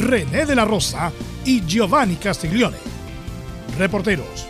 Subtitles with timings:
[0.00, 1.12] René de la Rosa
[1.44, 2.78] y Giovanni Castiglione.
[3.78, 4.46] Reporteros.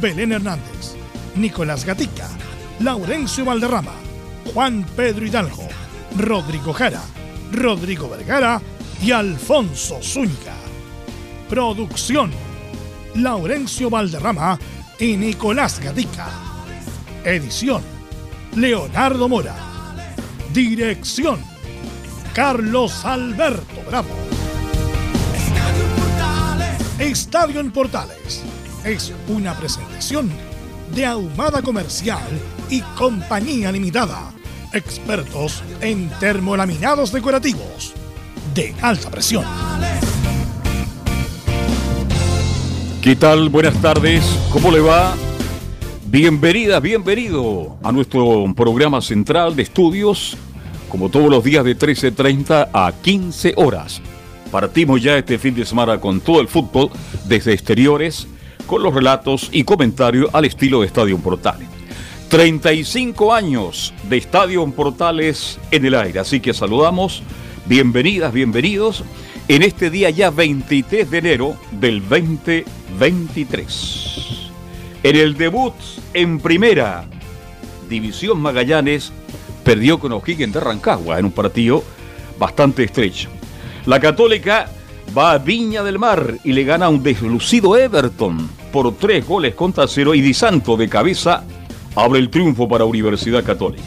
[0.00, 0.94] Belén Hernández,
[1.36, 2.28] Nicolás Gatica,
[2.80, 3.94] Laurencio Valderrama,
[4.52, 5.66] Juan Pedro Hidalgo,
[6.16, 7.02] Rodrigo Jara,
[7.52, 8.60] Rodrigo Vergara
[9.02, 10.54] y Alfonso Zúñiga.
[11.48, 12.30] Producción.
[13.14, 14.58] Laurencio Valderrama
[14.98, 16.28] y Nicolás Gatica.
[17.24, 17.82] Edición.
[18.54, 19.56] Leonardo Mora.
[20.52, 21.40] Dirección.
[22.34, 24.37] Carlos Alberto Bravo.
[26.98, 28.42] Estadio en Portales
[28.84, 30.32] es una presentación
[30.92, 32.26] de Ahumada Comercial
[32.68, 34.32] y Compañía Limitada.
[34.72, 37.94] Expertos en termolaminados decorativos
[38.52, 39.44] de alta presión.
[43.00, 43.48] ¿Qué tal?
[43.48, 44.24] Buenas tardes.
[44.52, 45.14] ¿Cómo le va?
[46.06, 50.36] Bienvenida, bienvenido a nuestro programa central de estudios,
[50.88, 54.02] como todos los días de 13.30 a 15 horas.
[54.50, 56.90] Partimos ya este fin de semana con todo el fútbol
[57.26, 58.26] desde exteriores,
[58.66, 61.68] con los relatos y comentarios al estilo de Estadio Portales.
[62.28, 67.22] 35 años de Estadio Portales en el aire, así que saludamos,
[67.66, 69.04] bienvenidas, bienvenidos,
[69.48, 74.50] en este día ya 23 de enero del 2023.
[75.02, 75.74] En el debut
[76.14, 77.04] en primera
[77.88, 79.12] División Magallanes,
[79.62, 81.84] perdió con O'Higgins de Rancagua en un partido
[82.38, 83.28] bastante estrecho.
[83.86, 84.70] La Católica
[85.16, 89.54] va a Viña del Mar y le gana a un deslucido Everton por tres goles
[89.54, 91.44] contra cero y Di Santo de cabeza
[91.94, 93.82] abre el triunfo para Universidad Católica.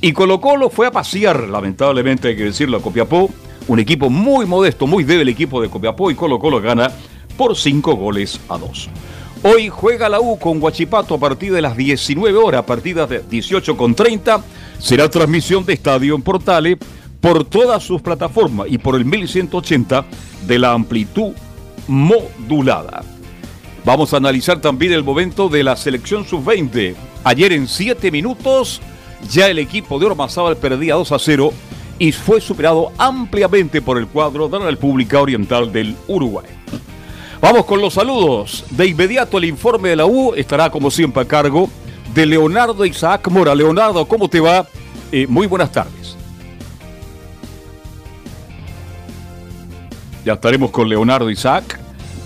[0.00, 3.30] Y Colo Colo fue a pasear, lamentablemente hay que decirlo, a Copiapó,
[3.68, 6.90] un equipo muy modesto, muy débil equipo de Copiapó y Colo Colo gana
[7.36, 8.88] por cinco goles a dos.
[9.44, 13.76] Hoy juega la U con Guachipato a partir de las 19 horas, partidas de 18
[13.76, 14.42] con 30.
[14.78, 16.78] Será transmisión de Estadio en Portales
[17.22, 20.04] por todas sus plataformas y por el 1180
[20.46, 21.32] de la amplitud
[21.86, 23.04] modulada.
[23.84, 26.94] Vamos a analizar también el momento de la selección sub-20.
[27.24, 28.82] Ayer en 7 minutos
[29.30, 31.52] ya el equipo de Ormazábal perdía 2 a 0
[32.00, 36.46] y fue superado ampliamente por el cuadro de la República Oriental del Uruguay.
[37.40, 38.64] Vamos con los saludos.
[38.70, 41.70] De inmediato el informe de la U estará como siempre a cargo
[42.14, 43.54] de Leonardo Isaac Mora.
[43.54, 44.66] Leonardo, ¿cómo te va?
[45.12, 46.16] Eh, muy buenas tardes.
[50.24, 51.78] Ya estaremos con Leonardo Isaac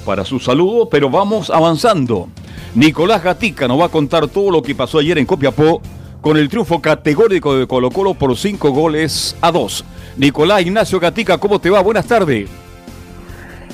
[0.05, 2.29] para su saludo, pero vamos avanzando.
[2.75, 5.81] Nicolás Gatica nos va a contar todo lo que pasó ayer en Copiapó
[6.21, 9.85] con el triunfo categórico de Colo Colo por cinco goles a dos.
[10.17, 11.81] Nicolás Ignacio Gatica, ¿cómo te va?
[11.81, 12.51] Buenas tardes.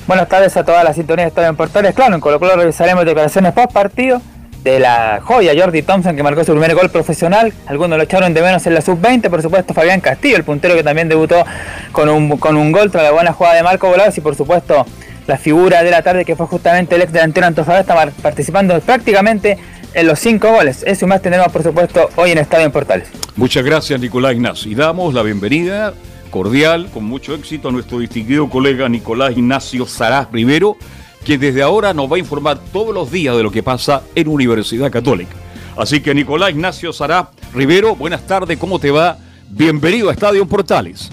[0.07, 1.93] Buenas tardes a toda la sintonía de Estadio en Portales.
[1.93, 4.21] Claro, en Colo Colo revisaremos declaraciones post partido
[4.63, 7.53] de la joya Jordi Thompson que marcó su primer gol profesional.
[7.67, 9.29] Algunos lo echaron de menos en la sub-20.
[9.29, 11.43] Por supuesto, Fabián Castillo, el puntero que también debutó
[11.91, 14.17] con un, con un gol tras la buena jugada de Marco Volados.
[14.17, 14.85] Y por supuesto,
[15.27, 19.57] la figura de la tarde que fue justamente el ex delantero Antofagasta participando prácticamente
[19.93, 20.83] en los cinco goles.
[20.87, 23.09] Eso más tendremos, por supuesto, hoy en Estadio en Portales.
[23.35, 24.71] Muchas gracias, Nicolás Ignacio.
[24.71, 25.93] Y damos la bienvenida
[26.29, 30.77] cordial, con mucho éxito, a nuestro distinguido colega Nicolás Ignacio Saraz Rivero
[31.23, 34.27] que desde ahora nos va a informar todos los días de lo que pasa en
[34.27, 35.35] Universidad Católica.
[35.77, 39.17] Así que Nicolás Ignacio Sará Rivero, buenas tardes, ¿cómo te va?
[39.49, 41.11] Bienvenido a Estadio Portales.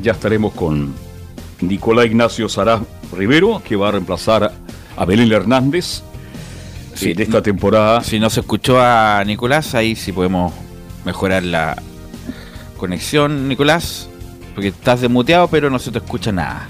[0.00, 0.94] Ya estaremos con
[1.60, 2.80] Nicolás Ignacio Sará
[3.12, 4.52] Rivero, que va a reemplazar
[4.96, 6.02] a Belén Hernández
[6.94, 8.02] sí, de esta temporada.
[8.02, 10.52] Si no se escuchó a Nicolás, ahí sí podemos
[11.04, 11.76] mejorar la,
[12.78, 14.08] conexión, Nicolás,
[14.54, 16.66] porque estás desmuteado, pero no se te escucha nada.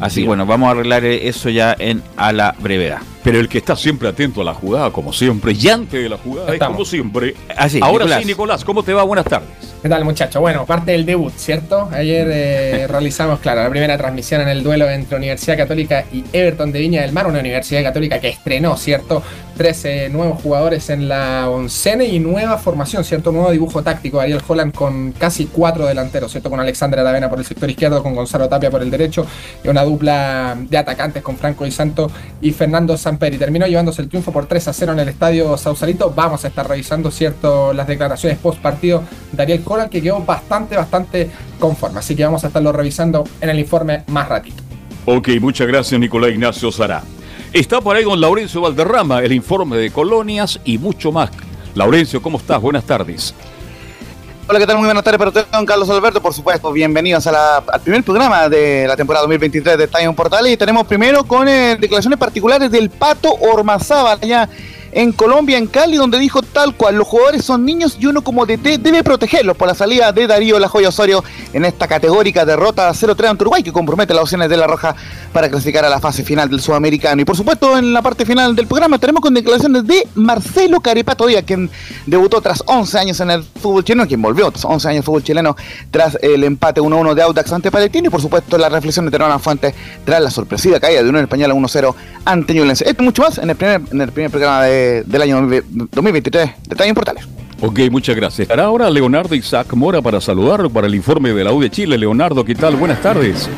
[0.00, 3.00] Así que bueno, vamos a arreglar eso ya en a la brevedad.
[3.22, 6.16] Pero el que está siempre atento a la jugada, como siempre, y antes de la
[6.16, 7.34] jugada, es como siempre.
[7.56, 9.02] Así, Ahora sí, Nicolás, ¿cómo te va?
[9.02, 9.48] Buenas tardes.
[9.80, 10.40] ¿Qué tal, muchachos?
[10.40, 11.88] Bueno, parte del debut, ¿cierto?
[11.92, 16.72] Ayer eh, realizamos, claro, la primera transmisión en el duelo entre Universidad Católica y Everton
[16.72, 19.22] de Viña del Mar, una Universidad Católica que estrenó, ¿cierto?
[19.56, 23.30] 13 nuevos jugadores en la oncena y nueva formación, ¿cierto?
[23.30, 24.20] Nuevo dibujo táctico.
[24.20, 26.50] Ariel Holland con casi cuatro delanteros, ¿cierto?
[26.50, 29.26] Con Alexandra Tavena por el sector izquierdo, con Gonzalo Tapia por el derecho,
[29.62, 32.10] y una dupla de atacantes con Franco y Santo
[32.40, 36.12] y Fernando Samperi terminó llevándose el triunfo por 3 a 0 en el estadio Sausalito.
[36.14, 39.02] Vamos a estar revisando cierto las declaraciones post partido
[39.32, 42.00] de Ariel Coral que quedó bastante, bastante conforme.
[42.00, 44.62] Así que vamos a estarlo revisando en el informe más ratito.
[45.06, 47.02] Ok, muchas gracias Nicolás Ignacio Sara.
[47.54, 51.30] Está por ahí don Laurencio Valderrama, el informe de colonias y mucho más.
[51.74, 52.60] Laurencio, ¿cómo estás?
[52.60, 53.34] Buenas tardes.
[54.50, 54.78] Hola, ¿qué tal?
[54.78, 56.22] Muy buenas tardes para usted, don Carlos Alberto.
[56.22, 60.46] Por supuesto, bienvenidos al primer programa de la temporada 2023 de Estadio Portal.
[60.46, 64.48] Y tenemos primero con eh, declaraciones particulares del Pato Ormazábal, allá
[64.92, 68.46] en Colombia, en Cali, donde dijo tal cual, los jugadores son niños y uno como
[68.46, 72.90] DT debe protegerlos por la salida de Darío La Joya Osorio en esta categórica derrota
[72.90, 74.94] 0-3 ante Uruguay que compromete las opciones de La Roja
[75.32, 77.20] para clasificar a la fase final del Sudamericano.
[77.22, 81.26] Y por supuesto, en la parte final del programa tenemos con declaraciones de Marcelo Caripato
[81.26, 81.70] Díaz, quien
[82.06, 85.22] debutó tras 11 años en el fútbol chileno, quien volvió tras 11 años en fútbol
[85.22, 85.56] chileno
[85.90, 89.38] tras el empate 1-1 de Audax ante Palestino y por supuesto la reflexión de Terona
[89.38, 89.74] Fuentes
[90.04, 91.94] tras la sorpresiva caída de Unión Española 1-0
[92.24, 92.88] ante Ñublense.
[92.88, 96.54] Esto mucho más en el primer, en el primer programa de del año 2023 de
[96.70, 97.24] Estadio Portales.
[97.60, 98.40] Ok, muchas gracias.
[98.40, 101.98] Estará ahora Leonardo Isaac Mora para saludarlo para el informe de la U de Chile.
[101.98, 102.76] Leonardo, ¿qué tal?
[102.76, 103.48] Buenas tardes.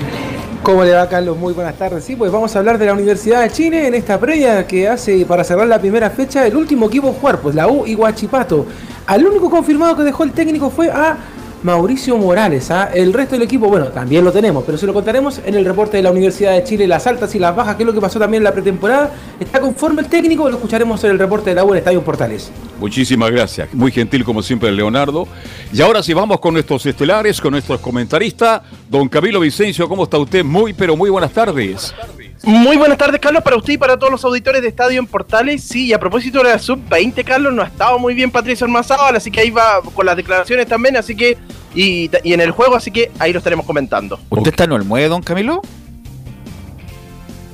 [0.62, 1.36] ¿Cómo le va, Carlos?
[1.36, 2.04] Muy buenas tardes.
[2.04, 5.24] Sí, pues vamos a hablar de la Universidad de Chile en esta previa que hace
[5.26, 8.66] para cerrar la primera fecha el último equipo a jugar, pues la U y Guachipato.
[9.06, 11.16] Al único confirmado que dejó el técnico fue a
[11.62, 12.70] Mauricio Morales.
[12.70, 12.90] ¿ah?
[12.92, 15.96] El resto del equipo, bueno, también lo tenemos, pero se lo contaremos en el reporte
[15.96, 18.18] de la Universidad de Chile, las altas y las bajas, que es lo que pasó
[18.18, 19.12] también en la pretemporada.
[19.38, 20.48] ¿Está conforme el técnico?
[20.48, 22.50] Lo escucharemos en el reporte de la U en Estadio Portales.
[22.78, 23.72] Muchísimas gracias.
[23.74, 25.28] Muy gentil como siempre Leonardo.
[25.72, 28.62] Y ahora sí vamos con nuestros estelares, con nuestros comentaristas.
[28.88, 30.44] Don Camilo Vicencio, ¿cómo está usted?
[30.44, 31.94] Muy, pero muy buenas tardes.
[32.42, 35.62] Muy buenas tardes, Carlos, para usted y para todos los auditores de Estadio en Portales.
[35.62, 39.16] Sí, y a propósito de la sub-20, Carlos, no ha estado muy bien Patricio Armazábal,
[39.16, 41.36] así que ahí va con las declaraciones también, así que.
[41.74, 44.18] Y, en el juego, así que ahí lo estaremos comentando.
[44.30, 45.60] ¿Usted está en Olmué, don Camilo?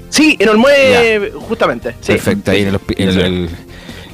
[0.09, 1.93] Sí, en Olmué, justamente.
[2.07, 3.51] Perfecto, ahí en el,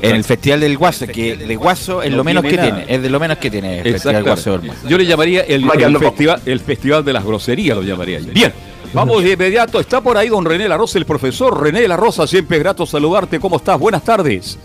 [0.00, 3.10] en el Festival del Guaso, que de Guaso es lo menos que tiene, es de
[3.10, 5.64] lo menos que tiene el Festival Guaso Yo le llamaría el,
[6.00, 8.32] festival, el Festival de las Groserías, lo llamaría yo.
[8.32, 8.52] Bien.
[8.94, 9.80] Vamos de inmediato.
[9.80, 12.26] Está por ahí don René La Rosa, el profesor René La Rosa.
[12.26, 13.40] Siempre es grato saludarte.
[13.40, 13.78] ¿Cómo estás?
[13.78, 14.58] Buenas tardes.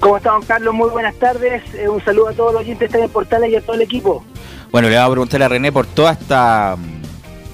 [0.00, 0.74] ¿Cómo está, don Carlos?
[0.74, 1.62] Muy buenas tardes.
[1.74, 4.24] Eh, un saludo a todos los oyentes de Portales y a todo el equipo.
[4.72, 6.76] Bueno, le voy a preguntar a René por toda esta,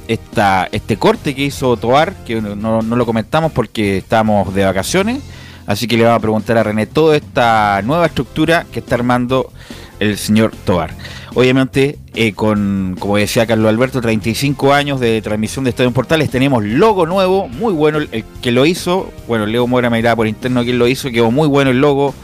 [0.07, 5.21] esta este corte que hizo Toar, que no, no lo comentamos porque estábamos de vacaciones.
[5.67, 9.53] Así que le vamos a preguntar a René toda esta nueva estructura que está armando
[10.01, 10.95] el señor Tobar.
[11.35, 16.65] Obviamente, eh, con, como decía Carlos Alberto, 35 años de transmisión de Estadio Portales, tenemos
[16.65, 20.65] logo nuevo, muy bueno, el que lo hizo, bueno, Leo Mora me dirá por interno
[20.65, 22.15] quién lo hizo, quedó muy bueno el logo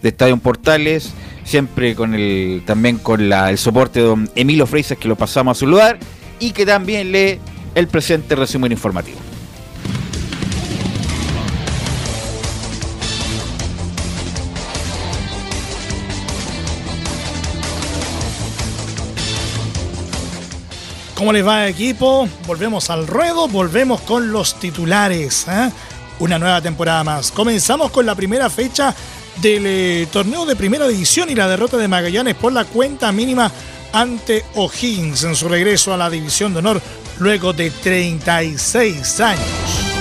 [0.00, 1.12] de Estadio Portales,
[1.44, 5.58] siempre con el, también con el soporte de don Emilio Freisas que lo pasamos a
[5.58, 5.98] su lugar,
[6.38, 7.40] y que también lee
[7.74, 9.18] el presente resumen informativo.
[21.22, 22.28] ¿Cómo les va equipo?
[22.48, 25.46] Volvemos al ruedo, volvemos con los titulares.
[25.46, 25.70] ¿eh?
[26.18, 27.30] Una nueva temporada más.
[27.30, 28.92] Comenzamos con la primera fecha
[29.40, 33.52] del eh, torneo de primera división y la derrota de Magallanes por la cuenta mínima
[33.92, 36.82] ante O'Higgins en su regreso a la división de honor
[37.20, 39.91] luego de 36 años.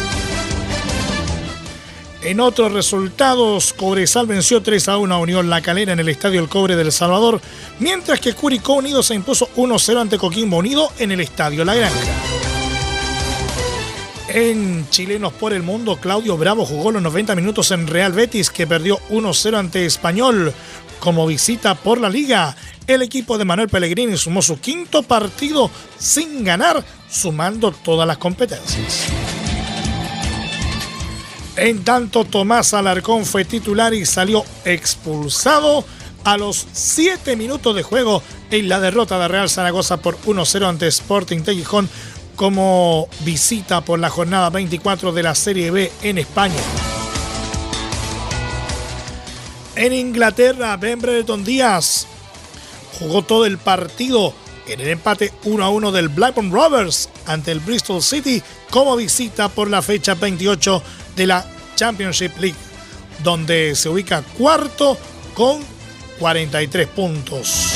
[2.24, 6.40] En otros resultados, Cobresal venció 3 a 1 a Unión La Calera en el Estadio
[6.40, 7.42] El Cobre del Salvador,
[7.80, 12.00] mientras que Curicó Unido se impuso 1-0 ante Coquimbo Unido en el Estadio La Granja.
[14.28, 18.68] En Chilenos por el Mundo, Claudio Bravo jugó los 90 minutos en Real Betis, que
[18.68, 20.54] perdió 1-0 ante Español.
[21.00, 22.56] Como visita por la liga,
[22.86, 29.08] el equipo de Manuel Pellegrini sumó su quinto partido sin ganar, sumando todas las competencias.
[31.58, 35.84] En tanto, Tomás Alarcón fue titular y salió expulsado
[36.24, 40.88] a los 7 minutos de juego en la derrota de Real Zaragoza por 1-0 ante
[40.88, 41.64] Sporting de
[42.36, 46.62] como visita por la jornada 24 de la Serie B en España.
[49.76, 52.08] En Inglaterra, Ben Brereton Díaz
[53.00, 54.34] jugó todo el partido
[54.68, 59.70] en el empate 1 1 del Blackburn Rovers ante el Bristol City como visita por
[59.70, 60.82] la fecha 28
[61.16, 62.58] de la Championship League,
[63.24, 64.98] donde se ubica cuarto
[65.34, 65.64] con
[66.20, 67.72] 43 puntos.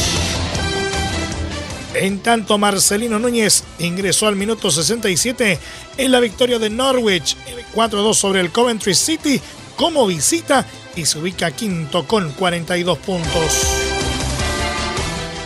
[1.93, 5.59] En tanto, Marcelino Núñez ingresó al minuto 67
[5.97, 7.37] en la victoria de Norwich,
[7.73, 9.39] 4-2 sobre el Coventry City
[9.77, 10.65] como visita
[10.95, 13.85] y se ubica quinto con 42 puntos.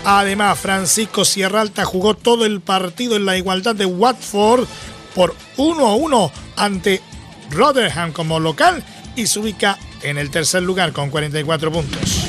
[0.06, 4.66] Además, Francisco Sierra Alta jugó todo el partido en la igualdad de Watford
[5.14, 7.02] por 1 1 ante
[7.52, 8.84] Rotherham como local
[9.16, 12.26] y se ubica en el tercer lugar con 44 puntos.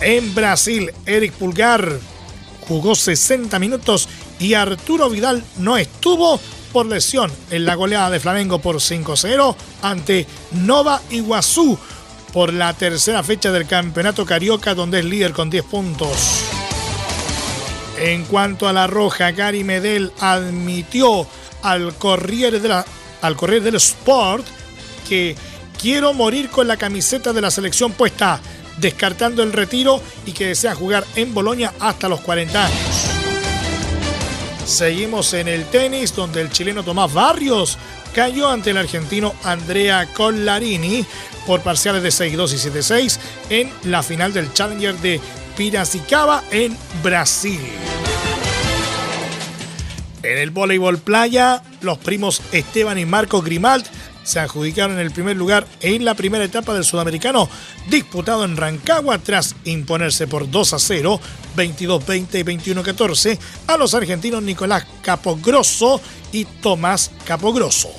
[0.00, 1.98] En Brasil, Eric Pulgar
[2.68, 4.08] jugó 60 minutos
[4.38, 6.40] y Arturo Vidal no estuvo
[6.72, 11.78] por lesión en la goleada de Flamengo por 5-0 ante Nova Iguazú
[12.32, 16.42] por la tercera fecha del Campeonato Carioca donde es líder con 10 puntos.
[17.98, 21.28] En cuanto a la roja, Gary Medel admitió
[21.64, 22.60] al Corriere,
[23.22, 24.46] al Corriere del Sport
[25.08, 25.34] que
[25.80, 28.40] quiero morir con la camiseta de la selección puesta,
[28.78, 32.78] descartando el retiro y que desea jugar en Bolonia hasta los 40 años.
[34.64, 37.76] Seguimos en el tenis, donde el chileno Tomás Barrios
[38.14, 41.04] cayó ante el argentino Andrea Collarini
[41.46, 43.18] por parciales de 6-2 y 7-6
[43.50, 45.20] en la final del Challenger de
[45.56, 47.60] Piracicaba en Brasil.
[50.24, 53.84] En el voleibol playa, los primos Esteban y Marco Grimald
[54.22, 57.46] se adjudicaron el primer lugar en la primera etapa del sudamericano
[57.90, 61.20] disputado en Rancagua tras imponerse por 2 a 0,
[61.54, 66.00] 22-20 y 21-14 a los argentinos Nicolás Capogrosso
[66.32, 67.90] y Tomás Capogrosso.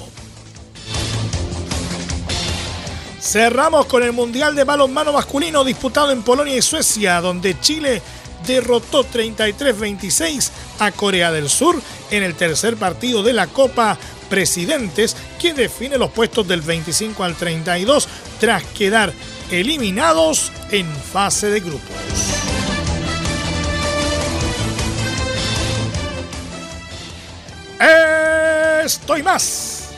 [3.22, 8.02] Cerramos con el Mundial de Balonmano Masculino disputado en Polonia y Suecia, donde Chile
[8.46, 13.98] derrotó 33-26 a Corea del Sur en el tercer partido de la Copa
[14.30, 18.08] Presidentes que define los puestos del 25 al 32
[18.40, 19.14] tras quedar
[19.52, 21.82] eliminados en fase de grupos.
[28.86, 29.90] Estoy más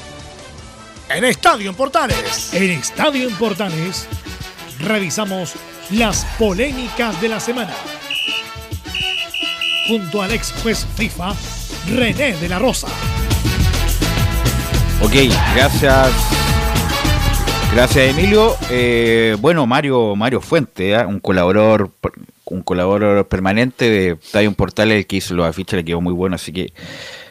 [1.09, 2.53] en Estadio en Portales.
[2.53, 4.07] En Estadio en Portales
[4.79, 5.53] revisamos
[5.91, 7.73] las polémicas de la semana.
[9.87, 11.33] Junto al ex juez FIFA,
[11.95, 12.87] René de la Rosa.
[15.01, 15.13] Ok,
[15.55, 16.09] gracias.
[17.73, 18.55] Gracias Emilio.
[18.69, 21.05] Eh, bueno, Mario Mario Fuente, ¿eh?
[21.05, 21.91] un colaborador
[22.57, 26.35] un colaborador permanente de Estadio Portal, el que hizo los afiches, le quedó muy bueno,
[26.35, 26.73] así que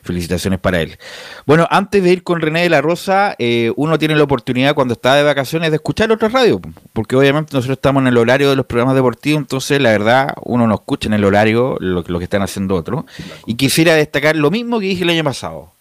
[0.02, 0.98] felicitaciones para él.
[1.44, 4.94] Bueno, antes de ir con René de la Rosa, eh, uno tiene la oportunidad cuando
[4.94, 6.60] está de vacaciones de escuchar otra radio,
[6.92, 10.66] porque obviamente nosotros estamos en el horario de los programas deportivos, entonces la verdad uno
[10.66, 13.04] no escucha en el horario lo, lo que están haciendo otros.
[13.46, 15.72] Y quisiera destacar lo mismo que dije el año pasado.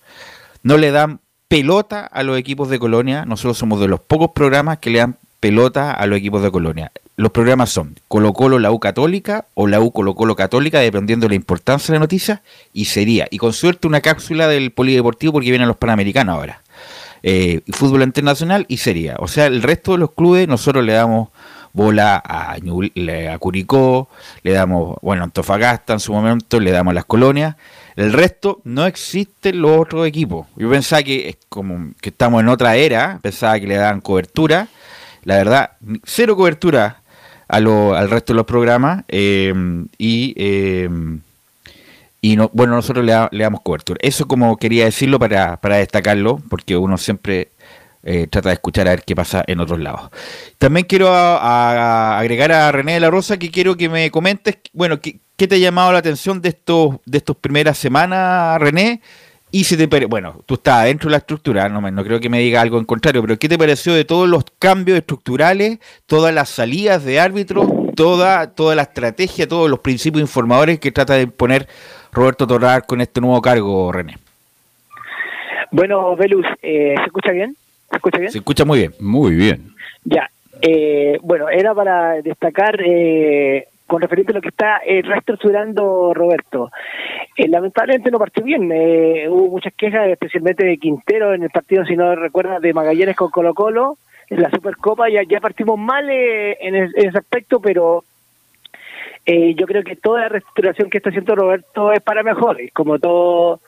[0.64, 3.26] No le dan pelota a los equipos de Colonia.
[3.26, 6.92] Nosotros somos de los pocos programas que le dan pelota a los equipos de Colonia.
[7.18, 11.26] Los programas son Colo Colo la U Católica o la U Colo Colo Católica, dependiendo
[11.26, 12.42] de la importancia de la noticia,
[12.74, 16.62] y sería, y con suerte, una cápsula del polideportivo porque vienen los panamericanos ahora.
[17.24, 19.16] Eh, fútbol internacional y sería.
[19.20, 21.30] O sea, el resto de los clubes nosotros le damos
[21.74, 24.10] bola a, a Curicó,
[24.44, 27.56] le damos, bueno, Antofagasta en su momento, le damos a las colonias
[27.96, 30.48] el resto no existen los otros equipos.
[30.58, 34.68] Yo pensaba que como que estamos en otra era, pensaba que le daban cobertura.
[35.26, 35.72] La verdad,
[36.04, 37.02] cero cobertura
[37.48, 39.54] a lo, al resto de los programas eh,
[39.98, 40.90] y eh,
[42.22, 44.00] y no, bueno nosotros le, le, damos cobertura.
[44.02, 47.50] Eso como quería decirlo para, para destacarlo, porque uno siempre
[48.04, 50.10] eh, trata de escuchar a ver qué pasa en otros lados.
[50.58, 55.20] También quiero agregar a René de la Rosa que quiero que me comentes, bueno, qué,
[55.36, 59.02] te ha llamado la atención de estos de estos primeras semanas, René,
[59.56, 62.40] y si te bueno, tú estás dentro de la estructura, no, no creo que me
[62.40, 66.50] diga algo en contrario, pero ¿qué te pareció de todos los cambios estructurales, todas las
[66.50, 71.70] salidas de árbitros, toda, toda la estrategia, todos los principios informadores que trata de poner
[72.12, 74.18] Roberto Torrar con este nuevo cargo, René?
[75.72, 77.56] Bueno, Velus, eh, ¿se escucha bien?
[77.92, 78.32] ¿Se escucha bien?
[78.34, 78.94] Se escucha muy bien.
[79.00, 79.74] Muy bien.
[80.04, 80.30] Ya.
[80.62, 86.72] Eh, bueno, era para destacar eh, con referente a lo que está eh, reestructurando Roberto.
[87.36, 88.72] Eh, lamentablemente no partió bien.
[88.72, 93.16] Eh, hubo muchas quejas, especialmente de Quintero en el partido, si no recuerdas, de Magallanes
[93.16, 93.98] con Colo Colo
[94.30, 95.10] en la Supercopa.
[95.10, 98.04] Ya, ya partimos mal en, en, ese aspecto, pero
[99.28, 102.58] yo creo que toda la reestructuración que está haciendo Roberto es para mejor.
[102.74, 103.60] Como todo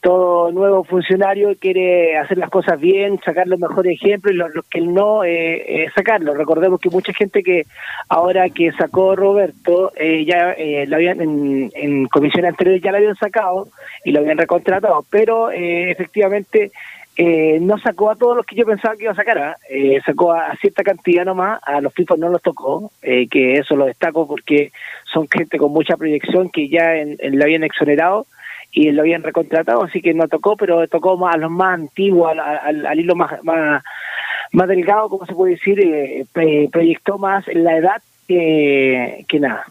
[0.00, 4.80] todo nuevo funcionario quiere hacer las cosas bien, sacar los mejores ejemplos y los, que
[4.80, 6.36] no, eh, eh, sacarlos.
[6.36, 7.66] Recordemos que mucha gente que
[8.08, 12.98] ahora que sacó Roberto, eh, ya eh, lo habían en, en comisiones anteriores ya lo
[12.98, 13.68] habían sacado
[14.04, 16.70] y lo habían recontratado, pero eh, efectivamente
[17.16, 19.56] eh, no sacó a todos los que yo pensaba que iba a sacar, ¿ah?
[20.06, 24.28] sacó a, cierta cantidad nomás, a los FIFA no los tocó, que eso lo destaco
[24.28, 24.70] porque
[25.12, 28.26] son gente con mucha proyección que ya en, en, habían exonerado
[28.72, 32.30] y lo habían recontratado, así que no tocó, pero tocó más a los más antiguos,
[32.30, 33.82] al, al, hilo más, más,
[34.52, 36.26] más, delgado, como se puede decir, eh,
[36.70, 39.64] proyectó más la edad que, que nada.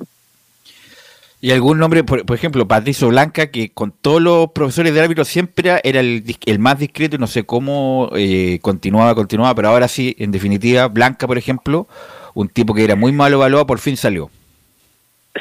[1.40, 5.24] Y algún nombre, por, por ejemplo, Patricio Blanca, que con todos los profesores de árbitro
[5.24, 9.88] siempre era el, el más discreto y no sé cómo eh, continuaba, continuaba, pero ahora
[9.88, 11.88] sí, en definitiva, Blanca, por ejemplo,
[12.34, 14.32] un tipo que era muy mal evaluado, por fin salió.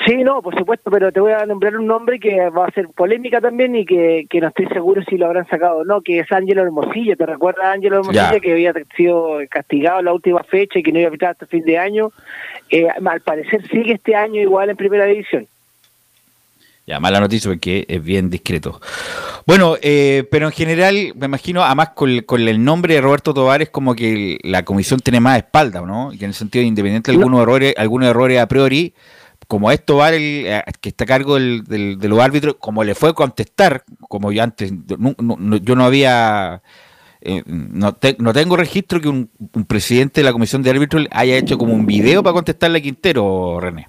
[0.04, 2.88] Sí, no, por supuesto, pero te voy a nombrar un nombre que va a ser
[2.88, 6.18] polémica también y que, que no estoy seguro si lo habrán sacado o no, que
[6.18, 7.16] es Ángelo Hermosillo.
[7.16, 8.40] ¿Te recuerdas Ángelo Hermosillo Ya.
[8.40, 11.46] que había sido castigado en la última fecha y que no iba a pitar hasta
[11.46, 12.10] fin de año?
[12.68, 15.46] Eh, al parecer sigue este año igual en primera división.
[16.86, 18.80] Ya, mala noticia porque es bien discreto.
[19.44, 23.34] Bueno, eh, pero en general, me imagino, además con, el- con el nombre de Roberto
[23.34, 26.12] Tobar es como que la comisión tiene más espalda, ¿no?
[26.12, 28.92] Y en el sentido de independiente de algunos errores, algunos errores a priori,
[29.46, 32.82] como es Tobar el eh, que está a cargo del- del- de los árbitros, como
[32.84, 36.60] le fue contestar, como yo antes, yo no había...
[37.20, 41.06] eh, no, te- no tengo registro que un, un presidente de la comisión de árbitros
[41.10, 43.88] haya hecho como un video para contestarle a Quintero, René.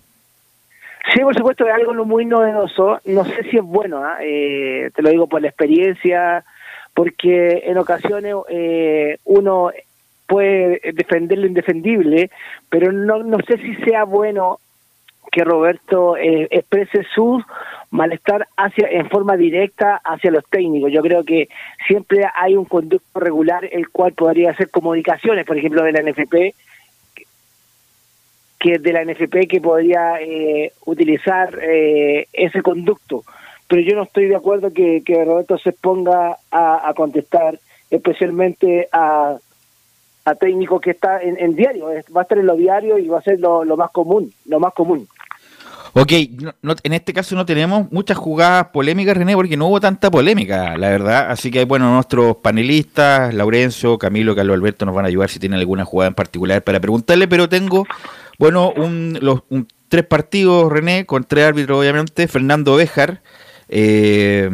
[1.13, 2.99] Sí, por supuesto, es algo muy novedoso.
[3.05, 4.17] No sé si es bueno, ¿ah?
[4.21, 6.43] Eh, te lo digo por la experiencia,
[6.93, 9.71] porque en ocasiones eh, uno
[10.27, 12.29] puede defender lo indefendible,
[12.69, 14.59] pero no, no sé si sea bueno
[15.37, 17.39] que Roberto eh, exprese su
[17.91, 20.91] malestar hacia en forma directa hacia los técnicos.
[20.91, 21.47] Yo creo que
[21.85, 26.55] siempre hay un conducto regular el cual podría hacer comunicaciones, por ejemplo, de la NFP,
[28.59, 33.21] que de la NFP que podría eh, utilizar eh, ese conducto.
[33.67, 37.59] Pero yo no estoy de acuerdo que, Roberto se ponga a, contestar,
[37.91, 39.37] especialmente a,
[40.25, 43.19] a técnico que está en, en diario, va a estar en los diarios y va
[43.19, 45.07] a ser lo, lo más común, lo más común.
[45.99, 46.11] Ok,
[46.41, 50.11] no- no- en este caso no tenemos muchas jugadas polémicas, René, porque no hubo tanta
[50.11, 51.31] polémica, la verdad.
[51.31, 55.57] Así que, bueno, nuestros panelistas, Laurencio, Camilo, Carlos Alberto, nos van a ayudar si tienen
[55.59, 57.87] alguna jugada en particular para preguntarle, pero tengo,
[58.37, 62.27] bueno, un, los, un- tres partidos, René, con tres árbitros, obviamente.
[62.27, 63.21] Fernando Béjar,
[63.67, 64.49] eh,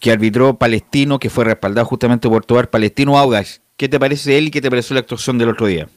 [0.00, 3.60] que arbitró Palestino, que fue respaldado justamente por Tobar Palestino Audax.
[3.76, 5.88] ¿Qué te parece él y qué te pareció la actuación del otro día?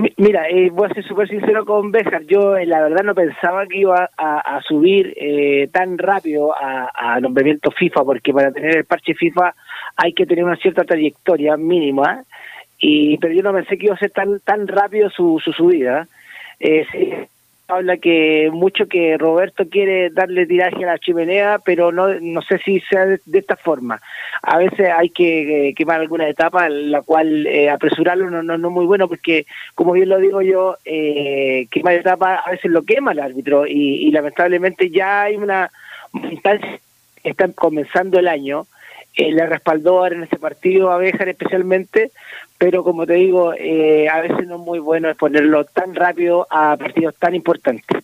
[0.00, 2.22] Mi- Mira, eh, voy a ser súper sincero con Béjar.
[2.24, 7.20] Yo, eh, la verdad, no pensaba que iba a, subir eh, tan rápido a, a
[7.20, 9.54] nombramiento FIFA, porque para tener el parche FIFA
[9.96, 12.24] hay que tener una cierta trayectoria mínima.
[12.78, 16.06] Y, pero yo no pensé que iba a ser tan tan rápido su, su subida.
[16.58, 17.12] Eh, sí,
[17.70, 22.58] habla que mucho que Roberto quiere darle tiraje a la chimenea, pero no no sé
[22.58, 24.00] si sea de, esta forma.
[24.42, 28.68] A veces hay que eh, quemar alguna etapa, la cual eh, apresurarlo no, no, no
[28.68, 32.82] es muy bueno, porque como bien lo digo yo, eh, quemar etapa a veces lo
[32.82, 35.70] quema el árbitro y, y lamentablemente ya hay una
[36.12, 36.80] instancia,
[37.22, 38.66] están comenzando el año,
[39.20, 42.10] eh, le respaldó ahora en este partido a Béjar especialmente,
[42.58, 46.76] pero como te digo, eh, a veces no es muy bueno exponerlo tan rápido a
[46.76, 48.02] partidos tan importantes.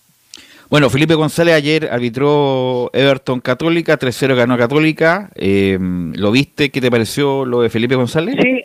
[0.69, 5.31] Bueno, Felipe González ayer arbitró Everton Católica, 3-0 ganó Católica.
[5.37, 6.71] Eh, ¿Lo viste?
[6.71, 8.35] ¿Qué te pareció lo de Felipe González?
[8.43, 8.65] Sí,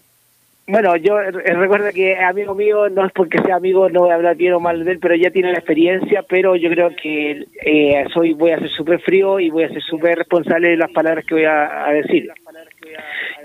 [0.72, 4.16] bueno, yo eh, recuerdo que amigo mío, no es porque sea amigo, no voy a
[4.16, 7.46] hablar bien o mal de él, pero ya tiene la experiencia, pero yo creo que
[7.66, 10.92] eh, soy voy a ser súper frío y voy a ser súper responsable de las
[10.92, 12.32] palabras que voy a, a decir.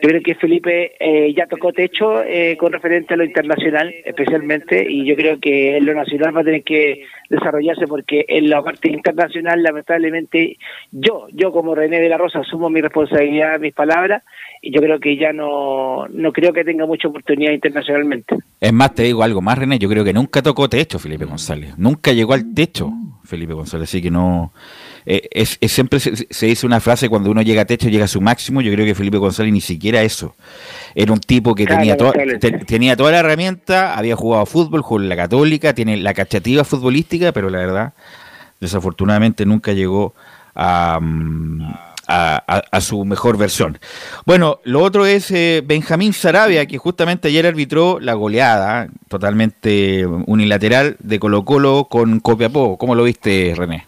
[0.02, 4.86] Yo creo que Felipe eh, ya tocó techo eh, con referente a lo internacional, especialmente,
[4.88, 8.62] y yo creo que en lo nacional va a tener que desarrollarse porque en la
[8.62, 10.58] parte internacional, lamentablemente,
[10.92, 14.22] yo, yo como René de la Rosa, asumo mi responsabilidad, mis palabras,
[14.60, 18.36] y yo creo que ya no, no creo que tenga mucha oportunidad internacionalmente.
[18.60, 19.78] Es más, te digo algo más, René.
[19.78, 21.76] Yo creo que nunca tocó techo Felipe González.
[21.78, 22.90] Nunca llegó al techo
[23.24, 23.88] Felipe González.
[23.88, 24.52] Así que no.
[25.06, 28.04] Eh, es, es siempre se, se dice una frase: cuando uno llega a techo, llega
[28.04, 28.60] a su máximo.
[28.60, 30.34] Yo creo que Felipe González ni siquiera eso.
[30.94, 34.82] Era un tipo que Claro, tenía, toda, te- tenía toda la herramienta, había jugado fútbol,
[34.82, 37.92] jugó en la Católica, tiene la cachativa futbolística, pero la verdad,
[38.60, 40.14] desafortunadamente nunca llegó
[40.54, 40.98] a.
[41.00, 41.62] mm,
[42.08, 43.78] a, a- a su mejor versión.
[44.26, 50.94] Bueno, lo otro es eh, Benjamín Sarabia, que justamente ayer arbitró la goleada totalmente unilateral
[51.00, 52.78] de Colo Colo con Copiapó.
[52.78, 53.86] ¿Cómo lo viste, René?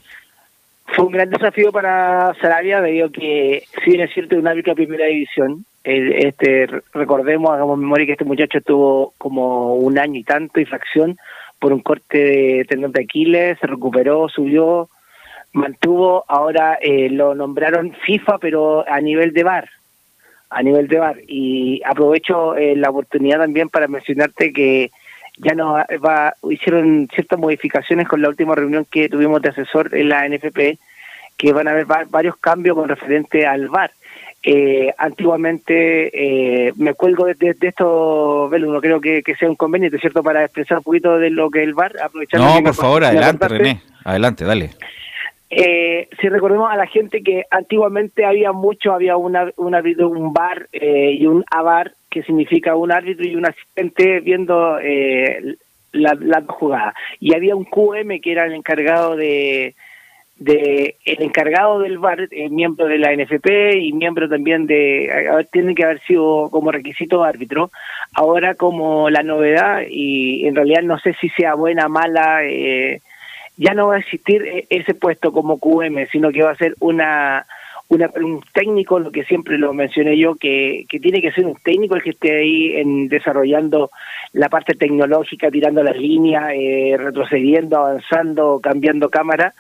[0.94, 4.86] Fue un gran desafío para Sarabia, debido que, si bien es cierto, un árbitro de
[4.86, 10.60] primera división, este recordemos, hagamos memoria que este muchacho tuvo como un año y tanto
[10.60, 11.16] de fracción
[11.58, 14.88] por un corte de tendón de Aquiles, se recuperó, subió,
[15.52, 19.68] mantuvo, ahora eh, lo nombraron FIFA, pero a nivel de VAR,
[20.50, 21.16] a nivel de VAR.
[21.26, 24.90] Y aprovecho eh, la oportunidad también para mencionarte que
[25.38, 25.74] ya no
[26.04, 30.78] va, hicieron ciertas modificaciones con la última reunión que tuvimos de asesor en la NFP,
[31.36, 33.90] que van a haber va- varios cambios con referente al VAR.
[34.42, 36.10] Eh, antiguamente,
[36.68, 39.98] eh, me cuelgo de, de- de esto, Belu, no creo que, que sea un conveniente,
[39.98, 40.22] ¿cierto?
[40.22, 43.48] Para expresar un poquito de lo que es el bar, aprovechando No, por favor, adelante.
[43.48, 43.80] René.
[44.04, 44.70] Adelante, dale.
[45.50, 50.32] Eh, si recordemos a la gente que antiguamente había mucho, había una, un árbitro, un
[50.32, 55.56] bar eh, y un avar, que significa un árbitro y un asistente viendo eh,
[55.92, 56.94] la- las dos jugadas.
[57.20, 59.74] Y había un QM que era el encargado de,
[60.36, 65.10] de el encargado del bar, eh, miembro de la NFP y miembro también de,
[65.50, 67.70] tiene que haber sido como requisito árbitro.
[68.14, 73.00] Ahora como la novedad, y en realidad no sé si sea buena, mala, eh,
[73.56, 76.74] ya no va a existir eh, ese puesto como QM, sino que va a ser
[76.80, 77.44] una,
[77.88, 81.56] una un técnico, lo que siempre lo mencioné yo, que, que tiene que ser un
[81.56, 83.90] técnico el que esté ahí en desarrollando
[84.32, 89.54] la parte tecnológica, tirando las líneas, eh, retrocediendo, avanzando, cambiando cámara.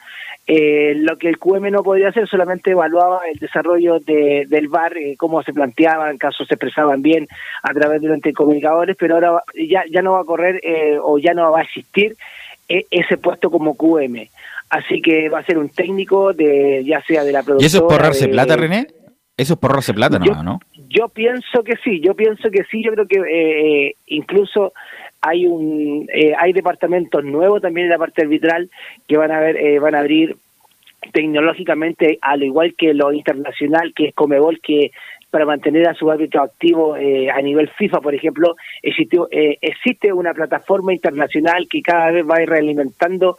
[0.46, 4.96] Eh, lo que el QM no podía hacer solamente evaluaba el desarrollo de, del VAR,
[4.96, 7.28] eh, cómo se planteaban, casos se expresaban bien
[7.62, 11.18] a través de los comunicadores, pero ahora ya, ya no va a correr eh, o
[11.18, 12.16] ya no va a existir
[12.66, 14.28] e- ese puesto como QM.
[14.70, 17.64] Así que va a ser un técnico de ya sea de la producción.
[17.64, 18.86] ¿Y eso es por ahorrarse plata, René?
[19.36, 20.60] Eso es por ahorrarse plata Yo- nomás, ¿no?
[20.88, 24.72] Yo pienso que sí, yo pienso que sí, yo creo que eh, incluso
[25.20, 28.70] hay un eh, hay departamentos nuevos también en la parte arbitral
[29.06, 30.36] que van a ver eh, van a abrir
[31.12, 34.92] tecnológicamente al igual que lo internacional que es Comebol que
[35.30, 40.12] para mantener a su árbitro activo eh, a nivel FIFA, por ejemplo, existió, eh, existe
[40.12, 43.36] una plataforma internacional que cada vez va a ir realimentando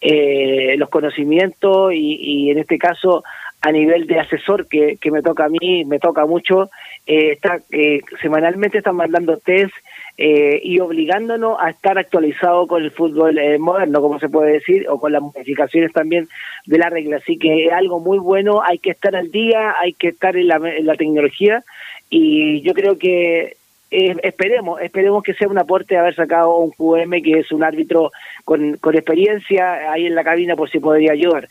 [0.00, 3.22] eh, los conocimientos y, y en este caso
[3.62, 6.68] a nivel de asesor que, que me toca a mí, me toca mucho,
[7.06, 9.72] eh, está, eh, semanalmente están mandando test
[10.18, 14.88] eh, y obligándonos a estar actualizado con el fútbol eh, moderno, como se puede decir,
[14.88, 16.28] o con las modificaciones también
[16.66, 17.16] de la regla.
[17.16, 20.48] Así que es algo muy bueno, hay que estar al día, hay que estar en
[20.48, 21.64] la, en la tecnología
[22.10, 23.56] y yo creo que
[23.92, 28.10] eh, esperemos, esperemos que sea un aporte haber sacado un QM que es un árbitro
[28.42, 31.46] con, con experiencia ahí en la cabina por si podría ayudar.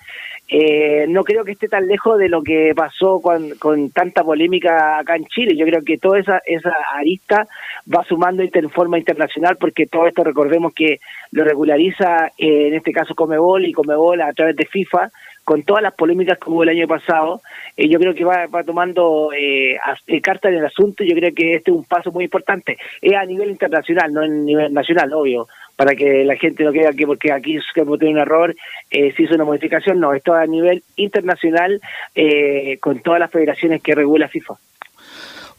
[0.54, 4.98] Eh, no creo que esté tan lejos de lo que pasó con, con tanta polémica
[4.98, 5.56] acá en Chile.
[5.56, 7.48] Yo creo que toda esa, esa arista
[7.94, 11.00] va sumando en forma internacional porque todo esto recordemos que
[11.32, 15.12] lo regulariza eh, en este caso Comebol y Comebol a través de FIFA
[15.44, 17.42] con todas las polémicas que hubo el año pasado.
[17.78, 19.78] eh, yo creo que va, va tomando eh,
[20.08, 21.04] eh, carta en el asunto.
[21.04, 22.78] Yo creo que este es un paso muy importante.
[23.02, 25.48] Es a nivel internacional, no a nivel nacional, obvio
[25.82, 28.56] para que la gente no crea que porque aquí se cometió un error
[28.92, 31.82] eh, se hizo una modificación, no, esto a nivel internacional
[32.14, 34.56] eh, con todas las federaciones que regula FIFA.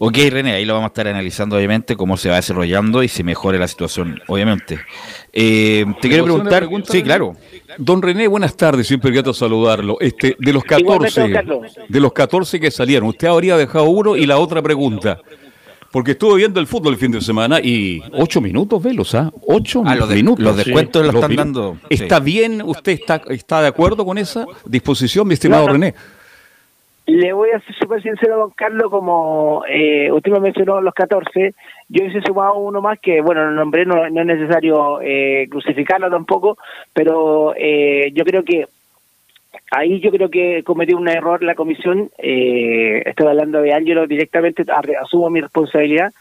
[0.04, 3.22] Ok, René, ahí lo vamos a estar analizando, obviamente, cómo se va desarrollando y si
[3.22, 4.80] mejore la situación, obviamente.
[5.32, 6.58] Eh, te quiero ¿Puedo hacer una preguntar.
[6.58, 7.04] pregunta, sí, René?
[7.04, 7.36] claro.
[7.78, 9.96] Don René, buenas tardes, siempre grato saludarlo.
[10.00, 11.72] Este, de los Igualmente, 14, don Carlos.
[11.88, 15.20] de los 14 que salieron, usted habría dejado uno y la otra pregunta.
[15.92, 19.30] Porque estuve viendo el fútbol el fin de semana y ocho minutos, velos, ¿ah?
[19.46, 20.42] Ocho Ah, los de- minutos.
[20.42, 22.24] los descuentos los están dando, ¿Está sí.
[22.24, 22.60] bien?
[22.64, 25.72] ¿Usted está, está de acuerdo con esa disposición, mi estimado No, no.
[25.74, 25.94] René?
[27.06, 31.52] Le voy a ser súper sincero, don Carlos, como eh, usted me mencionó los 14,
[31.88, 36.08] yo hubiese sumado uno más que, bueno, lo nombré, no, no es necesario eh, crucificarlo
[36.08, 36.58] tampoco,
[36.92, 38.66] pero eh, yo creo que
[39.72, 44.64] ahí yo creo que cometió un error la comisión, eh, estoy hablando de Ángelo directamente,
[45.00, 46.12] asumo mi responsabilidad,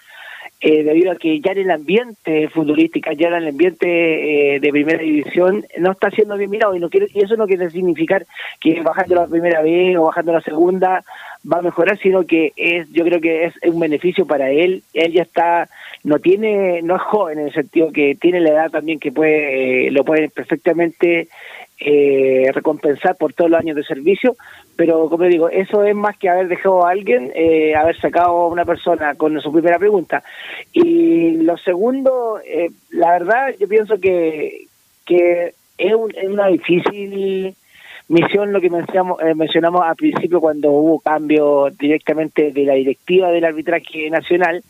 [0.62, 4.70] eh, debido a que ya en el ambiente futbolístico, ya en el ambiente eh, de
[4.70, 8.28] primera división, no está siendo bien mirado y, no quiere, y eso no quiere significar
[8.60, 11.04] que bajando la primera vez o bajando la segunda
[11.52, 14.84] va a mejorar, sino que es yo creo que es un beneficio para él.
[14.94, 15.68] Él ya está,
[16.04, 19.88] no tiene, no es joven en el sentido que tiene la edad también que puede,
[19.88, 21.28] eh, lo puede perfectamente
[21.84, 24.36] eh, recompensar por todos los años de servicio,
[24.76, 28.48] pero como digo, eso es más que haber dejado a alguien, eh, haber sacado a
[28.48, 30.24] una persona con su primera pregunta.
[30.72, 34.66] Y lo segundo, eh, la verdad, yo pienso que,
[35.06, 37.56] que es, un- es una difícil
[38.08, 43.30] misión lo que mencionamos, eh, mencionamos al principio cuando hubo cambio directamente de la directiva
[43.30, 44.64] del arbitraje nacional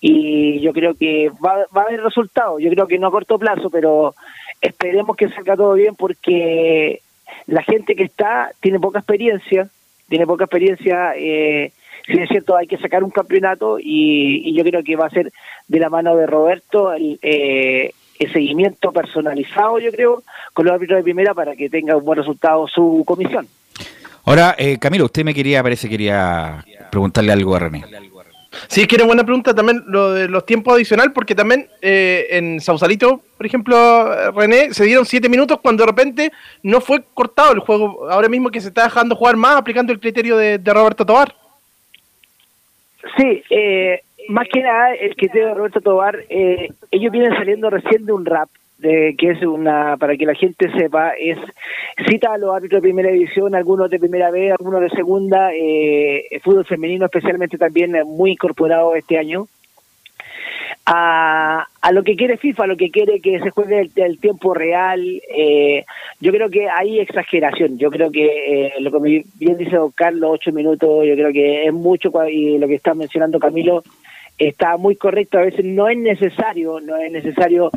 [0.00, 3.38] y yo creo que va, va a haber resultados, yo creo que no a corto
[3.38, 4.14] plazo, pero
[4.60, 7.00] esperemos que salga todo bien porque
[7.46, 9.68] la gente que está tiene poca experiencia,
[10.08, 11.72] tiene poca experiencia, eh,
[12.06, 15.10] si es cierto hay que sacar un campeonato y, y yo creo que va a
[15.10, 15.30] ser
[15.66, 17.92] de la mano de Roberto el, eh,
[18.26, 22.66] seguimiento personalizado, yo creo, con los árbitros de primera para que tenga un buen resultado
[22.66, 23.46] su comisión.
[24.24, 27.84] Ahora, eh, Camilo, usted me quería, parece, quería preguntarle algo a René.
[28.66, 32.26] Sí, es que era buena pregunta también lo de los tiempos adicional, porque también eh,
[32.30, 37.52] en Sausalito, por ejemplo, René, se dieron siete minutos cuando de repente no fue cortado
[37.52, 38.10] el juego.
[38.10, 41.34] Ahora mismo que se está dejando jugar más aplicando el criterio de, de Roberto Tobar.
[43.16, 48.04] Sí, eh, más que nada el que de Roberto Tobar, eh, ellos vienen saliendo recién
[48.04, 51.38] de un rap, de, que es una, para que la gente sepa, es
[52.06, 56.24] cita a los árbitros de primera división, algunos de primera vez, algunos de segunda, eh,
[56.42, 59.46] fútbol femenino especialmente también muy incorporado este año.
[60.90, 64.54] A, a lo que quiere FIFA, a lo que quiere que se juegue el, tiempo
[64.54, 65.00] real,
[65.34, 65.84] eh,
[66.18, 67.76] yo creo que hay exageración.
[67.76, 71.66] Yo creo que eh, lo que bien dice don Carlos, ocho minutos, yo creo que
[71.66, 73.82] es mucho y lo que está mencionando Camilo
[74.38, 75.38] está muy correcto.
[75.38, 77.70] A veces no es necesario, no es necesario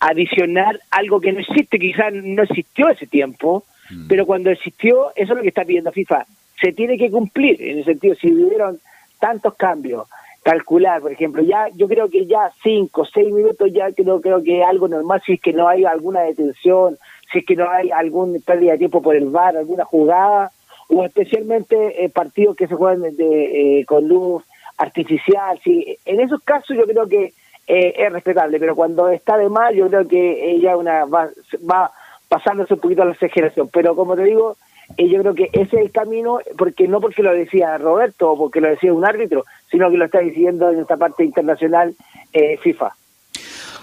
[0.00, 3.64] adicionar algo que no existe, quizás no existió ese tiempo,
[4.08, 6.26] pero cuando existió, eso es lo que está pidiendo FIFA.
[6.60, 8.78] Se tiene que cumplir, en el sentido, si hubieron
[9.20, 10.06] tantos cambios,
[10.42, 14.60] calcular, por ejemplo, ya yo creo que ya cinco, seis minutos ya creo, creo que
[14.60, 16.98] es algo normal si es que no hay alguna detención,
[17.32, 20.52] si es que no hay algún pérdida de tiempo por el VAR, alguna jugada,
[20.88, 24.44] o especialmente eh, partidos que se juegan de, de, eh, con luz
[24.78, 27.32] artificial, sí, en esos casos yo creo que
[27.66, 31.28] eh, es respetable, pero cuando está de mal yo creo que ella una va,
[31.68, 31.90] va
[32.28, 34.56] pasándose un poquito a la exageración, pero como te digo,
[34.96, 38.38] eh, yo creo que ese es el camino, porque no porque lo decía Roberto o
[38.38, 41.94] porque lo decía un árbitro, sino que lo está diciendo en esta parte internacional
[42.32, 42.92] eh, FIFA.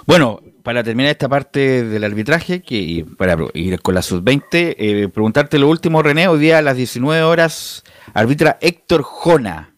[0.05, 5.09] Bueno, para terminar esta parte del arbitraje, que y para ir con la sub-20, eh,
[5.13, 9.72] preguntarte lo último, René, hoy día a las 19 horas, arbitra Héctor Jona.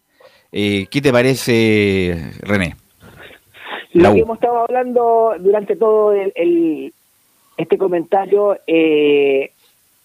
[0.52, 2.76] Eh, ¿Qué te parece, René?
[3.92, 6.92] Lo que hemos estado hablando durante todo el, el-
[7.56, 9.50] este comentario eh,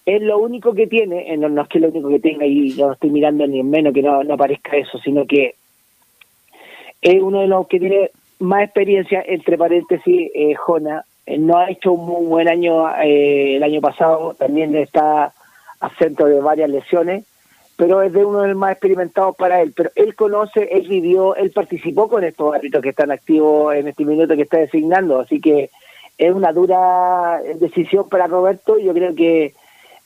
[0.06, 2.74] es lo único que tiene, eh, no, no es que lo único que tenga y
[2.78, 5.56] no estoy mirando ni en menos que no, no aparezca eso, sino que
[7.02, 11.04] es uno de los que tiene más experiencia, entre paréntesis, eh, Jona.
[11.26, 15.34] Eh, no ha hecho un muy buen año eh, el año pasado, también está
[15.82, 17.26] acento de varias lesiones,
[17.82, 19.74] pero es de uno de los más experimentados para él.
[19.76, 24.06] Pero él conoce, él vivió, él participó con estos árbitros que están activos en este
[24.06, 25.72] minuto que está designando, así que
[26.16, 29.56] es una dura decisión para Roberto y yo creo que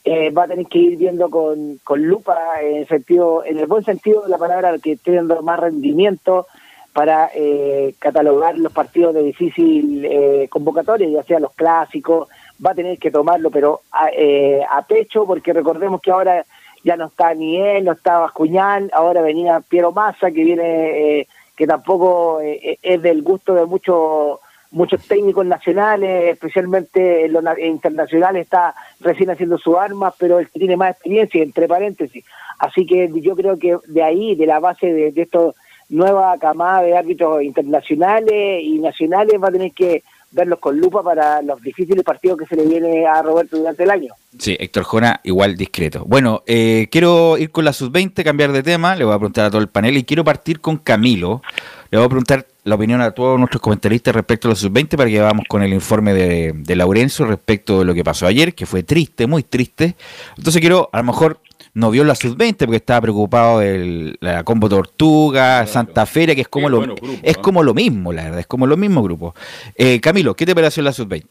[0.05, 3.67] eh, va a tener que ir viendo con, con lupa en el sentido, en el
[3.67, 6.47] buen sentido de la palabra, que esté dando más rendimiento
[6.93, 12.29] para eh, catalogar los partidos de difícil eh, convocatoria, ya sea los clásicos,
[12.65, 16.45] va a tener que tomarlo, pero a, eh, a pecho, porque recordemos que ahora
[16.85, 21.27] ya no está ni él, no está Bascuñán, ahora venía Piero Massa, que viene, eh,
[21.57, 24.39] que tampoco eh, es del gusto de muchos
[24.71, 30.59] muchos técnicos nacionales, especialmente en los na- internacionales, está recién haciendo sus armas, pero que
[30.59, 32.25] tiene más experiencia, entre paréntesis.
[32.59, 35.55] Así que yo creo que de ahí, de la base de, de estos
[35.87, 41.41] nueva camada de árbitros internacionales y nacionales, va a tener que verlos con lupa para
[41.41, 44.13] los difíciles partidos que se le viene a Roberto durante el año.
[44.37, 46.03] Sí, Héctor Jona, igual discreto.
[46.05, 49.49] Bueno, eh, quiero ir con la sub-20, cambiar de tema, le voy a preguntar a
[49.49, 51.41] todo el panel y quiero partir con Camilo.
[51.89, 55.09] Le voy a preguntar la opinión a todos nuestros comentaristas respecto a la sub-20 para
[55.09, 58.65] que vamos con el informe de, de Laurencio respecto de lo que pasó ayer, que
[58.65, 59.95] fue triste, muy triste.
[60.37, 61.39] Entonces quiero, a lo mejor
[61.75, 66.47] no vio la sub-20 porque estaba preocupado de la Combo Tortuga, Santa Feria, que es
[66.47, 67.41] como, Qué lo, es ¿eh?
[67.41, 69.35] como lo mismo, la verdad, es como lo mismo grupo.
[69.75, 71.25] Eh, Camilo, ¿qué te pareció la sub-20?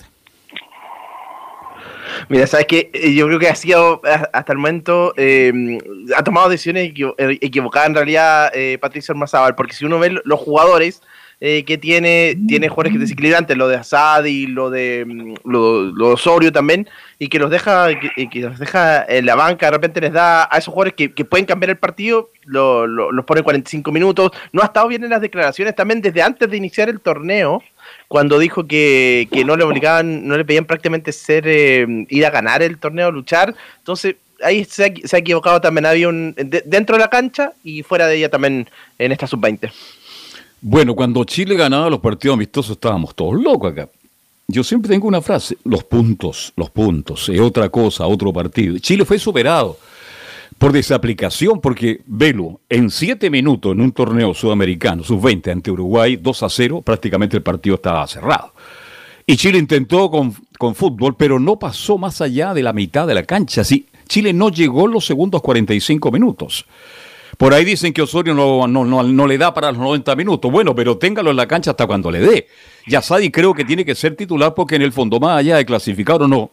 [2.28, 4.00] Mira, sabes que yo creo que ha sido
[4.32, 5.52] hasta el momento eh,
[6.16, 10.16] ha tomado decisiones equivo- eh, equivocadas en realidad eh, Patricio Ormazábal, porque si uno ve
[10.24, 11.02] los jugadores
[11.40, 16.52] eh, que tiene, tiene jugadores desequilibrantes, lo de Asadi, lo de mm, lo, lo Osorio
[16.52, 20.12] también, y que los deja, que, que los deja en la banca, de repente les
[20.12, 23.92] da a esos jugadores que, que pueden cambiar el partido, lo- lo- los pone 45
[23.92, 24.30] minutos.
[24.52, 27.62] No ha estado bien en las declaraciones también desde antes de iniciar el torneo
[28.08, 32.30] cuando dijo que, que no le obligaban, no le pedían prácticamente ser eh, ir a
[32.30, 33.54] ganar el torneo, luchar.
[33.78, 35.86] Entonces, ahí se ha, se equivocado también.
[35.86, 38.68] Había un de- dentro de la cancha y fuera de ella también
[38.98, 39.70] en esta sub-20.
[40.66, 43.86] Bueno, cuando Chile ganaba los partidos amistosos estábamos todos locos acá.
[44.48, 48.78] Yo siempre tengo una frase, los puntos, los puntos, es otra cosa, otro partido.
[48.78, 49.76] Chile fue superado
[50.56, 56.42] por desaplicación, porque Velo, en siete minutos en un torneo sudamericano, sub-20 ante Uruguay, 2
[56.42, 58.54] a 0, prácticamente el partido estaba cerrado.
[59.26, 63.12] Y Chile intentó con, con fútbol, pero no pasó más allá de la mitad de
[63.12, 63.64] la cancha.
[63.64, 66.64] Sí, Chile no llegó los segundos 45 minutos.
[67.38, 70.50] Por ahí dicen que Osorio no, le da para los 90 minutos.
[70.50, 72.46] Bueno, pero téngalo en la cancha hasta cuando le dé.
[72.86, 76.22] Yasadi creo que tiene que ser titular porque en el fondo, más allá de clasificar
[76.22, 76.50] o no,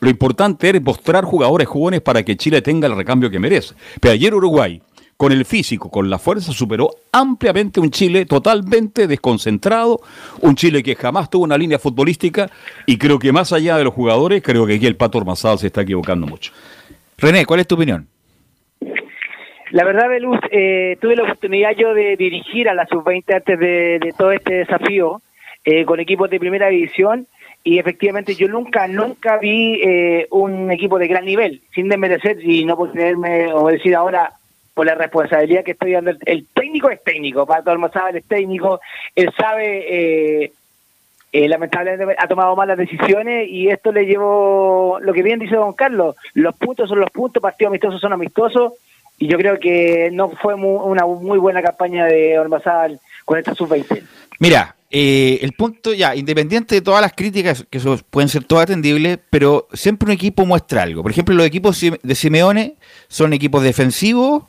[0.00, 3.74] lo importante es mostrar jugadores jóvenes para que Chile tenga el recambio que merece.
[4.00, 4.82] Pero ayer Uruguay,
[5.16, 10.00] con el físico, con la fuerza, superó ampliamente un Chile totalmente desconcentrado,
[10.40, 12.50] un Chile que jamás tuvo una línea futbolística
[12.86, 15.68] y creo que más allá de los jugadores, creo que aquí el Pato Ormazábal se
[15.68, 16.50] está equivocando mucho.
[17.18, 18.08] René, ¿cuál es tu opinión?
[19.72, 24.14] La verdad, Belus, eh, tuve la oportunidad yo de dirigir a la sub-20 antes de,
[24.18, 25.22] todo este desafío
[25.64, 27.26] eh, con equipos de primera división
[27.64, 32.66] y efectivamente yo nunca, nunca vi eh, un equipo de gran nivel, sin desmerecer y
[32.66, 34.34] no por tenerme o decir ahora
[34.74, 36.12] por la responsabilidad que estoy dando.
[36.26, 38.78] El técnico es técnico, Pato Almozábal es técnico,
[39.16, 40.42] él sabe...
[40.44, 40.52] Eh,
[41.34, 45.72] eh, lamentablemente ha tomado malas decisiones y esto le llevó, lo que bien dice don
[45.72, 48.74] Carlos, los puntos son los puntos, partidos amistosos son amistosos
[49.18, 54.02] y yo creo que no fue una muy buena campaña de Ormazábal con esta sub-20.
[54.38, 59.18] Mira, eh, el punto ya, independiente de todas las críticas, que pueden ser todas atendibles,
[59.30, 61.02] pero siempre un equipo muestra algo.
[61.02, 62.74] Por ejemplo, los equipos de Simeone
[63.08, 64.44] son equipos defensivos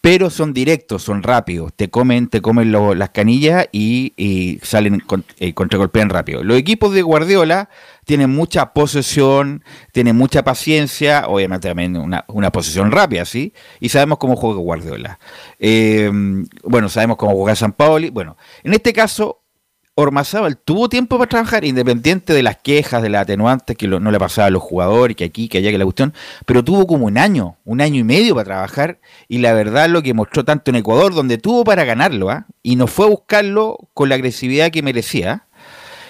[0.00, 5.54] pero son directos, son rápidos, te comen, te comen las canillas y, salen con, eh,
[5.54, 6.44] contragolpean rápido.
[6.44, 7.68] Los equipos de Guardiola
[8.04, 13.52] tienen mucha posesión, tienen mucha paciencia, obviamente también una, una posesión rápida, ¿sí?
[13.80, 15.18] Y sabemos cómo juega Guardiola.
[15.58, 16.10] Eh,
[16.62, 18.10] bueno, sabemos cómo juega San Paoli.
[18.10, 19.42] Bueno, en este caso,
[19.98, 24.18] Ormazábal tuvo tiempo para trabajar, independiente de las quejas, de las atenuantes que no le
[24.18, 26.12] pasaba a los jugadores, que aquí, que allá, que la cuestión,
[26.44, 30.02] pero tuvo como un año, un año y medio para trabajar, y la verdad lo
[30.02, 32.44] que mostró tanto en Ecuador, donde tuvo para ganarlo, ¿ah?
[32.62, 35.44] y no fue a buscarlo con la agresividad que merecía,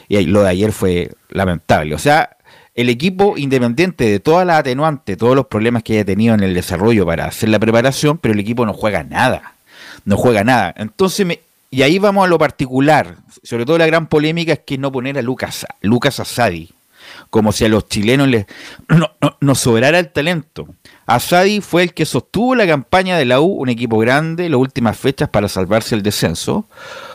[0.09, 1.95] y lo de ayer fue lamentable.
[1.95, 2.37] O sea,
[2.75, 6.55] el equipo, independiente de todas las atenuantes, todos los problemas que haya tenido en el
[6.55, 9.55] desarrollo para hacer la preparación, pero el equipo no juega nada.
[10.05, 10.75] No juega nada.
[10.77, 13.17] Entonces me, y ahí vamos a lo particular.
[13.47, 16.69] Sobre todo la gran polémica es que no poner a Lucas, Lucas Asadi.
[17.31, 18.45] Como si a los chilenos les
[19.41, 20.67] no, sobrara el talento.
[21.07, 24.99] Asadi fue el que sostuvo la campaña de la U, un equipo grande, las últimas
[24.99, 26.67] fechas para salvarse el descenso.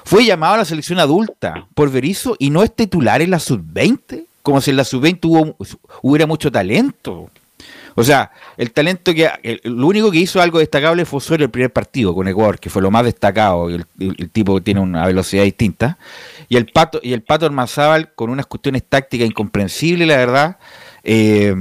[0.06, 4.24] Fue llamado a la selección adulta por Berizzo y no es titular en la sub-20.
[4.42, 5.56] Como si en la sub-20
[6.02, 7.30] hubiera mucho talento.
[7.96, 9.30] O sea, el talento que.
[9.64, 12.82] lo único que hizo algo destacable fue solo el primer partido con Ecuador, que fue
[12.82, 13.70] lo más destacado.
[13.70, 15.98] El, el, tipo tiene una velocidad distinta.
[16.50, 20.58] Y el Pato, y el Pato Armazábal con unas cuestiones tácticas incomprensibles, la verdad.
[21.04, 21.54] Eh,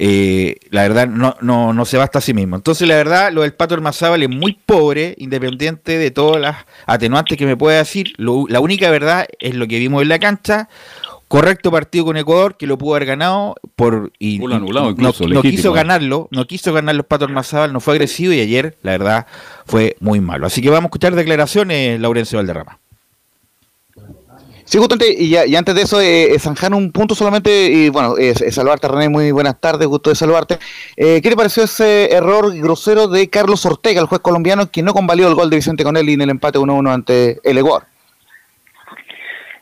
[0.00, 2.54] eh, la verdad no, no, no, se basta a sí mismo.
[2.54, 7.36] Entonces, la verdad, lo del Pato Armazábal es muy pobre, independiente de todas las atenuantes
[7.36, 8.12] que me puede decir.
[8.16, 10.68] la única verdad es lo que vimos en la cancha
[11.28, 16.28] correcto partido con Ecuador que lo pudo haber ganado por y, anulado no, quiso ganarlo,
[16.30, 19.26] no quiso ganar los Patos Mazábal, no fue agresivo y ayer la verdad
[19.66, 20.46] fue muy malo.
[20.46, 22.78] Así que vamos a escuchar declaraciones Laurencio Valderrama.
[24.64, 27.88] Sí, justamente, y, ya, y antes de eso, eh, eh, zanjar un punto solamente, y
[27.88, 30.58] bueno, eh, saludarte René, muy buenas tardes, gusto de saludarte.
[30.94, 34.92] Eh, ¿Qué te pareció ese error grosero de Carlos Ortega, el juez colombiano, que no
[34.92, 37.84] convalió el gol de Vicente Conelli en el empate 1-1 ante el Ecuador?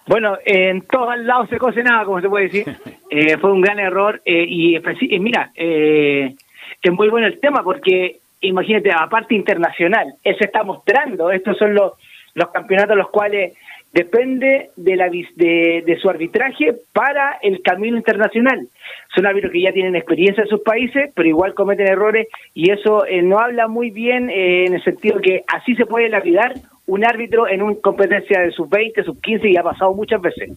[0.07, 2.67] Bueno, en todos lados se cose nada, como se puede decir.
[3.09, 4.81] Eh, fue un gran error eh, y,
[5.21, 6.35] mira, eh,
[6.83, 11.93] es muy bueno el tema porque imagínate, aparte internacional, se está mostrando, estos son los,
[12.35, 13.55] los campeonatos los cuales
[13.93, 18.67] depende de, la, de, de su arbitraje para el camino internacional.
[19.15, 23.05] Son árbitros que ya tienen experiencia en sus países, pero igual cometen errores y eso
[23.23, 26.55] no habla muy bien en el sentido que así se puede lapidar
[26.87, 30.51] un árbitro en una competencia de sub-20, sub-15 y ha pasado muchas veces.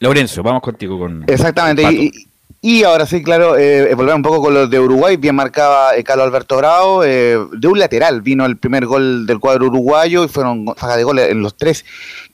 [0.00, 1.24] Lorenzo, vamos contigo con...
[1.26, 2.10] Exactamente,
[2.64, 6.04] y, ahora sí, claro, eh, volver un poco con los de Uruguay, bien marcaba eh,
[6.04, 10.28] Carlos Alberto Bravo, eh, de un lateral vino el primer gol del cuadro uruguayo y
[10.28, 11.84] fueron fajas de goles en los tres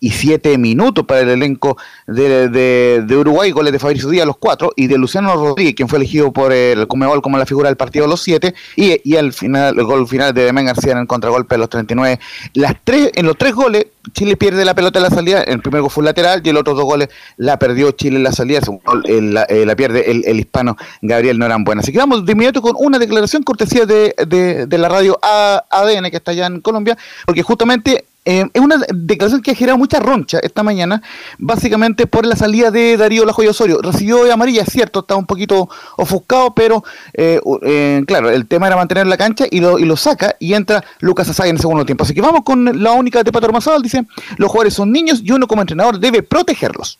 [0.01, 4.73] y siete minutos para el elenco de, de, Uruguay, goles de Fabricio Díaz los cuatro
[4.77, 8.07] y de Luciano Rodríguez, quien fue elegido por el Comebol como la figura del partido
[8.07, 11.55] los siete y, y al final, el gol final de Demén García en el contragolpe
[11.55, 12.19] de los 39.
[12.55, 15.83] Las tres, en los tres goles, Chile pierde la pelota en la salida, el primer
[15.83, 18.61] gol fue lateral y el otro dos goles la perdió Chile en la salida,
[19.05, 21.83] la, eh, la, pierde el, hispano Gabriel Norambuena.
[21.83, 26.11] Así que vamos de inmediato con una declaración cortesía de, de, de la radio ADN
[26.11, 30.01] que está allá en Colombia, porque justamente eh, es una declaración que ha generado mucha
[30.01, 31.01] roncha esta mañana,
[31.39, 33.81] básicamente por la salida de Darío Lajoy Osorio.
[33.81, 38.77] Recibió amarilla, es cierto, estaba un poquito ofuscado, pero eh, eh, claro, el tema era
[38.77, 41.87] mantener la cancha y lo, y lo saca y entra Lucas Asay en el segundo
[41.87, 42.05] tiempo.
[42.05, 44.05] Así que vamos con la única de Pato Armazal, dice,
[44.37, 46.99] los jugadores son niños y uno como entrenador debe protegerlos.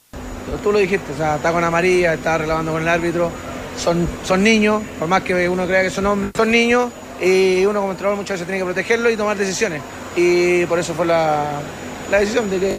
[0.63, 3.31] Tú lo dijiste, o sea, está con amarilla, está reclamando con el árbitro,
[3.77, 7.81] son, son niños, por más que uno crea que son hombres, son niños y uno
[7.81, 9.83] como entrenador muchas veces tiene que protegerlo y tomar decisiones.
[10.17, 11.61] Y por eso fue la,
[12.11, 12.79] decisión de que,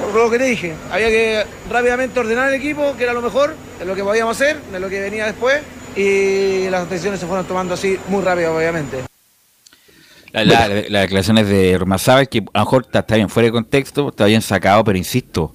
[0.00, 3.54] por lo que te dije, había que rápidamente ordenar el equipo, que era lo mejor,
[3.78, 5.60] de lo que podíamos hacer, de lo que venía después,
[5.96, 9.04] y las decisiones se fueron tomando así muy rápido, obviamente.
[10.32, 14.42] Las declaraciones de Romazábal, que a lo mejor está, bien fuera de contexto, está bien
[14.42, 15.54] sacado, pero insisto,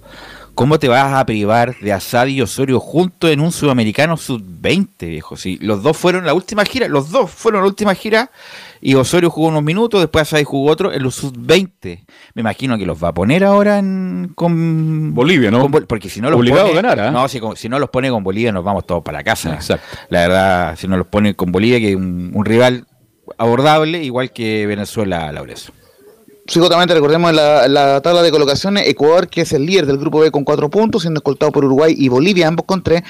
[0.60, 5.38] ¿Cómo te vas a privar de Asad y Osorio juntos en un sudamericano sub-20, viejo?
[5.38, 8.30] Si los dos fueron la última gira, los dos fueron la última gira
[8.82, 12.03] y Osorio jugó unos minutos, después Asad jugó otro en los sub-20.
[12.34, 15.62] Me imagino que los va a poner ahora en, con Bolivia, ¿no?
[15.62, 17.12] con porque si no los Obligado pone, a ganar, ¿ah?
[17.12, 19.53] No, si, si no los pone con Bolivia nos vamos todos para la casa.
[19.53, 19.97] Exacto.
[20.10, 22.86] La verdad, si no los pone con Bolivia, que es un, un rival
[23.38, 25.72] abordable, igual que Venezuela, Laureso.
[26.50, 30.32] Psicotamente recordemos la, la tabla de colocaciones, Ecuador que es el líder del grupo B
[30.32, 33.04] con cuatro puntos, siendo escoltado por Uruguay y Bolivia, ambos con tres.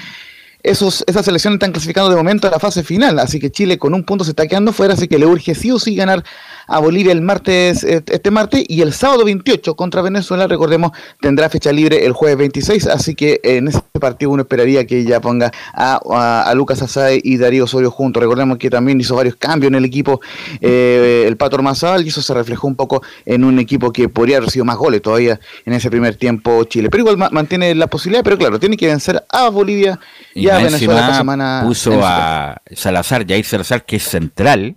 [0.62, 3.94] Esos, esas selecciones están clasificando de momento a la fase final, así que Chile con
[3.94, 6.24] un punto se está quedando fuera, así que le urge sí o sí ganar
[6.68, 10.92] a Bolivia el martes, eh, este martes, y el sábado 28 contra Venezuela, recordemos,
[11.22, 15.22] tendrá fecha libre el jueves 26, así que en ese partido uno esperaría que ya
[15.22, 18.22] ponga a, a- Lucas Asade y Darío Osorio juntos.
[18.22, 20.20] Recordemos que también hizo varios cambios en el equipo
[20.60, 24.38] eh, el Pato Ormazábal y eso se reflejó un poco en un equipo que podría
[24.38, 26.90] haber sido más goles todavía en ese primer tiempo Chile.
[26.90, 30.00] Pero igual ma- mantiene la posibilidad, pero claro, tiene que vencer a Bolivia
[30.36, 31.64] y, a más Venezuela esta encima semana.
[31.66, 34.76] puso a Salazar, Jair Salazar, que es central,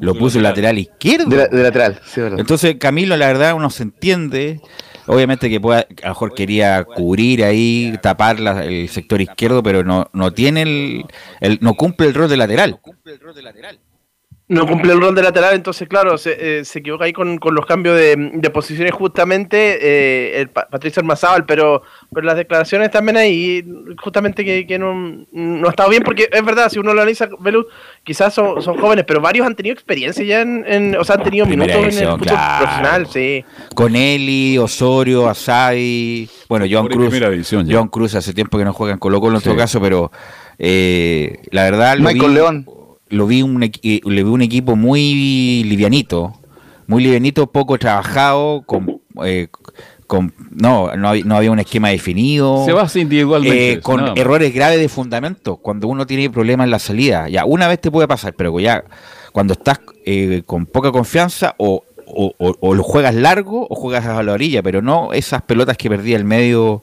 [0.00, 1.26] lo puso en lateral izquierdo.
[1.28, 2.38] De, la- de lateral, sí, verdad.
[2.40, 4.60] Entonces, Camilo, la verdad, uno se entiende.
[5.06, 9.84] Obviamente que pueda, a lo mejor quería cubrir ahí, tapar la- el sector izquierdo, pero
[9.84, 11.04] no, no tiene el,
[11.40, 12.80] el- no cumple el rol de lateral.
[14.46, 17.54] No cumple el rol de lateral, entonces, claro, se, eh, se equivoca ahí con, con
[17.54, 21.80] los cambios de, de posiciones justamente eh, el Pa- Patricio Armazábal, pero,
[22.12, 23.64] pero las declaraciones también ahí,
[24.02, 27.26] justamente que, que no, no ha estado bien, porque es verdad, si uno lo analiza,
[27.40, 27.64] Belus,
[28.02, 31.22] quizás son, son jóvenes, pero varios han tenido experiencia ya en, en- o sea, han
[31.22, 32.64] tenido Primera minutos en el fútbol claro.
[32.66, 33.44] profesional, sí.
[33.74, 37.54] Con Eli, Osorio, Asadi, bueno, Joan en Cruz.
[37.66, 39.46] Joan Cruz hace tiempo que no juega en Colo Colo en Sí.
[39.48, 40.12] todo caso, pero
[40.58, 42.66] eh, la verdad Michael vi, León.
[43.14, 46.34] Lo vi un, le vi un equipo muy livianito,
[46.86, 49.48] muy livianito, poco trabajado, con, eh,
[50.06, 52.64] con no, no, había, no había un esquema definido.
[52.64, 53.72] Se basa individualmente.
[53.72, 57.28] Eh, con errores graves de fundamento, cuando uno tiene problemas en la salida.
[57.28, 58.84] Ya, una vez te puede pasar, pero ya
[59.32, 61.84] cuando estás eh, con poca confianza o,
[62.16, 65.76] o, o- o lo juegas largo o juegas a la orilla, pero no esas pelotas
[65.76, 66.82] que perdía el medio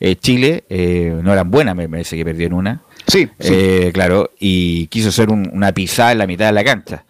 [0.00, 2.82] eh, Chile, eh, no eran buenas, me parece que perdió en una.
[3.06, 3.52] Sí, sí.
[3.54, 7.04] Eh, claro, y quiso hacer un- una pisada en la mitad de la cancha.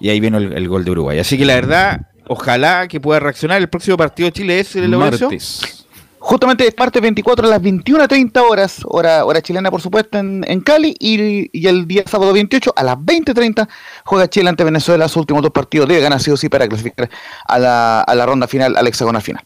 [0.00, 1.18] Y ahí vino el, el gol de Uruguay.
[1.18, 3.60] Así que la verdad, ojalá que pueda reaccionar.
[3.60, 4.88] El próximo partido de Chile es el?
[4.88, 5.81] Martes.
[6.24, 10.60] Justamente es martes 24 a las 21.30 horas, hora, hora chilena por supuesto en, en
[10.60, 13.68] Cali, y, y el día sábado 28 a las 20.30
[14.04, 17.10] juega Chile ante Venezuela, sus últimos dos partidos debe ganar sí o sí para clasificar
[17.44, 19.44] a la, a la ronda final, al hexagonal final.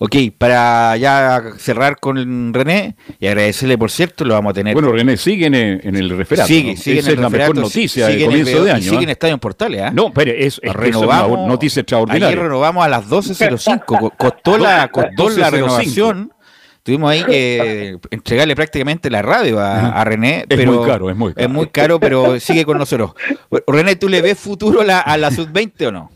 [0.00, 4.74] Ok, para ya cerrar con René y agradecerle, por cierto, lo vamos a tener.
[4.74, 6.48] Bueno, René, sigue en, en el referato.
[6.48, 6.80] sigue, ¿no?
[6.80, 8.64] sigue Esa en es el la referato, mejor noticia sigue de en el comienzo video
[8.64, 8.90] de y año.
[8.90, 9.90] sigue en Estadio en Portales, ¿ah?
[9.94, 11.38] No, pero es, es es renovamos.
[11.38, 12.36] una noticia Ayer extraordinaria.
[12.42, 13.84] renovamos a las 12.05.
[13.86, 15.50] co- Costó la, costó la 12:05.
[15.52, 16.30] renovación.
[16.82, 20.40] Tuvimos ahí que entregarle prácticamente la radio a, a René.
[20.40, 21.46] Es pero muy caro, es muy caro.
[21.46, 23.12] Es muy caro, pero sigue con nosotros.
[23.66, 26.10] René, ¿tú le ves futuro a la, a la sub-20 o no?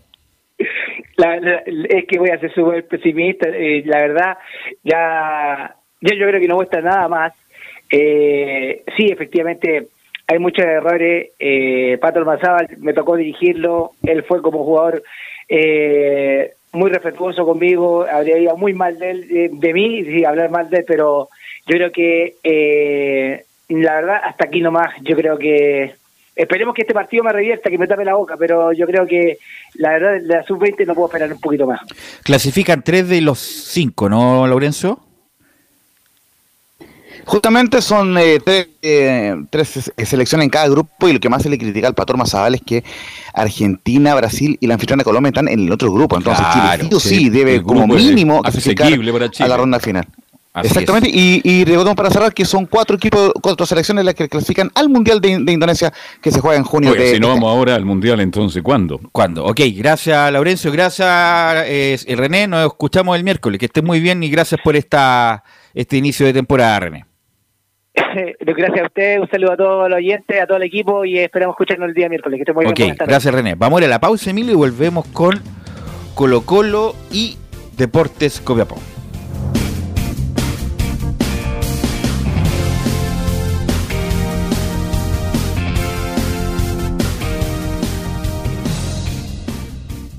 [1.18, 3.48] La- la- es que voy a ser súper pesimista.
[3.48, 4.38] eh, la verdad,
[4.84, 7.32] ya, yo creo que no muestra nada más.
[7.90, 9.88] Eh, sí, efectivamente,
[10.26, 11.30] hay muchos errores.
[11.38, 13.92] Eh, Pato Almazábal me tocó dirigirlo.
[14.04, 15.02] Él fue como jugador
[15.48, 18.06] eh, muy respetuoso conmigo.
[18.10, 21.28] Habría ido muy mal de, él, eh, de mí, sí, hablar mal de él, pero
[21.66, 24.94] yo creo que eh, la verdad, hasta aquí nomás.
[25.02, 25.94] Yo creo que
[26.38, 29.38] Esperemos que este partido me revierta, que me tape la boca, pero yo creo que
[29.74, 31.80] la verdad, de la sub-20 no puedo esperar un poquito más.
[32.22, 35.00] Clasifican tres de los cinco, ¿no, Lorenzo?
[37.24, 41.42] Justamente son eh, tres, eh, tres se- selecciones en cada grupo y lo que más
[41.42, 42.84] se le critica al Pator Mazabal es que
[43.34, 46.16] Argentina, Brasil y la anfitriona Colombia están en el otro grupo.
[46.16, 49.44] Entonces Claro, Chile sí o sí sí, debe como mínimo clasificar asequible para Chile.
[49.44, 50.06] a la ronda final.
[50.52, 54.28] Así Exactamente, y, y recordemos para cerrar que son cuatro equipos, cuatro selecciones las que
[54.28, 55.92] clasifican al Mundial de, de Indonesia
[56.22, 56.92] que se juega en junio.
[56.92, 58.98] Oye, de, si no de este vamos ahora al Mundial, entonces, ¿cuándo?
[59.12, 59.44] ¿Cuándo?
[59.44, 61.08] Ok, gracias Laurencio, gracias
[61.66, 65.44] eh, René, nos escuchamos el miércoles, que estés muy bien y gracias por esta
[65.74, 67.04] este inicio de temporada, René.
[68.40, 71.54] Gracias a usted, un saludo a todos los oyentes, a todo el equipo y esperamos
[71.54, 72.38] escucharnos el día miércoles.
[72.38, 72.72] Que esté muy bien.
[72.72, 73.12] Ok, buenas tardes.
[73.12, 73.54] gracias René.
[73.54, 75.40] Vamos a ir a la pausa, Emilio, y volvemos con
[76.14, 77.36] Colo Colo y
[77.76, 78.76] Deportes Copiapó.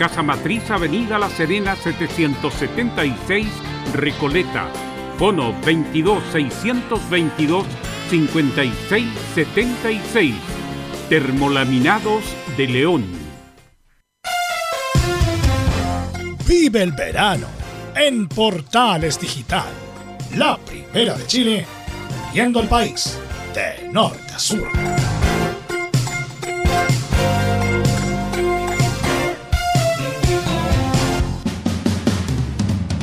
[0.00, 3.46] Casa Matriz, Avenida La Serena, 776,
[3.92, 4.70] Recoleta.
[5.18, 7.66] Fono 22 622
[8.08, 10.34] 5676.
[11.10, 12.24] Termolaminados
[12.56, 13.04] de León.
[16.48, 17.48] Vive el verano
[17.94, 19.68] en Portales Digital.
[20.34, 21.66] La primera de Chile,
[22.32, 23.18] viendo el país
[23.54, 24.66] de norte a sur.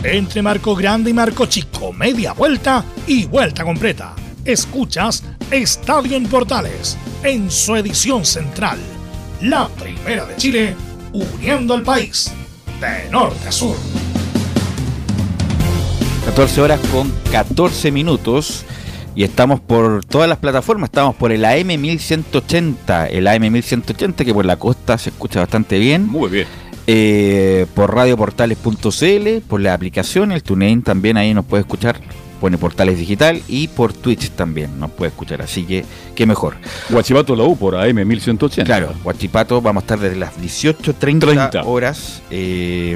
[0.04, 4.14] Entre Marco Grande y Marco Chico, media vuelta y vuelta completa.
[4.46, 8.78] Escuchas Estadio en Portales en su edición central.
[9.42, 10.76] La primera de Chile,
[11.12, 12.32] uniendo al país
[12.80, 13.76] de norte a sur.
[16.26, 18.66] 14 horas con 14 minutos
[19.16, 20.90] y estamos por todas las plataformas.
[20.90, 25.80] Estamos por el AM 1180, el AM 1180 que por la costa se escucha bastante
[25.80, 26.06] bien.
[26.06, 26.48] Muy bien.
[26.90, 32.00] Eh, por radioportales.cl, por la aplicación, el TuneIn también ahí nos puede escuchar.
[32.40, 35.42] Pone Portales Digital y por Twitch también nos puede escuchar.
[35.42, 35.84] Así que,
[36.16, 36.56] qué mejor.
[36.90, 38.64] Guachipato la U por AM 1180.
[38.64, 42.22] Claro, Guachipato vamos a estar desde las 18.30 horas.
[42.30, 42.96] Eh,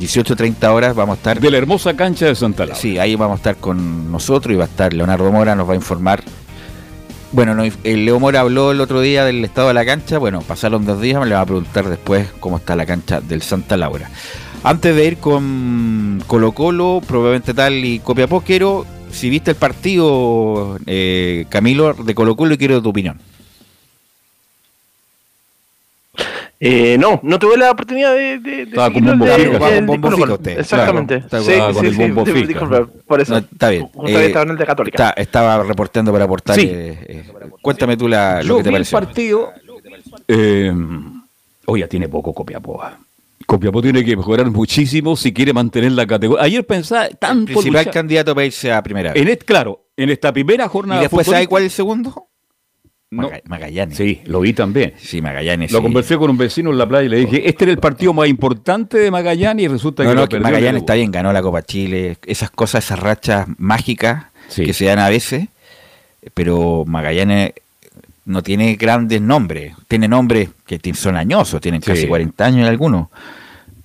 [0.00, 1.40] 18.30 horas vamos a estar.
[1.40, 2.74] De la hermosa cancha de Santa Laura.
[2.74, 5.74] Sí, ahí vamos a estar con nosotros y va a estar Leonardo Mora, nos va
[5.74, 6.24] a informar.
[7.34, 10.18] Bueno, no, el Leo Mora habló el otro día del estado de la cancha.
[10.18, 13.42] Bueno, pasaron dos días, me le va a preguntar después cómo está la cancha del
[13.42, 14.08] Santa Laura.
[14.62, 20.78] Antes de ir con Colo Colo, probablemente tal y Copiapó, quiero, si viste el partido,
[20.86, 23.18] eh, Camilo, de Colo Colo, quiero tu opinión.
[26.66, 28.38] Eh, no, no tuve la oportunidad de.
[28.38, 30.34] de, de Estaba con seguirlo, bombo de- de- de- con bombo Colo.
[30.34, 30.58] usted.
[30.60, 31.22] Exactamente.
[31.28, 32.46] Claro, estaba sí, con el sí, bombo sí, fijo.
[32.46, 33.32] disculpa, por eso.
[33.34, 33.90] No, está bien.
[34.06, 35.08] Eh, estaba en el de Católica.
[35.10, 36.56] está- estaba reportando para aportar.
[36.56, 36.72] Sí.
[37.60, 38.98] cuéntame tú la, lo Yo que te vi el pareció.
[38.98, 39.52] partido.
[40.28, 40.72] Eh,
[41.66, 42.82] oye, tiene poco Copiapó.
[43.46, 46.44] Copiapó tiene que mejorar muchísimo si quiere mantener la categoría.
[46.44, 49.22] Ayer pensaba tanto Principal luchar- candidato para irse a primera vez.
[49.26, 52.26] en claro, en esta primera ¿Y jornada después sabe cuál es el segundo?
[53.10, 53.30] No.
[53.46, 53.96] Magallanes.
[53.96, 54.94] Sí, lo vi también.
[54.96, 55.70] Sí, Magallanes.
[55.70, 55.82] Lo sí.
[55.84, 58.26] conversé con un vecino en la playa y le dije, este era el partido más
[58.28, 61.12] importante de Magallanes y resulta No, que no, lo que perdió Magallanes en está bien,
[61.12, 64.64] ganó la Copa Chile, esas cosas, esas rachas mágicas Sí.
[64.64, 65.46] que se dan a veces,
[66.34, 67.52] pero Magallanes
[68.24, 71.90] no tiene grandes nombres, tiene nombres que son añosos, tienen Sí.
[71.92, 73.08] casi 40 años algunos,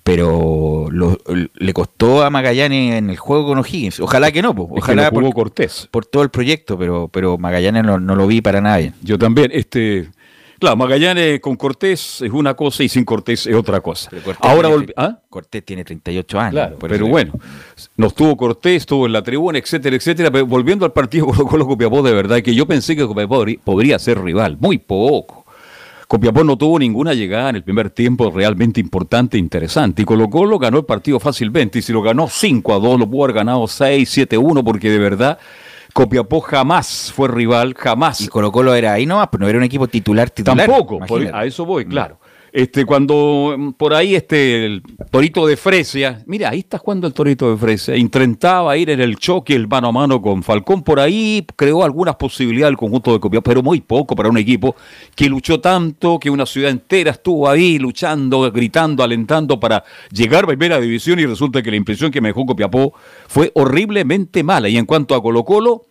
[0.02, 1.18] pero lo-
[1.54, 4.92] le costó a Magallanes en el juego con O'Higgins, ojalá que no, po, Es que
[4.92, 5.88] ojalá por, Cortés.
[5.90, 8.94] por todo el proyecto, pero, pero Magallanes no, no lo vi para nada bien.
[9.02, 10.08] Yo también, este,
[10.58, 14.10] claro, Magallanes con Cortés es una cosa y sin Cortés es otra cosa.
[14.10, 15.18] Cortés Ahora tiene, ¿ah?
[15.28, 16.52] Cortés tiene 38 años.
[16.52, 17.32] Claro, pero bueno,
[17.96, 20.30] nos tuvo Cortés, estuvo en la tribuna, etcétera, etcétera.
[20.30, 23.60] Pero volviendo al partido Colo Colo Copiapó, de verdad que yo pensé que Copiapó podrí-
[23.62, 25.39] podría ser rival, muy poco.
[26.10, 30.02] Copiapó no tuvo ninguna llegada en el primer tiempo realmente importante e interesante.
[30.02, 31.78] Y Colo Colo ganó el partido fácilmente.
[31.78, 34.64] Y si lo ganó 5 a 2, lo pudo haber ganado 6, 7 a 1,
[34.64, 35.38] porque de verdad
[35.92, 38.20] Copiapó jamás fue rival, jamás.
[38.22, 40.66] Y Colo Colo era ahí nomás, pero no era un equipo titular titular.
[40.66, 42.18] Tampoco, por- a eso voy, claro.
[42.52, 47.12] Este, cuando mm, por ahí este el Torito de Fresia, mira, ahí está jugando el
[47.12, 50.98] Torito de Fresia, intentaba ir en el choque, el mano a mano con Falcón, por
[50.98, 54.74] ahí creó algunas posibilidades el conjunto de Copiapó, pero muy poco para un equipo
[55.14, 60.46] que luchó tanto, que una ciudad entera estuvo ahí luchando, gritando, alentando para llegar a
[60.48, 62.94] primera división y resulta que la impresión que me dejó Copiapó
[63.28, 64.68] fue horriblemente mala.
[64.68, 65.86] Y en cuanto a Colo Colo,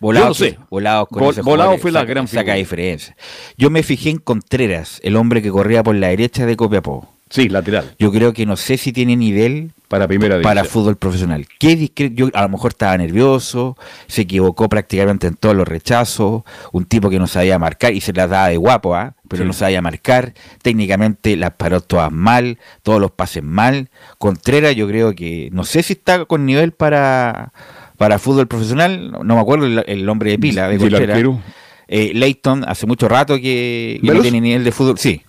[0.00, 0.58] Volado, Yo no sé.
[0.70, 3.16] Volado, con Vol- Volado fue la saca- gran saca diferencia.
[3.56, 7.08] Yo me fijé en Contreras, el hombre que corría por la derecha de Copiapó.
[7.30, 7.94] Sí, lateral.
[7.98, 10.82] Yo creo que no sé si tiene nivel Para primera para división.
[10.82, 11.46] fútbol profesional.
[11.58, 13.76] Qué yo a lo mejor estaba nervioso,
[14.06, 18.12] se equivocó prácticamente en todos los rechazos, un tipo que no sabía marcar y se
[18.12, 19.14] las daba de guapo, ¿ah?
[19.26, 19.46] pero Sí.
[19.48, 23.90] no sabía marcar, técnicamente las paró todas mal, todos los pases mal.
[24.18, 27.52] Contreras yo creo que, no sé si está con nivel para,
[27.96, 31.10] para fútbol profesional, no, me acuerdo el, el nombre de pila de ¿Y el Contreras.
[31.16, 31.40] arquero?
[31.86, 35.22] Eh, Leighton hace mucho rato que, que no tiene nivel de fútbol, sí.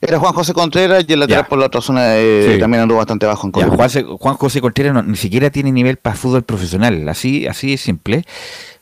[0.00, 1.48] Era Juan José Contreras y el lateral Ya.
[1.48, 2.60] por la otra zona eh, Sí.
[2.60, 3.76] también anduvo bastante bajo en Copiapó.
[4.18, 8.24] Juan, José Contreras no- ni siquiera tiene nivel para fútbol profesional, así, así de simple.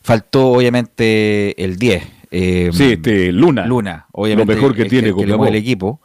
[0.03, 2.03] Faltó obviamente el 10.
[2.33, 3.65] eh, Sí, este, Luna.
[3.65, 4.53] Luna, obviamente.
[4.55, 6.01] Lo mejor que el- tiene el, mueve el equipo.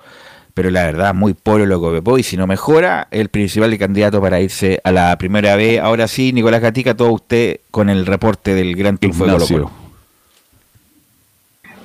[0.59, 2.17] Pero la verdad, muy pobre lo que Copiapó.
[2.17, 5.79] Y si no mejora, el principal candidato para irse a la primera vez.
[5.79, 9.47] Ahora sí, Nicolás Gatica, todo usted con el reporte del gran triunfo de Colo.
[9.47, 9.71] Colo.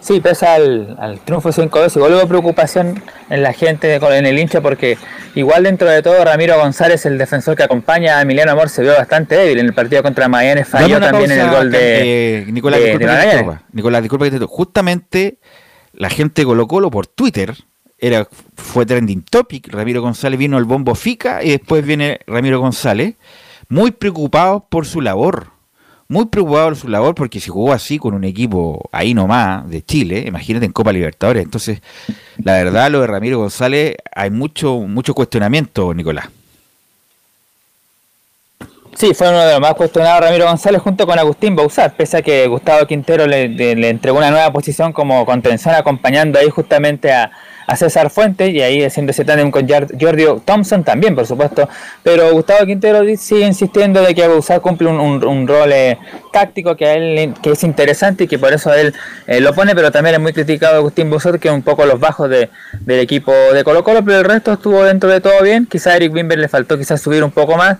[0.00, 3.00] Sí, pese al, al triunfo 5-2, igual hubo preocupación
[3.30, 4.98] en la gente, en el hincha, porque
[5.36, 8.94] igual dentro de todo Ramiro González, el defensor que acompaña a Emiliano Amor, se vio
[8.94, 12.80] bastante débil en el partido contra Magallanes, falló también en el gol de, eh, Nicolás,
[12.80, 13.58] de- disculpa de.
[13.70, 14.44] Nicolás, disculpa que te.
[14.44, 15.38] Justamente
[15.92, 17.54] la gente de Colo Colo por Twitter
[18.06, 19.68] era, fue trending topic.
[19.68, 23.14] Ramiro González vino al bombo Fica y después viene Ramiro González,
[23.70, 25.46] muy preocupado por su labor.
[26.06, 29.82] Muy preocupado por su labor porque si jugó así con un equipo ahí nomás de
[29.82, 31.42] Chile, imagínate en Copa Libertadores.
[31.44, 31.80] Entonces,
[32.36, 36.28] la verdad, lo de Ramiro González, hay mucho, mucho cuestionamiento, Nicolás.
[38.96, 42.22] Sí, fue uno de los más cuestionados Ramiro González junto con Agustín Bausar, pese a
[42.22, 47.32] que Gustavo Quintero le entregó una nueva posición como contención acompañando ahí justamente a,
[47.66, 51.68] a César Fuentes y ahí haciendo ese tándem con Jordi Thompson también, por supuesto.
[52.02, 55.98] Pero Gustavo Quintero sigue insistiendo de que Bausar cumple un, rol eh,
[56.32, 58.94] táctico que a él que es interesante y que por eso él
[59.26, 62.00] eh, lo pone, pero también es muy criticado Agustín Bausar, que es un poco los
[62.00, 62.50] bajos de,
[62.80, 65.66] del equipo de Colo Colo, pero el resto estuvo dentro de todo bien.
[65.66, 67.78] Quizá Eric Wimber le faltó quizás subir un poco más.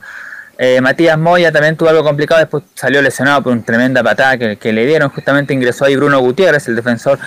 [0.57, 4.57] Eh, Matías Moya también tuvo algo complicado, después salió lesionado por una tremenda patada que,
[4.57, 7.19] que le dieron, justamente ingresó ahí Bruno Gutiérrez, el defensor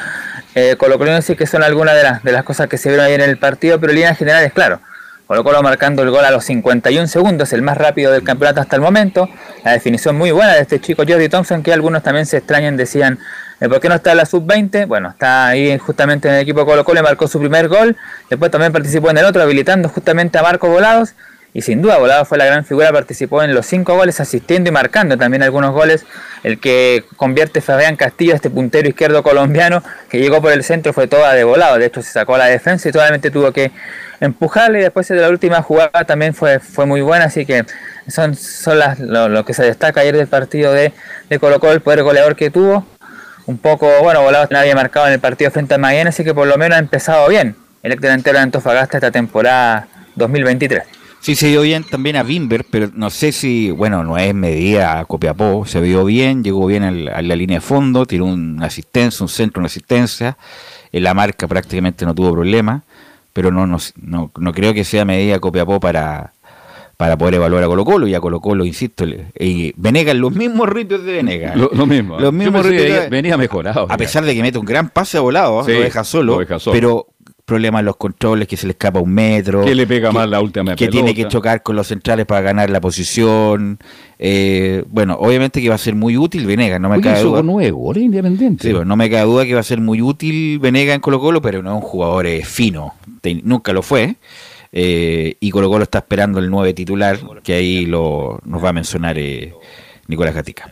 [0.60, 3.38] eh, colocolino, sí que son algunas de las, cosas que se vieron ahí en el
[3.38, 4.80] partido, pero líneas generales, claro,
[5.28, 8.76] Colo Colo marcando el gol a los 51 segundos, el más rápido del campeonato hasta
[8.76, 9.30] el momento,
[9.64, 13.20] la definición muy buena de este chico Jordi Thompson, que algunos también se extrañan, decían,
[13.60, 14.88] eh, ¿por qué no está en la sub-20?
[14.88, 17.96] Bueno, está ahí justamente en el equipo Colo Colo y marcó su primer gol,
[18.28, 21.14] después también participó en el otro, habilitando justamente a Marco Volados,
[21.58, 24.72] y sin duda Volado fue la gran figura, participó en los cinco goles, asistiendo y
[24.72, 26.06] marcando también algunos goles.
[26.44, 31.08] El que convierte Fabián Castillo, este puntero izquierdo colombiano, que llegó por el centro, fue
[31.08, 31.80] toda de volado.
[31.80, 33.72] De hecho, se sacó la defensa y totalmente tuvo que
[34.20, 34.78] empujarle.
[34.78, 37.26] Y después de la última jugada también fue, muy buena.
[37.26, 37.66] Así que
[38.08, 40.94] son, son las, lo, lo que se destaca ayer del partido de,
[41.28, 42.86] de Colo Colo, el poder goleador que tuvo.
[43.48, 46.46] Un poco, bueno, volado nadie marcado en el partido frente a Magallanes, así que por
[46.46, 50.97] lo menos ha empezado bien el ex delantero de Antofagasta esta temporada 2023.
[51.20, 55.00] Sí, se dio bien también a Bimber, pero no sé si, bueno, no es medida
[55.00, 58.66] a Copiapó, se vio bien, llegó bien al- a la línea de fondo, tiró una
[58.68, 60.38] asistencia, un centro, una asistencia,
[60.92, 62.84] en la marca prácticamente no tuvo problema,
[63.34, 66.32] pero no, no, no, no creo que sea medida a Copiapó para,
[66.96, 69.04] para poder evaluar a Colo Colo, y a Colo Colo, insisto,
[69.38, 71.58] y Venegas, los mismos ritmos de Venegas.
[71.58, 72.20] Lo, lo mismo.
[72.20, 72.66] Los mismos
[73.12, 73.88] venía, mejorado.
[73.90, 76.40] a pesar de que mete un gran pase a volado, Sí, lo deja solo, lo
[76.40, 76.74] deja solo.
[76.74, 77.08] pero
[77.48, 79.64] problemas en los controles, que se le escapa un metro.
[79.64, 80.92] que le pega que- más la última que pelota.
[80.92, 83.80] tiene que chocar con los centrales para ganar la posición.
[84.20, 87.30] Eh, bueno, obviamente que va a ser muy útil Venegas, no me Oye, cabe hizo
[87.30, 87.42] duda.
[87.44, 88.70] nueve goles independiente.
[88.70, 91.42] Sí, no me cabe duda que va a ser muy útil Venegas en Colo Colo,
[91.42, 94.16] pero no es un jugador eh, fino, Te- nunca lo fue.
[94.74, 98.74] Eh, y Colo Colo está esperando el 9 titular, que ahí lo, nos va a
[98.74, 99.54] mencionar eh,
[100.08, 100.72] Nicolás Gatica.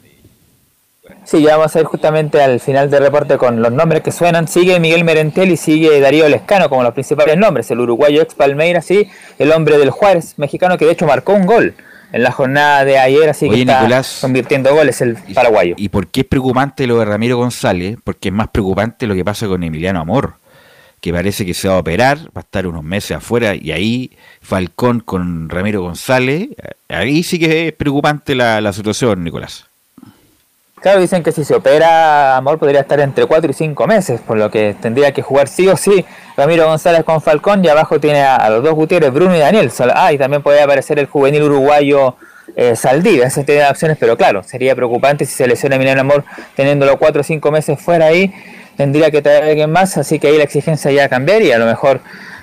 [1.26, 4.48] Sí, ya vamos a ir justamente al final del reporte con los nombres que suenan.
[4.48, 7.70] Sigue Miguel Merentel y sigue Darío Lescano como los principales nombres.
[7.72, 9.10] El uruguayo ex Palmeiras, sí,
[9.40, 11.74] el hombre del Juárez mexicano que de hecho marcó un gol
[12.12, 15.74] en la jornada de ayer, así Oye, que está Nicolás, convirtiendo goles el paraguayo.
[15.78, 17.98] ¿Y por qué es preocupante lo de Ramiro González?
[18.04, 20.36] Porque es más preocupante lo que pasa con Emiliano Amor,
[21.02, 24.12] que parece que se va a operar, va a estar unos meses afuera, y ahí
[24.42, 26.50] Falcón con Ramiro González,
[26.88, 29.65] ahí sí que es preocupante la, la situación, Nicolás.
[30.86, 34.38] Claro, dicen que si se opera, Amor podría estar entre 4 y 5 meses, por
[34.38, 36.06] lo que tendría que jugar sí o sí
[36.38, 39.72] Ramiro González con Falcón y abajo tiene a, los dos Gutiérrez, Bruno y Daniel.
[39.96, 42.18] Ah, y también puede aparecer el juvenil uruguayo
[42.56, 46.24] eh, Saldivia, ese tiene opciones, pero claro, sería preocupante si se lesiona Emiliano Amor
[46.56, 48.32] teniéndolo 4 o 5 meses fuera ahí,
[48.78, 51.66] tendría que traer a alguien más, así que ahí la exigencia ya cambiaría, a lo
[51.66, 52.00] mejor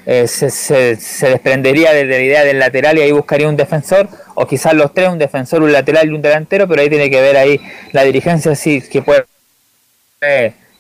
[0.07, 0.99] eh, se,
[1.29, 5.09] desprendería de, la idea del lateral y ahí buscaría un defensor, o quizás los tres,
[5.09, 7.61] un defensor, un lateral y un delantero, pero ahí tiene que ver ahí
[7.93, 9.25] la dirigencia sí que puede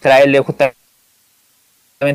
[0.00, 0.76] traerle justamente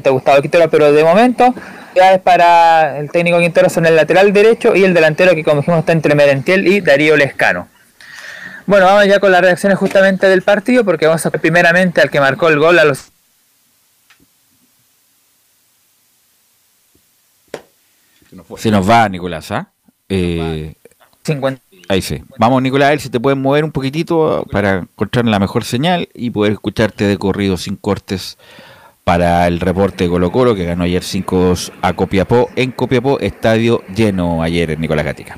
[0.06, 1.54] a Gustavo Quintero, pero de momento
[1.96, 5.62] ya es para el técnico Quintero son el lateral derecho y el delantero que como
[5.62, 7.68] dijimos está entre Merentiel y Darío Lescano.
[8.66, 12.20] Bueno, vamos ya con las reacciones justamente del partido porque vamos a primeramente al que
[12.20, 13.12] marcó el gol a los
[18.58, 19.72] Se nos va, Nicolás, ¿ah?
[20.10, 20.76] Eh,
[21.24, 21.62] 50.
[21.90, 22.24] ahí sí.
[22.38, 26.10] Vamos, Nicolás, a ver si te puedes mover un poquitito para encontrar la mejor señal
[26.14, 28.38] y poder escucharte de corrido sin cortes
[29.04, 32.50] para el reporte de Colo Colo que ganó ayer 5-2 a Copiapó.
[32.56, 35.38] En Copiapó, estadio lleno ayer, Nicolás Gatica.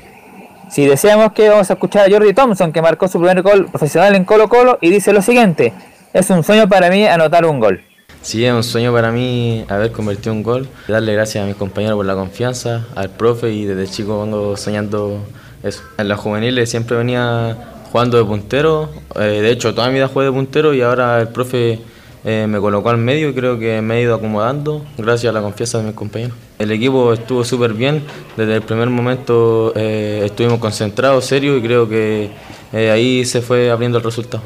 [0.68, 4.14] Si deseamos que vamos a escuchar a Jordi Thompson, que marcó su primer gol profesional
[4.14, 5.72] en Colo Colo, y dice lo siguiente,
[6.12, 7.82] es un sueño para mí anotar un gol.
[8.22, 10.68] Sí, es un sueño para mí haber convertido un gol.
[10.88, 15.20] Darle gracias a mis compañeros por la confianza, al profe y desde chico vengo soñando
[15.62, 15.82] eso.
[15.96, 17.56] En las juveniles siempre venía
[17.90, 18.90] jugando de puntero.
[19.16, 21.80] eh, de hecho, toda mi vida jugué de puntero y ahora el profe
[22.24, 25.40] eh, me colocó al medio y creo que me he ido acomodando gracias a la
[25.40, 26.36] confianza de mis compañeros.
[26.58, 28.04] El equipo estuvo súper bien.
[28.36, 32.30] Desde el primer momento eh, estuvimos concentrados, serios y creo que
[32.70, 34.42] ahí se fue abriendo el resultado.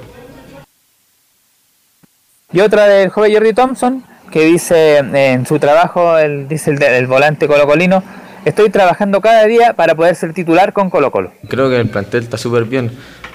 [2.55, 7.09] Y otra del joven Jordi Thompson, que dice en su trabajo, el, dice el, el
[7.09, 8.05] volante colocolino,
[8.45, 11.33] estoy trabajando cada día para poder ser titular con Colo Colo.
[11.49, 12.93] Creo que el plantel está súper bien.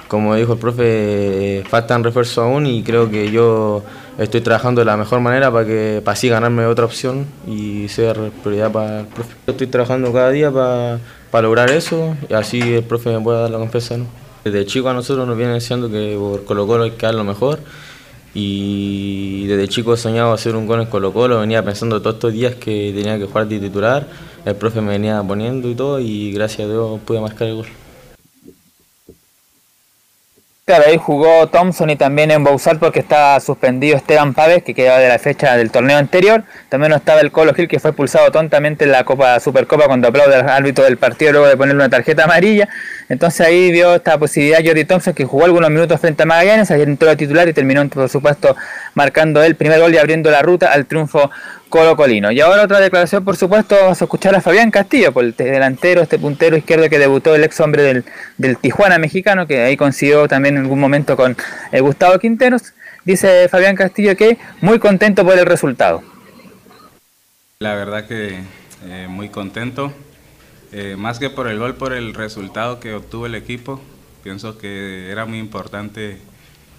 [0.08, 0.84] Como dijo el profe,
[1.58, 3.82] eh, faltan refuerzos aún y creo que yo
[4.16, 8.16] estoy trabajando de la mejor manera para que para así ganarme otra opción y ser
[8.42, 9.34] prioridad para el profe.
[9.46, 10.98] Yo estoy trabajando cada día para,
[11.30, 13.98] para lograr eso y así el profe me pueda dar la confianza.
[13.98, 14.06] ¿no?
[14.44, 17.24] Desde chico a nosotros nos viene diciendo que por Colo Colo hay que dar lo
[17.24, 17.58] mejor
[18.34, 22.32] y desde chico he soñado hacer un gol en Colo Colo, venía pensando todos estos
[22.32, 24.06] días que tenía que jugar de titular,
[24.44, 27.66] el profe me venía poniendo y todo y gracias a Dios pude marcar el gol.
[30.70, 35.00] Claro, ahí jugó Thompson y también en Bouzal porque estaba suspendido Esteban Pávez, que quedaba
[35.00, 36.44] de la fecha del torneo anterior.
[36.68, 40.06] También no estaba el Colo Gil, que fue expulsado tontamente en la Copa Supercopa cuando
[40.06, 42.68] aplaude al árbitro del partido luego de ponerle una tarjeta amarilla.
[43.08, 46.86] Entonces ahí vio esta posibilidad Jordi Thompson, que jugó algunos minutos frente a Magallanes, ayer
[46.86, 48.54] entró a titular y terminó, por supuesto,
[48.94, 51.32] marcando el primer gol y abriendo la ruta al triunfo
[51.70, 52.30] colocolino.
[52.30, 55.44] Y ahora otra declaración, por supuesto, vamos a escuchar a Fabián Castillo, por el te-
[55.44, 58.04] delantero, este puntero izquierdo que debutó el ex hombre
[58.36, 61.34] del, Tijuana mexicano, que ahí consiguió también en algún momento con
[61.72, 62.74] eh, Gustavo Quinteros.
[63.06, 66.02] Dice Fabián Castillo que muy contento por el resultado.
[67.60, 68.40] La verdad que
[68.86, 69.92] eh, muy contento,
[70.72, 73.80] Eh, más que por el gol, por el resultado que obtuvo el equipo.
[74.22, 76.18] Pienso que era muy importante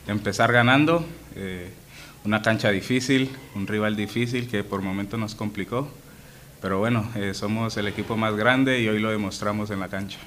[0.08, 1.04] empezar ganando.
[2.24, 5.88] Una cancha difícil, un rival difícil que por momentos nos complicó.
[6.62, 10.20] Pero bueno, eh, somos el equipo más grande y hoy lo demostramos en la cancha.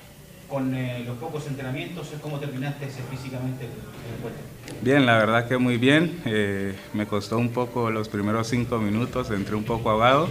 [0.48, 4.42] Con eh, los pocos entrenamientos, ¿cómo terminaste físicamente el encuentro?
[4.82, 6.20] Bien, la verdad que muy bien.
[6.24, 10.28] Eh, me costó un poco los primeros cinco minutos, entré un poco ahogado,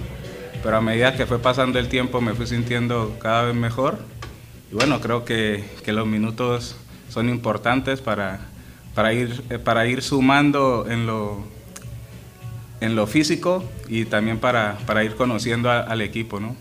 [0.62, 4.00] pero a medida que fue pasando el tiempo me fui sintiendo cada vez mejor.
[4.72, 6.76] Y bueno, creo que, que los minutos
[7.10, 8.42] son importantes para,
[8.96, 11.44] para, ir, eh, para ir sumando en lo,
[12.82, 16.56] en lo físico y también para, para ir conociendo a- al equipo, ¿no?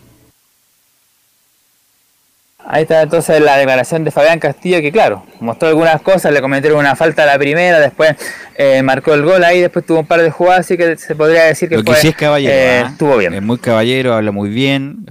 [2.65, 6.79] Ahí está entonces la declaración de Fabián Castillo, que claro, mostró algunas cosas, le cometieron
[6.79, 8.15] una falta a la primera, después
[8.57, 11.43] eh, marcó el gol ahí, después tuvo un par de jugadas, así que se podría
[11.43, 12.53] decir que, Lo que fue, sí es caballero.
[12.55, 12.89] eh, ¿ah?
[12.93, 13.35] estuvo bien.
[13.35, 15.07] Es muy caballero, habla muy bien.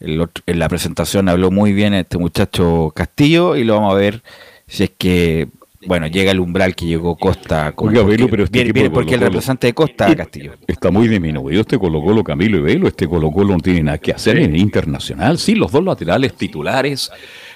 [0.00, 4.22] en la presentación habló muy bien este muchacho Castillo y lo vamos a ver
[4.66, 5.48] si es que,
[5.86, 7.72] bueno, llega el umbral que llegó Costa.
[7.72, 10.52] como Oiga, Velo, pero este viene- porque el representante de Costa, Castillo.
[10.66, 12.88] Está muy disminuido este Colo Colo Camilo y Velo.
[12.88, 15.38] Este Colo Colo no tiene nada que hacer en internacional.
[15.38, 17.10] Sí, los dos laterales titulares,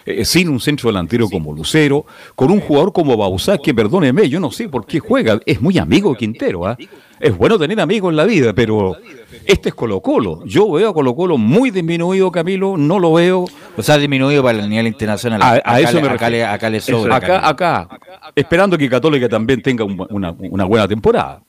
[0.06, 4.40] eh, sin un centro delantero como Lucero, con un jugador como Bausá, que perdóneme, yo
[4.40, 5.40] no sé por qué juega.
[5.46, 6.66] Es muy amigo de Quintero.
[6.66, 6.76] ¿ah?
[7.18, 8.96] Es bueno tener amigos en la vida, pero
[9.44, 10.42] este es Colo Colo.
[10.46, 12.76] Yo veo a Colo Colo muy disminuido, Camilo.
[12.78, 13.44] No lo veo.
[13.76, 15.40] O sea, disminuido para el nivel internacional.
[15.42, 17.88] A, eso le- me acá le- acá le sobra, Acá, acá,
[18.34, 21.42] esperando que Católica también tenga un- una, una buena temporada.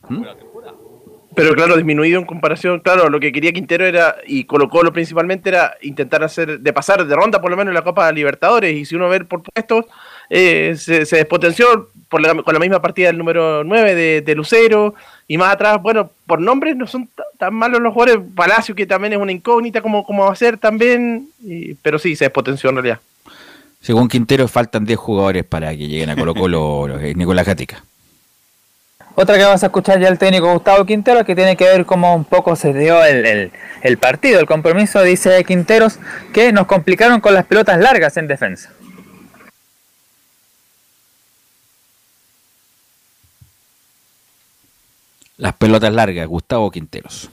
[1.33, 5.47] Pero claro, disminuido en comparación, claro, lo que quería Quintero era, y Colo Colo principalmente,
[5.49, 8.83] era intentar hacer, de pasar de ronda por lo menos en la Copa Libertadores, y
[8.85, 9.85] si uno ve por puestos,
[10.29, 14.93] eh, se, despotenció por la- con la misma partida del número 9 de, de Lucero,
[15.25, 18.85] y más atrás, bueno, por nombres no son ta- tan malos los jugadores, Palacio que
[18.85, 21.29] también es una incógnita como, como va a ser también,
[21.81, 22.99] pero sí, se despotenció en realidad.
[23.79, 27.83] Según Quintero, faltan 10 jugadores para que lleguen a Colo Colo eh, Nicolás Gatica.
[29.15, 32.15] Otra que vamos a escuchar ya el técnico Gustavo Quinteros, que tiene que ver cómo
[32.15, 33.51] un poco se dio el, el-
[33.83, 35.99] el partido, el compromiso, dice Quinteros,
[36.33, 38.71] que nos complicaron con las pelotas largas en defensa.
[45.37, 47.29] Las pelotas largas, Gustavo Quinteros.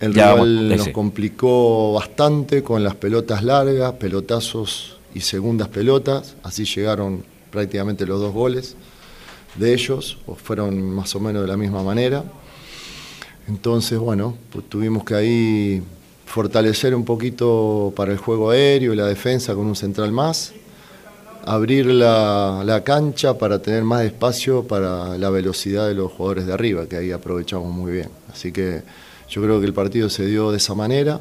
[0.00, 6.36] El Ya rival nos complicó bastante con las pelotas largas, pelotazos y segundas pelotas.
[6.42, 8.76] Así llegaron prácticamente los dos goles
[9.56, 12.24] de ellos, o fueron más o menos de la misma manera.
[13.48, 15.82] Entonces, bueno, pues tuvimos que ahí
[16.26, 20.52] fortalecer un poquito para el juego aéreo y la defensa con un central más,
[21.44, 26.52] abrir la, la cancha para tener más espacio para la velocidad de los jugadores de
[26.52, 28.10] arriba, que ahí aprovechamos muy bien.
[28.32, 28.82] Así que
[29.28, 31.20] yo creo que el partido se dio de esa manera.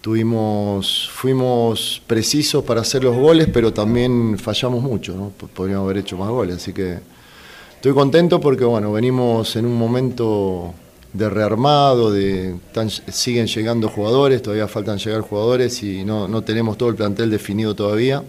[0.00, 5.30] Tuvimos, fuimos precisos para hacer los goles, pero también fallamos mucho, ¿no?
[5.30, 6.98] Podríamos haber hecho más goles, así que
[7.74, 10.72] estoy contento porque bueno, venimos en un momento
[11.12, 12.56] de rearmado, de
[13.10, 17.74] siguen llegando jugadores, todavía faltan llegar jugadores y no, no tenemos todo el plantel definido
[17.74, 18.22] todavía,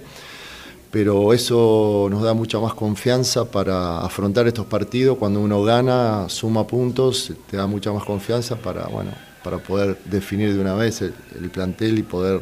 [0.91, 5.17] pero eso nos da mucha más confianza para afrontar estos partidos.
[5.19, 9.11] Cuando uno gana, suma puntos, te da mucha más confianza para, bueno,
[9.49, 12.39] para poder definir de una vez el, el plantel y poder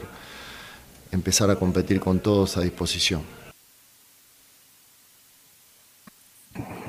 [1.14, 3.37] empezar a competir con todos a disposición.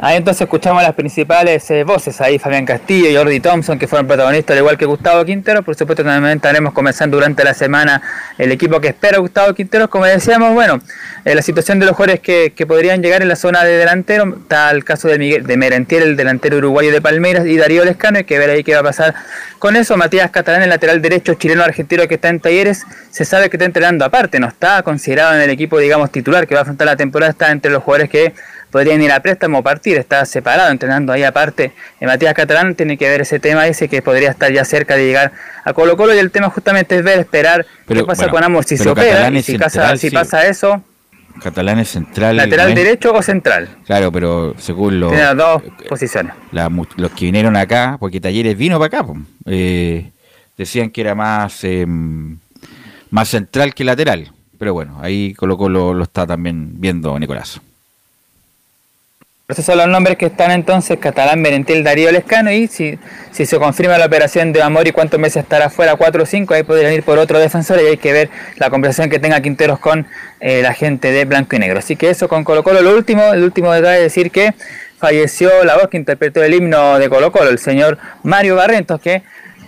[0.01, 4.07] Ahí entonces escuchamos las principales eh, voces, ahí Fabián Castillo y Jordi Thompson, que fueron
[4.07, 5.63] protagonistas, al igual que Gustavo Quintero.
[5.63, 8.01] Por supuesto, también estaremos comenzando durante la semana
[8.39, 9.91] el equipo que espera Gustavo Quintero.
[9.91, 10.81] Como decíamos, bueno,
[11.25, 14.37] eh, la situación de los jugadores que, que podrían llegar en la zona de delantero,
[14.41, 18.19] está el caso de, Miguel, de Merentiel, el delantero uruguayo de Palmeiras, y Darío Lescano,
[18.19, 19.17] hay que ver ahí qué va a pasar
[19.59, 19.97] con eso.
[19.97, 24.05] Matías Catalán, el lateral derecho chileno-argentino que está en talleres, se sabe que está entrenando
[24.05, 27.33] aparte, no está considerado en el equipo, digamos, titular que va a afrontar la temporada,
[27.33, 28.33] está entre los jugadores que
[28.71, 31.73] podrían ir a préstamo o partir, está separado, entrenando ahí aparte.
[32.01, 35.07] Eh, Matías Catalán tiene que ver ese tema ese que podría estar ya cerca de
[35.07, 35.33] llegar
[35.65, 38.45] a Colo Colo y el tema justamente es ver, esperar Pero, qué pasa bueno, con
[38.45, 40.15] ambos, si se opera, y si, pasa, central, si sí.
[40.15, 40.83] pasa eso,
[41.43, 42.37] Catalán es central.
[42.37, 43.69] lateral derecho o central.
[43.87, 46.33] Claro, pero según lo- Tiene las dos posiciones.
[46.53, 49.13] la los que vinieron acá, porque Talleres vino para acá,
[49.47, 50.11] eh,
[50.57, 51.87] decían que era más, eh,
[53.11, 54.33] más central que lateral.
[54.59, 57.61] Pero bueno, ahí Colo Colo lo está también viendo Nicolás.
[59.51, 62.99] Esos son los nombres que están entonces, Catalán, Merentiel, Darío Lescano, y si,
[63.31, 66.53] si se confirma la operación de Amor y cuántos meses estará fuera, 4 o 5,
[66.53, 69.79] ahí podrían ir por otro defensor y hay que ver la conversación que tenga Quinteros
[69.79, 70.07] con
[70.41, 71.79] eh, la gente de Blanco y Negro.
[71.79, 74.53] Así que eso con Colo Colo, lo último, el último detalle es decir que
[74.99, 79.23] falleció la voz que interpretó el himno de Colo Colo, el señor Mario Barrentos, que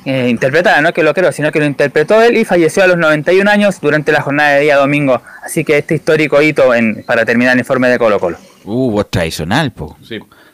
[0.04, 2.96] eh, interpretaba, no que lo creo, sino que lo interpretó él y falleció a los
[2.96, 5.20] 91 años durante la jornada de día domingo.
[5.42, 8.38] Así que este histórico hito en, para terminar el informe de Colo Colo.
[8.64, 9.96] Uh, voz tradicional, po.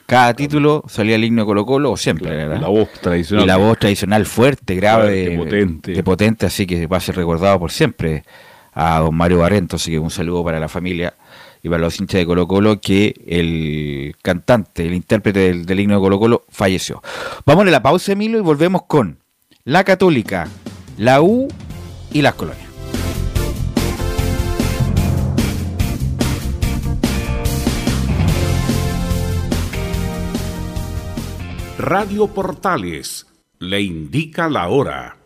[0.05, 2.61] Cada título salía el himno de Colo Colo, o siempre, ¿verdad?
[2.61, 3.43] La voz tradicional.
[3.43, 5.91] Y la voz tradicional fuerte, grave, potente.
[5.91, 8.23] de potente, así que va a ser recordado por siempre
[8.73, 11.13] a don Mario Barrento, así que un saludo para la familia
[11.63, 15.95] y para los hinchas de Colo Colo que el cantante, el intérprete del, del himno
[15.95, 17.01] de Colo Colo falleció.
[17.45, 19.17] Vamos a la pausa, Emilio, y volvemos con
[19.67, 20.47] la Católica,
[20.95, 21.49] la U
[22.13, 22.69] y las colonias.
[31.77, 33.27] Radio Portales
[33.59, 35.17] le indica la hora.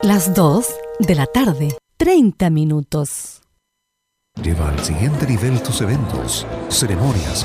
[0.00, 0.66] Las 2
[1.00, 3.42] de la tarde, 30 minutos.
[4.42, 7.44] Lleva al siguiente nivel tus eventos, ceremonias,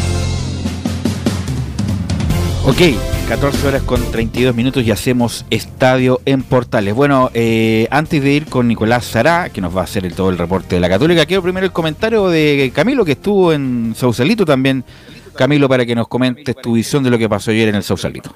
[2.63, 2.77] Ok,
[3.27, 6.93] 14 horas con 32 minutos y hacemos estadio en Portales.
[6.93, 10.29] Bueno, eh, antes de ir con Nicolás Sará, que nos va a hacer el, todo
[10.29, 14.45] el reporte de la Católica, quiero primero el comentario de Camilo, que estuvo en Sausalito
[14.45, 14.83] también.
[15.35, 18.31] Camilo, para que nos comentes tu visión de lo que pasó ayer en el Sausalito.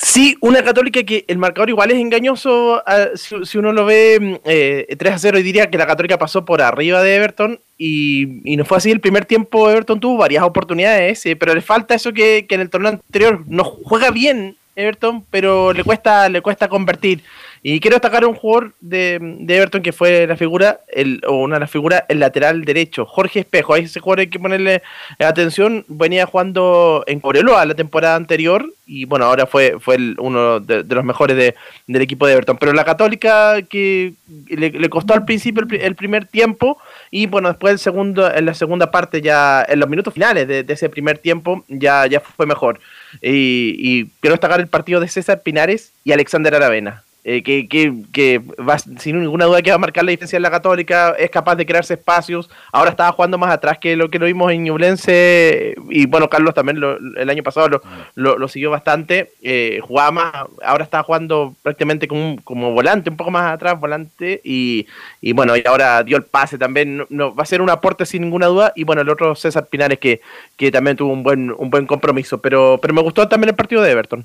[0.00, 4.94] Sí, una católica que el marcador igual es engañoso ah, si, uno lo ve eh,
[4.96, 8.56] 3 a 0 y diría que la católica pasó por arriba de Everton y, y
[8.56, 8.92] no fue así.
[8.92, 12.60] El primer tiempo Everton tuvo varias oportunidades, eh, pero le falta eso que, que en
[12.60, 17.24] el torneo anterior no juega bien Everton, pero le cuesta, le cuesta convertir.
[17.62, 21.56] Y quiero destacar un jugador de, de Everton que fue la figura, el, o una
[21.56, 23.74] de las figuras, el lateral derecho, Jorge Espejo.
[23.74, 24.82] A ese jugador hay que ponerle
[25.18, 25.84] atención.
[25.88, 31.04] Venía jugando en Cobreloa la temporada anterior y bueno, ahora fue, fue uno de, los
[31.04, 31.54] mejores de-
[31.86, 32.56] del equipo de Everton.
[32.58, 34.14] Pero la Católica que
[34.48, 36.78] le, costó al principio el, pri- el primer tiempo
[37.10, 40.64] y bueno, después el segundo, en la segunda parte ya, en los minutos finales de,
[40.68, 42.80] ese primer tiempo ya, ya fue mejor.
[43.20, 47.02] Y quiero destacar el partido de César Pinares y Alexander Aravena.
[47.24, 50.42] Eh, que, que, que va, sin ninguna duda que va a marcar la diferencia en
[50.42, 52.48] la Católica, es capaz de crearse espacios.
[52.72, 55.74] Ahora estaba jugando más atrás que lo que lo vimos en Ñublense.
[55.90, 59.32] Y bueno, Carlos también lo- el año pasado lo, lo- siguió bastante.
[59.42, 60.32] eh, jugaba más,
[60.64, 64.40] ahora está jugando prácticamente como, como volante, un poco más atrás, volante.
[64.44, 64.86] Y,
[65.20, 66.96] y bueno, y ahora dio el pase también.
[66.98, 68.72] No, no- va a ser un aporte sin ninguna duda.
[68.74, 70.20] Y bueno, el otro César Pinares que,
[70.56, 72.38] que también tuvo un buen, un buen compromiso.
[72.40, 74.24] Pero, pero me gustó también el partido de Everton.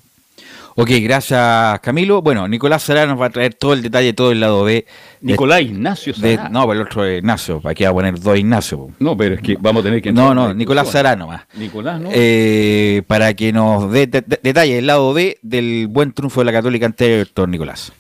[0.76, 2.21] Ok, gracias Camilo.
[2.24, 4.74] Bueno, Nicolás Sará nos va a traer todo el detalle, todo el lado B.
[4.74, 4.86] de-
[5.21, 6.49] Nicolás Ignacio de- Sará.
[6.49, 8.89] no, pero el otro es Ignacio, para que va a poner dos Ignacio.
[8.99, 10.11] No, pero es que vamos a tener que...
[10.11, 10.89] No, no, Nicolás.
[10.89, 11.43] Sará nomás.
[11.55, 12.09] Nicolás, ¿no?
[12.11, 16.45] Eh, para que nos dé de- de- detalle el lado B del buen triunfo de
[16.45, 17.91] la Católica ante Everton, Nicolás.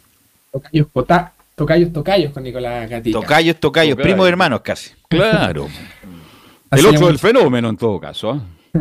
[0.51, 3.19] Tocayos, cota- tocayos, tocayos con Nicolás Gatica.
[3.19, 4.03] Tocayos, tocayos, Tocayos.
[4.15, 4.91] primos hermanos casi.
[5.07, 5.67] Claro.
[6.71, 8.31] El otro del fenómeno en todo caso.
[8.31, 8.41] ¿ah?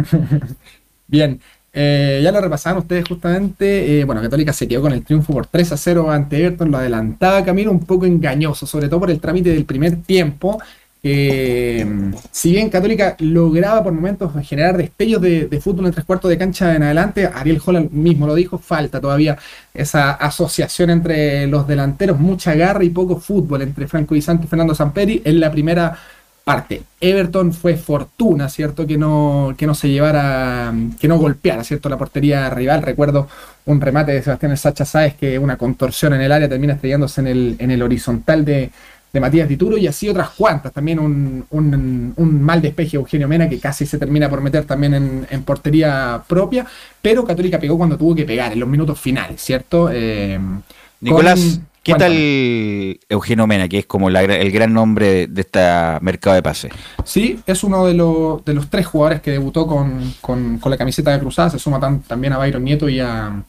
[1.06, 1.38] Bien,
[1.72, 4.00] eh, ya lo repasaban ustedes justamente.
[4.00, 6.70] eh, bueno, Católica se quedó con el triunfo por 3 a 0 ante Everton.
[6.70, 10.60] Lo adelantaba Camilo un poco engañoso, sobre todo por el trámite del primer tiempo.
[11.02, 16.38] mm, si bien Católica lograba por momentos generar destellos de, fútbol en tres cuartos de
[16.38, 19.36] cancha en adelante, Ariel Holland mismo lo dijo, falta todavía
[19.74, 24.48] esa asociación entre los delanteros, mucha garra y poco fútbol entre Franco Di Santo y
[24.48, 25.98] Fernando Samperi en la primera
[26.44, 26.82] parte.
[27.00, 28.86] Everton fue fortuna, ¿cierto?
[28.86, 31.88] Que no, que no se llevara, que no golpeara, ¿cierto?
[31.88, 32.82] La portería rival.
[32.82, 33.28] Recuerdo
[33.66, 37.26] un remate de Sebastián Sacha Sáez que una contorsión en el área termina estrellándose en
[37.28, 38.70] el, en el horizontal de,
[39.12, 40.72] de Matías Dituro y así otras cuantas.
[40.72, 44.94] También un, un- mal despeje de Eugenio Mena que casi se termina por meter también
[44.94, 46.66] en, en portería propia,
[47.00, 49.90] pero Católica pegó cuando tuvo que pegar, en los minutos finales, ¿cierto?
[49.92, 50.40] Eh,
[51.00, 52.14] Nicolás, ¿qué cuéntame.
[52.14, 55.60] tal Eugenio Mena, que es como la el gran nombre de, de este
[56.00, 56.70] mercado de pase?
[57.04, 60.76] Sí, es uno de, los- de los tres jugadores que debutó con, con- con la
[60.76, 61.50] camiseta de Cruzada.
[61.50, 63.42] Se suma tan- también a Byron Nieto y a,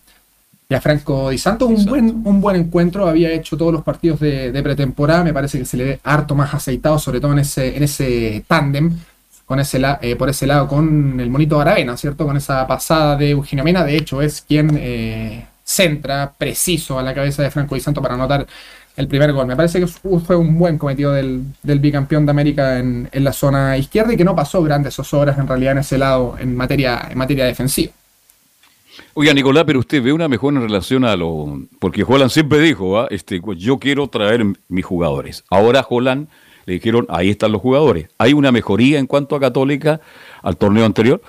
[0.70, 1.68] y a Franco Di Santo.
[1.68, 3.08] Un buen, un buen encuentro.
[3.08, 5.24] Había hecho todos los partidos de, de pretemporada.
[5.24, 8.44] Me parece que se le ve harto más aceitado, sobre todo en ese, en ese
[8.48, 8.92] tándem.
[9.46, 12.26] Con ese la- eh, por ese lado con el monito Aravena, ¿cierto?
[12.26, 13.84] Con esa pasada de Eugenio Mena.
[13.84, 18.16] De hecho, es quien eh, centra preciso a la cabeza de Franco Di Santo para
[18.16, 18.46] anotar
[18.96, 19.48] el primer gol.
[19.48, 23.24] Me parece que fu- fue un buen cometido del, del bicampeón de América en, en
[23.24, 26.56] la zona izquierda y que no pasó grandes zozobras en realidad en ese lado en
[26.56, 27.92] materia, en materia defensiva.
[29.16, 31.62] Oiga, Nicolás, pero usted ve una mejora en relación a lo.
[31.80, 33.08] Porque Holland siempre dijo, ¿ah?
[33.10, 35.44] este, yo quiero traer mis jugadores.
[35.50, 36.28] Ahora Holland
[36.66, 38.10] le dijeron, ahí están los jugadores.
[38.20, 40.00] ¿Hay una mejoría en cuanto a Católica
[40.44, 41.22] al torneo anterior?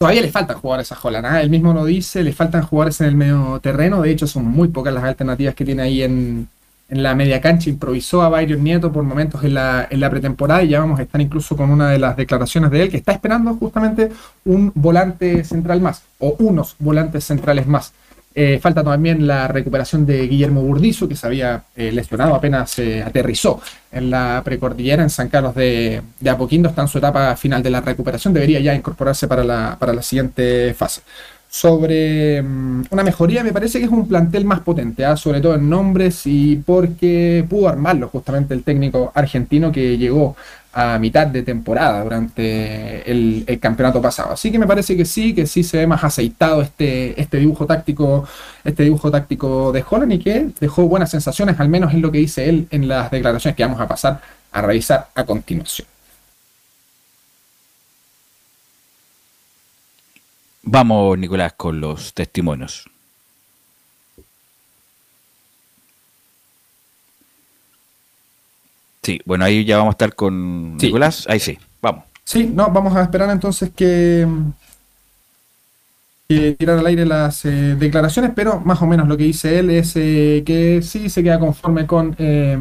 [0.00, 1.42] Todavía le faltan jugadores a Holland, ¿ah?
[1.42, 4.68] él mismo lo dice, le faltan jugadores en el medio terreno, de hecho son muy
[4.68, 6.48] pocas las alternativas que tiene ahí en,
[6.88, 10.62] en la media cancha, improvisó a Byron Nieto por momentos en la, en la pretemporada
[10.62, 13.12] y ya vamos a estar incluso con una de las declaraciones de él que está
[13.12, 14.10] esperando justamente
[14.46, 17.92] un volante central más o unos volantes centrales más.
[18.32, 23.02] Eh, falta también la recuperación de Guillermo Burdizo, que se había eh, lesionado apenas se
[23.02, 23.60] aterrizó
[23.90, 26.68] en la precordillera en San Carlos de, Apoquindo.
[26.68, 30.02] Está en su etapa final de la recuperación, debería ya incorporarse para la, para la
[30.02, 31.02] siguiente fase.
[31.52, 35.16] Sobre um, una mejoría, me parece que es un plantel más potente, ¿eh?
[35.16, 40.36] sobre todo en nombres y porque pudo armarlo justamente el técnico argentino que llegó
[40.72, 44.32] a mitad de temporada durante el, campeonato pasado.
[44.32, 47.66] Así que me parece que sí, que sí se ve más aceitado este, este dibujo
[47.66, 48.26] táctico,
[48.64, 52.18] este dibujo táctico de Holland y que dejó buenas sensaciones, al menos en lo que
[52.18, 54.20] dice él en las declaraciones que vamos a pasar
[54.52, 55.88] a revisar a continuación.
[60.62, 62.88] Vamos, Nicolás, con los testimonios.
[69.02, 70.86] Sí, bueno, ahí ya vamos a estar con sí.
[70.86, 71.26] Nicolás.
[71.28, 72.04] Ahí sí, vamos.
[72.24, 74.26] Sí, no, vamos a esperar entonces que,
[76.28, 79.70] que tirar al aire las eh, declaraciones, pero más o menos lo que dice él
[79.70, 82.56] es eh, que sí se queda conforme con, eh,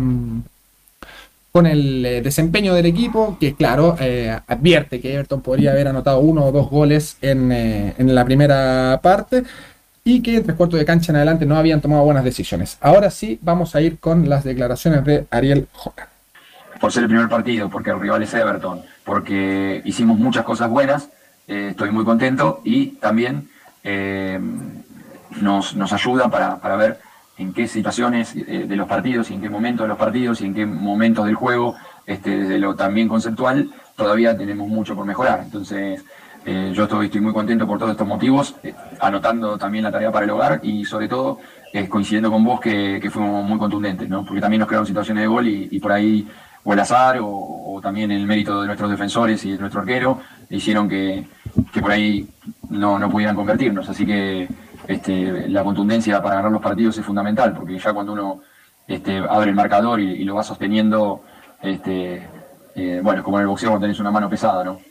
[1.51, 6.19] con el eh, desempeño del equipo, que claro, eh, advierte que Everton podría haber anotado
[6.19, 9.43] uno o dos goles en, en la primera parte
[10.03, 12.77] y que en tres cuartos de cancha en adelante no habían tomado buenas decisiones.
[12.81, 16.08] Ahora sí, vamos a ir con las declaraciones de Ariel Holland
[16.79, 21.09] por ser el primer partido, porque el rival es Everton, porque hicimos muchas cosas buenas,
[21.47, 23.49] eh, estoy muy contento y también
[23.83, 24.39] eh,
[25.41, 26.99] nos, nos, ayuda para, para, ver
[27.37, 30.45] en qué situaciones eh, de los partidos y en qué momentos de los partidos y
[30.45, 31.75] en qué momentos del juego,
[32.05, 35.41] este, desde lo también conceptual, todavía tenemos mucho por mejorar.
[35.43, 36.03] Entonces,
[36.45, 38.55] yo estoy, muy contento por todos estos motivos,
[38.99, 41.37] anotando también la tarea para el hogar y sobre todo
[41.89, 44.25] coincidiendo con vos que, que, fuimos muy contundentes, ¿no?
[44.25, 46.27] porque también nos crearon situaciones de gol y por ahí
[46.63, 50.89] o el azar o, también el mérito de nuestros defensores y de nuestro arquero hicieron
[50.89, 51.25] que,
[51.71, 52.27] que por ahí
[52.69, 53.87] no, no, pudieran convertirnos.
[53.87, 54.49] Así que
[54.87, 58.41] este, la contundencia para ganar los partidos es fundamental, porque ya cuando uno
[58.87, 61.23] este, abre el marcador y, lo va sosteniendo,
[61.61, 62.27] este,
[62.75, 64.81] eh, bueno, como en el boxeo tenés una mano pesada, ¿no?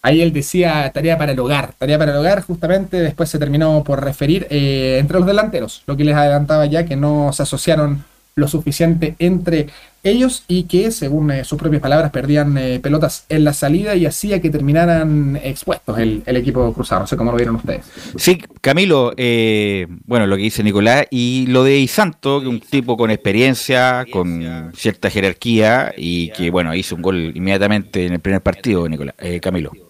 [0.00, 3.82] Ahí él decía tarea para el hogar, tarea para el hogar, justamente después se terminó
[3.82, 8.04] por referir eh, entre los delanteros, lo que les adelantaba ya que no se asociaron
[8.38, 9.68] lo suficiente entre
[10.04, 14.06] ellos y que, según eh, sus propias palabras, perdían eh, pelotas en la salida y
[14.06, 17.02] hacía que terminaran expuestos el, el, equipo cruzado.
[17.02, 17.84] No sé cómo lo vieron ustedes.
[18.16, 22.96] Sí, Camilo, eh, bueno, lo que dice Nicolás y lo de Isanto, que un tipo
[22.96, 28.40] con experiencia, con cierta jerarquía y que, bueno, hizo un gol inmediatamente en el primer
[28.40, 29.87] partido, Nicolás, Camilo.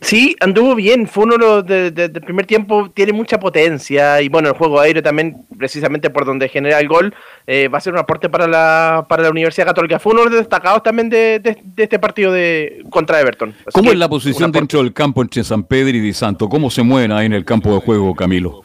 [0.00, 4.48] Sí, anduvo bien, fue uno de, de, del primer tiempo, tiene mucha potencia y bueno,
[4.50, 7.14] el juego aéreo también, precisamente por donde genera el gol,
[7.46, 9.98] eh, va a ser un aporte para la, para la Universidad Católica.
[9.98, 13.54] Fue uno de los destacados también de, de, este partido de contra Everton.
[13.60, 16.48] Así ¿Cómo es la posición dentro del campo entre San Pedro y Di Santo?
[16.48, 18.62] ¿Cómo se mueven ahí en el campo de juego, Camilo?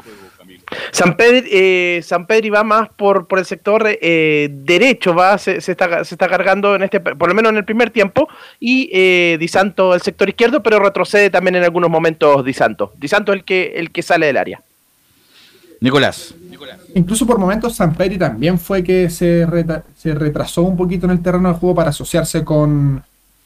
[0.92, 5.62] San Pedro, eh, San Pedro va más por, por el sector eh, derecho, va, se,
[5.62, 8.28] se, está, se está cargando en este, por lo menos en el primer tiempo,
[8.60, 12.94] y eh, Di Santo el sector izquierdo, pero retrocede también en algunos momentos Di Santo.
[12.98, 14.62] Di Santo es el que, el que sale del área.
[15.82, 16.36] Nicolás.
[16.94, 21.12] Incluso por momentos San Pedro también fue que se, reta, se retrasó un poquito en
[21.12, 23.04] el terreno del juego para asociarse con,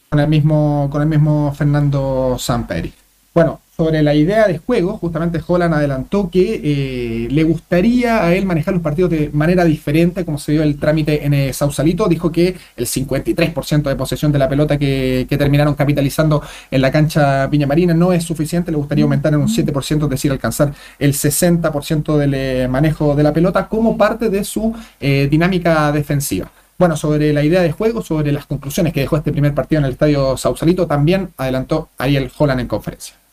[0.10, 2.94] con el mismo con el mismo Fernando Samperi.
[3.36, 8.46] Bueno, sobre la idea de juego, justamente Holland adelantó que eh, le gustaría a él
[8.46, 12.08] manejar los partidos de manera diferente, como se dio el trámite en eh, Sausalito.
[12.08, 17.48] Dijo que el 53% de posesión de la pelota que, terminaron capitalizando en la cancha
[17.48, 21.12] Viña Marina no es suficiente, le gustaría aumentar en un 7%, es decir, alcanzar el
[21.12, 26.50] 60% del eh, manejo de la pelota como parte de su eh, dinámica defensiva.
[26.80, 29.86] Bueno, sobre la idea de juego, sobre las conclusiones que dejó este primer partido en
[29.88, 33.25] el estadio Sausalito, también adelantó Ariel Holland en conferencia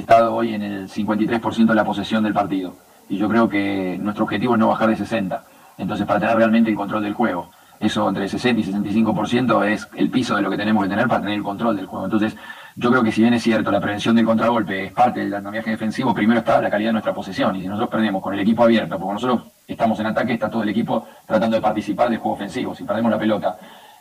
[0.00, 2.74] estado hoy en el 53% de la posesión del partido.
[3.08, 5.44] Y yo creo que nuestro objetivo es no bajar de 60.
[5.78, 7.50] Entonces, para tener realmente el control del juego.
[7.78, 11.20] Eso entre 60 y 65% es el piso de lo que tenemos que tener para
[11.20, 12.06] tener el control del juego.
[12.06, 12.36] Entonces,
[12.74, 15.70] yo creo que si bien es cierto, la prevención del contragolpe es parte del andamiaje
[15.70, 17.56] defensivo, primero está la calidad de nuestra posesión.
[17.56, 20.62] Y si nosotros perdemos con el equipo abierto, porque nosotros estamos en ataque, está todo
[20.62, 22.74] el equipo tratando de participar del juego ofensivo.
[22.74, 23.58] Si perdemos la pelota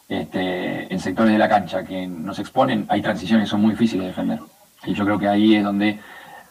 [0.07, 4.03] este, en sectores de la cancha que nos exponen, hay transiciones que son muy difíciles
[4.03, 4.39] de defender.
[4.85, 5.99] Y yo creo que ahí es donde,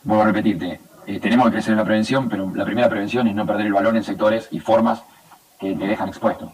[0.03, 3.35] vuelvo a repetirte, eh, tenemos que crecer en la prevención, pero la primera prevención es
[3.35, 5.03] no perder el balón en sectores y formas
[5.61, 6.53] que te dejan expuesto.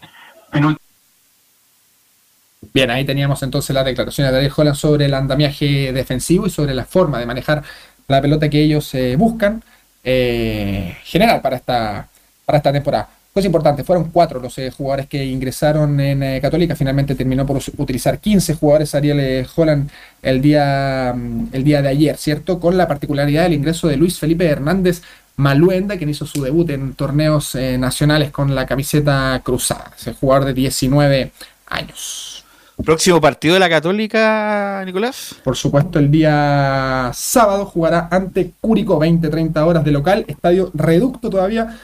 [2.73, 6.73] Bien, ahí teníamos entonces las declaraciones de Ariel Holland sobre el andamiaje defensivo y sobre
[6.73, 7.63] la forma de manejar
[8.07, 9.63] la pelota que ellos eh, buscan
[10.03, 12.07] eh, general para esta,
[12.45, 13.09] para esta temporada.
[13.33, 17.61] Cosa importante, fueron cuatro los eh, jugadores que ingresaron en eh, Católica, finalmente terminó por
[17.77, 19.89] utilizar 15 jugadores Ariel eh, Holland
[20.21, 22.59] el día, mm, el día de ayer, ¿cierto?
[22.59, 25.01] Con la particularidad del ingreso de Luis Felipe Hernández
[25.37, 30.45] Maluenda, quien hizo su debut en torneos eh, nacionales con la camiseta cruzada, ese jugador
[30.45, 31.31] de 19
[31.67, 32.43] años.
[32.83, 35.35] Próximo partido de la Católica, Nicolás.
[35.43, 41.77] Por supuesto, el día sábado jugará ante Curicó, 20-30 horas de local, estadio reducto todavía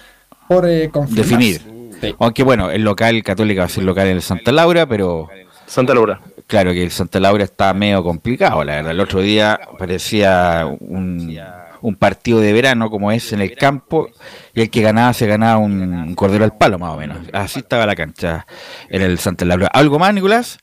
[0.47, 0.89] por eh.
[1.09, 1.61] Definir.
[2.19, 5.29] Aunque bueno, el local Católica va a ser local en el Santa Laura, pero.
[5.65, 6.21] Santa Laura.
[6.45, 8.91] Claro que el Santa Laura está medio complicado, la verdad.
[8.91, 11.37] El otro día parecía un,
[11.81, 14.07] un partido de verano, como es en el campo,
[14.53, 17.17] y el que ganaba se ganaba un, un cordero al palo, más o menos.
[17.33, 18.45] Así estaba la cancha
[18.89, 19.67] en el Santa Laura.
[19.73, 20.59] ¿Algo más, Nicolás?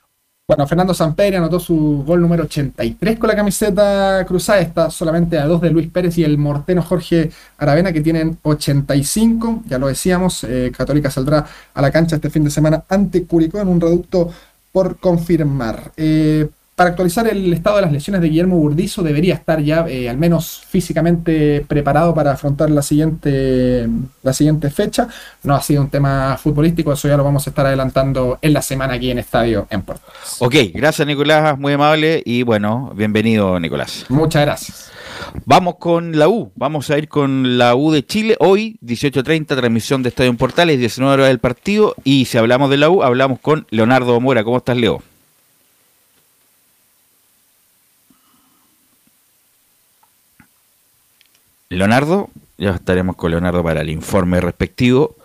[0.46, 4.60] Bueno, Fernando Samperi anotó su gol número 83 con la camiseta cruzada.
[4.60, 9.62] Está solamente a dos de Luis Pérez y el morteno Jorge Aravena, que tienen 85.
[9.64, 13.58] Ya lo decíamos, eh, Católica saldrá a la cancha este fin de semana ante Curicó
[13.58, 14.30] en un reducto
[14.70, 15.92] por confirmar.
[15.96, 20.08] Eh, para actualizar el estado de las lesiones de Guillermo Burdizo, debería estar ya eh,
[20.08, 23.88] al menos físicamente preparado para afrontar la siguiente,
[24.22, 25.08] la siguiente fecha.
[25.44, 28.62] No ha sido un tema futbolístico, eso ya lo vamos a estar adelantando en la
[28.62, 30.04] semana aquí en Estadio en Puerto.
[30.40, 34.06] Ok, gracias Nicolás, muy amable y bueno, bienvenido Nicolás.
[34.08, 34.90] Muchas gracias.
[35.44, 38.36] Vamos con la U, vamos a ir con la U de Chile.
[38.40, 41.94] Hoy, 18.30, transmisión de Estadio en Portales, 19 horas del partido.
[42.02, 44.42] Y si hablamos de la U, hablamos con Leonardo Mora.
[44.42, 45.02] ¿Cómo estás, Leo?
[51.74, 55.16] Leonardo, ya estaremos con Leonardo para el informe respectivo,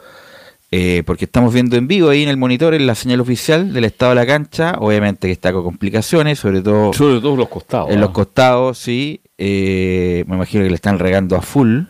[0.72, 3.86] eh, porque estamos viendo en vivo ahí en el monitor en la señal oficial del
[3.86, 7.90] estado de la cancha, obviamente que está con complicaciones, sobre todo, Sobre todo los costados.
[7.90, 8.02] en ¿ah?
[8.02, 11.82] los costados, sí, eh, me imagino que le están regando a full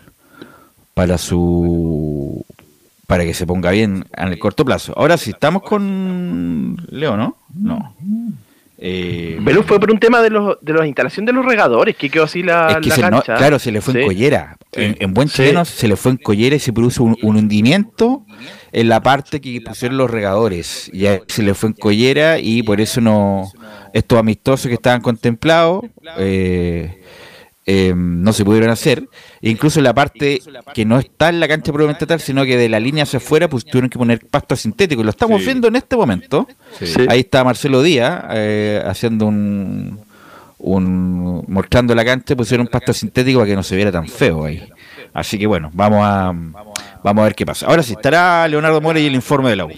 [0.94, 2.45] para su
[3.07, 4.94] para que se ponga bien en el corto plazo.
[4.95, 7.38] Ahora sí, estamos con Leo, ¿no?
[7.56, 7.95] No.
[8.81, 12.10] Eh, Pero fue por un tema de, los, de la instalación de los regadores, que
[12.10, 13.35] quedó así la, Es que la se no- cancha.
[13.35, 14.56] claro, se le fue en collera.
[14.72, 14.81] Sí.
[14.84, 15.35] En, en buen Sí.
[15.38, 18.26] chileno se le fue en collera y se produjo un, un hundimiento
[18.72, 20.89] en la parte que pusieron los regadores.
[20.93, 23.51] Y se le fue en collera y por eso no
[23.93, 25.84] estos amistosos que estaban contemplados
[26.18, 26.98] eh,
[27.71, 29.07] eh, no se pudieron hacer.
[29.41, 30.41] E incluso la parte
[30.73, 33.47] que no está en la cancha probablemente tal, sino que de la línea hacia afuera,
[33.47, 35.01] pues tuvieron que poner pasto sintético.
[35.01, 35.45] Y lo estamos Sí.
[35.45, 36.47] viendo en este momento.
[36.81, 37.05] Sí.
[37.07, 39.99] Ahí está Marcelo Díaz eh, haciendo un,
[40.57, 44.67] un mostrando la cancha, pusieron pasto sintético para que no se viera tan feo ahí.
[45.13, 46.33] Así que bueno, vamos a
[47.03, 47.67] vamos a ver qué pasa.
[47.67, 49.71] Ahora sí, estará Leonardo Mora y el informe de la U.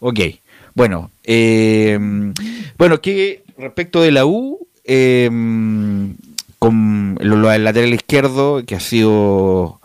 [0.00, 0.20] Ok,
[0.74, 1.98] bueno, eh,
[2.78, 5.28] bueno, que respecto de la U, eh,
[6.58, 9.80] con lo, lo del lateral izquierdo, que ha sido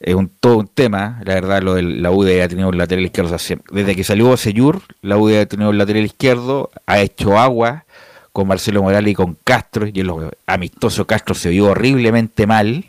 [0.00, 2.78] eh, un, todo un tema, la verdad, lo del, la U de ha tenido un
[2.78, 3.36] lateral izquierdo
[3.70, 7.84] desde que salió Seyur, la U de ha tenido un lateral izquierdo, ha hecho agua
[8.32, 10.12] con Marcelo Morales y con Castro, y el
[10.46, 12.84] amistoso Castro se vio horriblemente mal.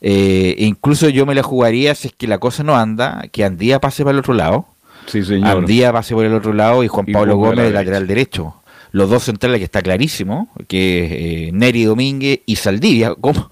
[0.00, 3.80] Eh, incluso yo me la jugaría si es que la cosa no anda, que Andía
[3.80, 4.66] pase para el otro lado.
[5.06, 5.58] Sí, señor.
[5.58, 8.54] Andía pase por el otro lado y Juan Y Pablo Gómez de lateral derecho.
[8.96, 13.14] Los dos centrales que está clarísimo, que es eh, Neri Domínguez y Saldivia.
[13.20, 13.50] ¿Cómo,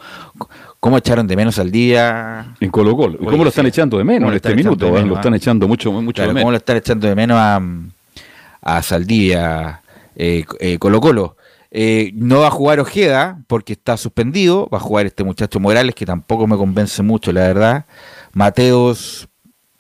[0.81, 2.55] ¿Cómo echaron de menos Saldivia?
[2.61, 3.19] En Colo Colo.
[3.21, 4.87] ¿Y cómo lo están echando de menos ¿Cómo en este minuto?
[4.87, 4.93] ¿eh?
[4.93, 5.19] menos, Lo ah?
[5.21, 6.61] están echando mucho, mucho Claro, de ¿Cómo lo menos.
[6.63, 7.61] están echando de menos a,
[8.63, 9.83] a Saldivia
[10.17, 11.37] eh, eh, Colo Colo?
[11.71, 14.69] Eh, no va a jugar Ojeda porque está suspendido.
[14.73, 17.85] Va a jugar este muchacho Morales que tampoco me convence mucho, la verdad.
[18.33, 19.29] Mateos.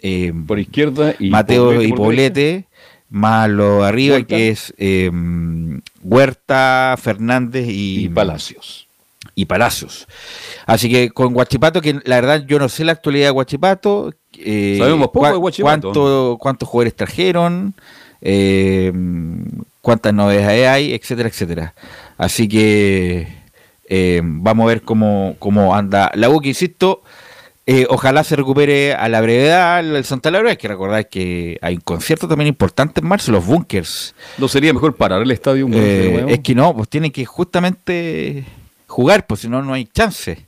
[0.00, 2.66] eh, Por izquierda y Mateos y por Poblete.
[3.14, 4.34] Más lo de arriba Huerta.
[4.36, 5.08] que es eh,
[6.02, 8.88] Huerta, Fernández y, Y Palacios.
[9.36, 10.06] y Palacios.
[10.66, 14.12] Así que con Guachipato, que la verdad yo no sé la actualidad de Guachipato.
[14.36, 15.92] eh, Sabemos poco de Huachipato.
[15.92, 17.74] cuánto- ¿Cuántos jugadores trajeron?
[18.20, 18.92] eh,
[19.80, 20.92] ¿Cuántas novedades hay?
[20.94, 21.74] Etcétera, etcétera.
[22.16, 23.28] Así que
[23.88, 27.02] eh, vamos a ver cómo, cómo anda la U, que insisto,
[27.66, 30.50] eh, ojalá se recupere a la brevedad el Santa Laura.
[30.50, 34.14] Hay que recordar que hay un concierto también importante en marzo, los Bunkers.
[34.38, 38.44] ¿No sería mejor parar el estadio un Eh, es que no, pues tienen que justamente
[38.86, 40.46] jugar, pues si no, no hay chance.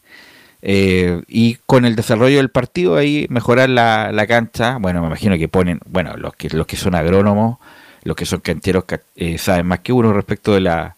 [0.62, 5.36] Eh, y con el desarrollo del partido ahí mejorar la, la cancha, bueno, me imagino
[5.38, 7.59] que ponen, bueno, los que los que son agrónomos,
[8.02, 10.97] los que son cancheros ca- eh, saben más que uno respecto de la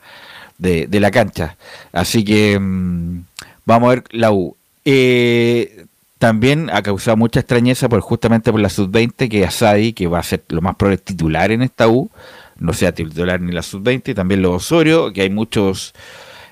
[0.56, 1.56] de, de la cancha.
[1.92, 3.24] Así que mm,
[3.66, 4.56] vamos a ver la U.
[4.84, 5.84] Eh,
[6.18, 10.22] también ha causado mucha extrañeza por justamente por la sub-20 que Asadi, que va a
[10.22, 12.10] ser lo más probable titular en esta U,
[12.58, 15.94] no sea titular ni la sub-20, también los Osorio, que hay muchos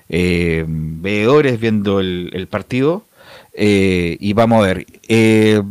[0.09, 3.05] eh, veedores viendo el, el partido.
[3.53, 4.87] Eh, y vamos a ver.
[5.09, 5.63] Eh,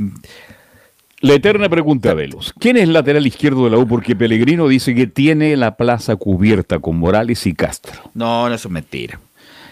[1.22, 2.54] La eterna pregunta, Velos.
[2.60, 3.88] ¿Quién es lateral izquierdo de la U?
[3.88, 7.94] Porque Pellegrino dice que tiene la plaza cubierta con Morales y Castro.
[8.14, 9.20] no, no, eso es mentira.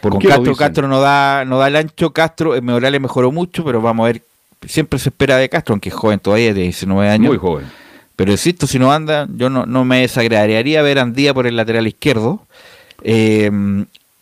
[0.04, 3.82] ¿Por Con Castro, no da, no da el ancho, Castro, eh, Morales mejoró mucho, pero
[3.82, 4.22] vamos a ver,
[4.68, 7.30] siempre se espera de Castro, aunque es joven todavía, de 19 años.
[7.30, 7.66] Muy joven.
[8.16, 11.56] Pero insisto, si no anda, yo no, no me desagradaría ver a Andía por el
[11.56, 12.42] lateral izquierdo.
[13.02, 13.50] Eh,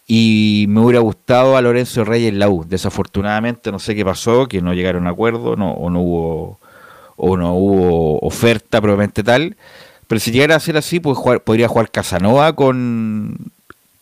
[0.08, 2.66] y me hubiera gustado a Lorenzo Reyes en la U.
[2.68, 6.60] Desafortunadamente, no sé qué pasó, que no llegaron a acuerdo, no, o no hubo
[7.16, 9.56] o no hubo oferta probablemente tal.
[10.08, 13.38] Pero si llegara a ser así, pues jugar- podría jugar Casanova con,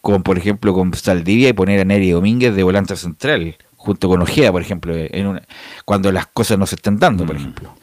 [0.02, 4.22] con, por ejemplo, con Saldivia y poner a Neri Domínguez de volante central, junto con
[4.22, 5.44] Ojeda, por ejemplo, en una-
[5.86, 7.74] cuando las cosas no se están dando, por ejemplo.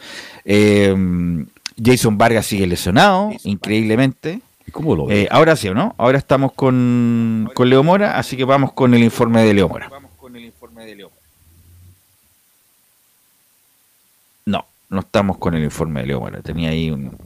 [0.44, 0.94] Eh,
[1.82, 4.40] Jason Vargas sigue lesionado, increíblemente.
[4.72, 5.94] ¿Cómo lo Eh, ahora sí, ¿o no?
[5.98, 9.88] Ahora estamos con, con Leo Mora, así que vamos con el informe de Leo Mora.
[14.44, 16.40] No, no estamos con el informe de Leo Mora.
[16.42, 17.16] Tenía ahí un-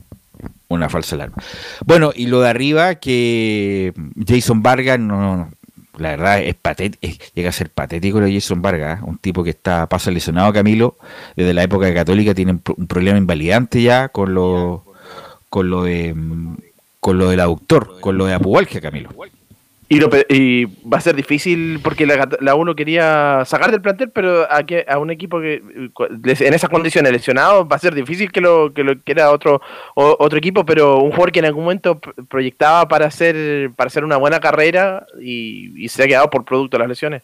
[0.67, 1.37] una falsa alarma.
[1.85, 3.93] Bueno, y lo de arriba, que
[4.27, 5.49] Jason Vargas, no,
[5.97, 9.03] la verdad es patético, llega a ser patético lo de Jason Vargas, ¿eh?
[9.05, 10.97] un tipo que está pasa lesionado, Camilo,
[11.35, 14.85] desde la época de Católica tiene un pro- un problema invalidante ya con lo,
[15.49, 16.15] con lo de
[16.99, 19.09] con lo del aductor, con lo de apubalgia, Camilo.
[19.93, 24.63] Y, va a ser difícil porque la, la uno quería sacar del plantel, pero a,
[24.65, 25.61] que- a un equipo que
[26.23, 29.61] en esas condiciones lesionado va a ser difícil que lo que lo quiera otro
[29.95, 34.05] otro equipo, pero un jugador que en algún momento pr- proyectaba para hacer para hacer
[34.05, 37.23] una buena carrera y, se ha quedado por producto de las lesiones.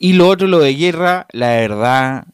[0.00, 2.24] Y lo otro, lo de guerra, la verdad,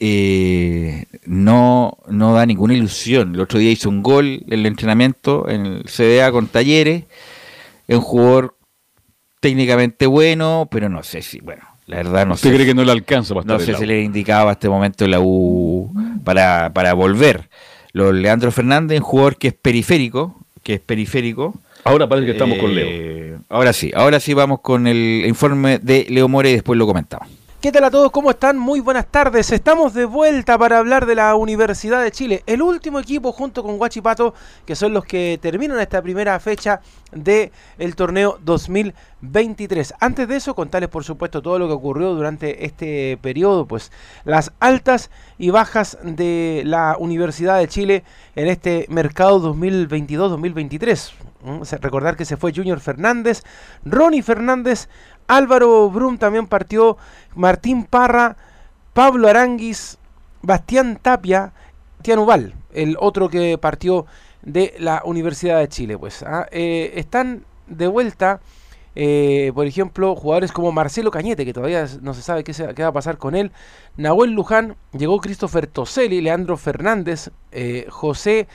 [0.00, 3.34] eh, no, no da ninguna ilusión.
[3.34, 7.04] El otro día hizo un gol en el entrenamiento en el CDA con Talleres.
[7.86, 8.54] Es un jugador
[9.44, 12.54] técnicamente bueno, pero no sé si, bueno, la verdad no ¿Usted sé.
[12.54, 15.20] cree que no le alcanza para No sé si le indicaba a este momento la
[15.20, 15.92] U
[16.24, 17.50] para, para volver.
[17.92, 21.52] Lo Leandro Fernández, un jugador que es periférico, que es periférico.
[21.84, 22.86] Ahora parece que estamos con Leo.
[22.88, 26.86] Eh, Ahora sí, ahora sí vamos con el informe de Leo More y después lo
[26.86, 27.28] comentamos.
[27.64, 28.10] ¿Qué tal a todos?
[28.10, 28.58] ¿Cómo están?
[28.58, 29.50] Muy buenas tardes.
[29.50, 33.80] Estamos de vuelta para hablar de la Universidad de Chile, el último equipo junto con
[33.80, 34.34] Huachipato,
[34.66, 39.94] que son los que terminan esta primera fecha del el torneo 2023.
[39.98, 43.90] Antes de eso, contarles por supuesto todo lo que ocurrió durante este periodo, pues
[44.26, 48.04] las altas y bajas de la Universidad de Chile
[48.36, 51.12] en este mercado 2022-2023.
[51.44, 53.42] Mm, Recordar que se fue Junior Fernández,
[53.84, 54.88] Ronnie Fernández,
[55.26, 56.96] Álvaro Brum también partió,
[57.34, 58.36] Martín Parra,
[58.92, 59.98] Pablo Aranguis,
[60.42, 61.52] Bastián Tapia,
[61.98, 64.06] Bastián Ubal, el otro que partió
[64.42, 65.96] de la Universidad de Chile.
[65.98, 68.40] Pues ah, eh, están de vuelta,
[68.94, 72.82] eh, por ejemplo, jugadores como Marcelo Cañete, que todavía no se sabe qué, se- qué
[72.82, 73.50] va a pasar con él,
[73.96, 78.46] Nahuel Luján, llegó Christopher Toselli, Leandro Fernández, eh, José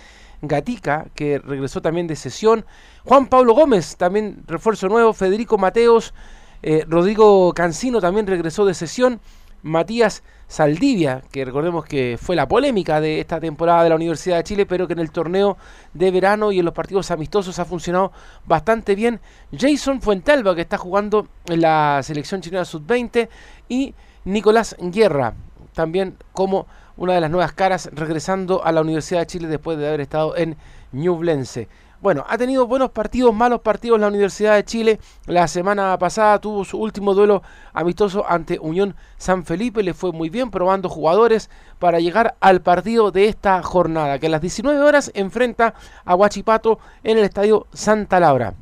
[0.42, 2.66] Gatica, que regresó también de sesión,
[3.04, 6.14] Juan Pablo Gómez, también refuerzo nuevo, Federico Mateos,
[6.62, 9.20] eh, Rodrigo Cancino también regresó de sesión.
[9.62, 14.44] Matías Saldivia, que recordemos que fue la polémica de esta temporada de la Universidad de
[14.44, 15.58] Chile, pero que en el torneo
[15.94, 18.12] de verano y en los partidos amistosos ha funcionado
[18.46, 19.20] bastante bien.
[19.52, 23.30] Jason Fuentalba, que está jugando en la selección chilena sub-20,
[23.68, 23.94] y
[24.26, 25.34] Nicolás Guerra,
[25.74, 26.66] también como
[26.98, 30.36] una de las nuevas caras regresando a la Universidad de Chile después de haber estado
[30.36, 30.58] en
[30.92, 31.68] Ñublense.
[32.02, 35.00] Bueno, ha tenido buenos partidos, malos partidos la Universidad de Chile.
[35.26, 37.44] La semana pasada tuvo su último duelo
[37.74, 39.84] amistoso ante Unión San Felipe.
[39.84, 44.30] Le fue muy bien probando jugadores para llegar al partido de esta jornada, que a
[44.30, 45.74] las 19 horas enfrenta
[46.06, 48.54] a Huachipato en el estadio Santa Laura.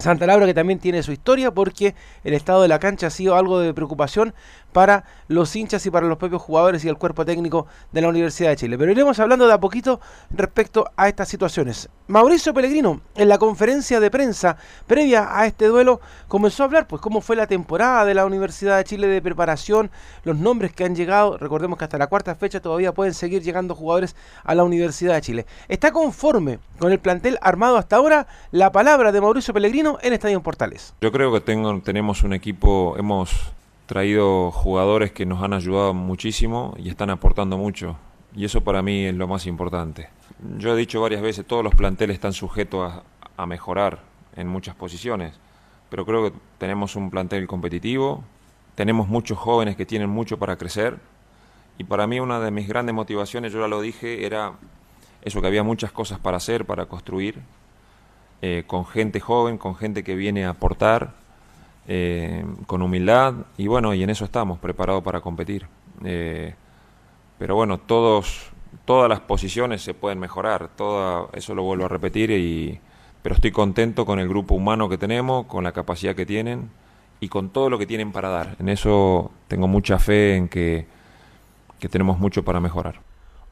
[0.00, 1.94] Santa Laura que también tiene su historia porque
[2.24, 4.34] el estado de la cancha ha sido algo de preocupación
[4.74, 8.50] para los hinchas y para los propios jugadores y el cuerpo técnico de la Universidad
[8.50, 8.76] de Chile.
[8.76, 11.88] Pero iremos hablando de a poquito respecto a estas situaciones.
[12.08, 14.56] Mauricio Pellegrino, en la conferencia de prensa
[14.88, 18.76] previa a este duelo, comenzó a hablar pues cómo fue la temporada de la Universidad
[18.76, 19.92] de Chile de preparación,
[20.24, 23.76] los nombres que han llegado, recordemos que hasta la cuarta fecha todavía pueden seguir llegando
[23.76, 25.46] jugadores a la Universidad de Chile.
[25.68, 28.26] ¿Está conforme con el plantel armado hasta ahora?
[28.50, 30.94] La palabra de Mauricio Pellegrino en Estadio Portales.
[31.00, 33.52] Yo creo que tengo, tenemos un equipo, hemos
[33.86, 37.96] traído jugadores que nos han ayudado muchísimo y están aportando mucho.
[38.34, 40.08] Y eso para mí es lo más importante.
[40.58, 42.92] Yo he dicho varias veces, todos los planteles están sujetos
[43.36, 44.00] a, mejorar
[44.36, 45.34] en muchas posiciones,
[45.90, 48.22] pero creo que tenemos un plantel competitivo,
[48.76, 50.98] tenemos muchos jóvenes que tienen mucho para crecer
[51.78, 54.52] Y para mí una de mis grandes motivaciones, yo ya lo dije, era
[55.22, 57.40] eso que había muchas cosas para hacer, para construir,
[58.42, 61.14] eh, con gente joven, con gente que viene a aportar,
[61.86, 65.66] eh, con humildad, y bueno, y en eso estamos, preparados para competir.
[66.04, 66.54] Eh,
[67.38, 68.50] pero bueno, todos,
[68.84, 72.80] todas las posiciones se pueden mejorar, toda, eso lo vuelvo a repetir, y,
[73.22, 76.70] pero estoy contento con el grupo humano que tenemos, con la capacidad que tienen
[77.20, 78.56] y con todo lo que tienen para dar.
[78.58, 80.86] En eso tengo mucha fe en que,
[81.78, 83.00] que tenemos mucho para mejorar.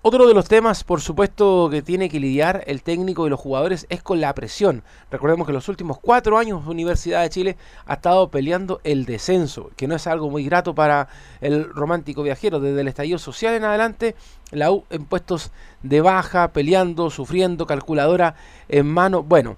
[0.05, 3.87] Otro de los temas, por supuesto, que tiene que lidiar el técnico y los jugadores
[3.89, 4.83] es con la presión.
[5.13, 7.57] Recordemos que los últimos cuatro años Universidad de Chile
[7.87, 11.07] ha estado peleando el descenso, que no es algo muy grato para
[11.41, 12.59] el romántico viajero.
[12.59, 14.17] Desde el estallido social en adelante,
[14.51, 15.53] la U en puestos
[15.85, 18.35] de baja, peleando, sufriendo, calculadora
[18.69, 19.23] en mano.
[19.23, 19.57] Bueno,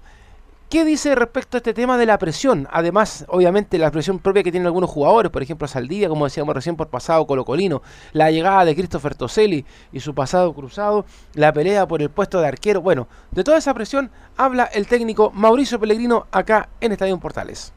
[0.69, 2.67] ¿Qué dice respecto a este tema de la presión?
[2.71, 6.75] Además, obviamente, la presión propia que tienen algunos jugadores, por ejemplo, Saldivia, como decíamos recién
[6.75, 7.83] por pasado colocolino,
[8.13, 9.63] la llegada de Christopher Toselli
[9.93, 11.05] y su pasado cruzado,
[11.35, 12.81] la pelea por el puesto de arquero.
[12.81, 17.71] Bueno, de toda esa presión habla el técnico Mauricio Pellegrino acá en Estadio Portales.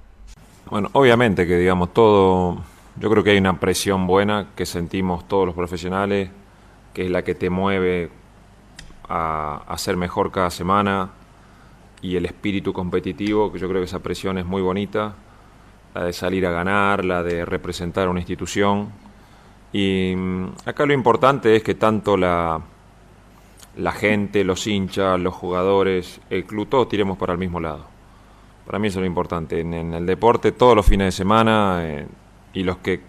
[0.71, 2.57] Bueno, obviamente que digamos todo,
[2.97, 6.31] yo creo que hay una presión buena que sentimos todos los profesionales,
[6.95, 8.11] que es la que te mueve
[9.11, 11.11] a, a ser mejor cada semana,
[12.03, 15.15] y el espíritu competitivo, que yo creo que esa presión es muy bonita,
[15.95, 18.91] la de salir a ganar, la de representar una institución.
[19.73, 22.61] Y mm, acá lo importante es que tanto la,
[23.77, 27.85] la gente, los hinchas, los jugadores, el club, todos tiremos para el mismo lado.
[28.67, 29.61] Para mí eso es lo importante.
[29.61, 32.07] En, el deporte, todos los fines de semana, eh,
[32.53, 33.01] y los que,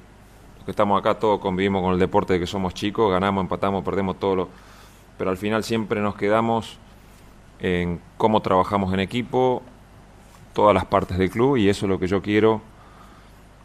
[0.56, 3.84] los que estamos acá, todos convivimos con el deporte de que somos chicos, ganamos, empatamos,
[3.84, 4.49] perdemos todo lo...
[5.18, 6.80] Pero al final siempre nos quedamos
[7.60, 9.61] en cómo trabajamos en equipo,
[10.53, 12.61] todas las partes del club y eso es lo que yo quiero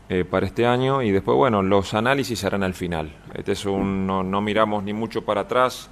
[0.08, 3.12] eh, para este año y después, bueno, los análisis serán al final.
[3.34, 5.90] Este es un, no, miramos ni mucho para atrás,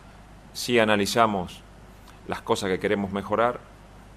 [0.53, 1.63] sí analizamos
[2.29, 3.61] las cosas que queremos mejorar,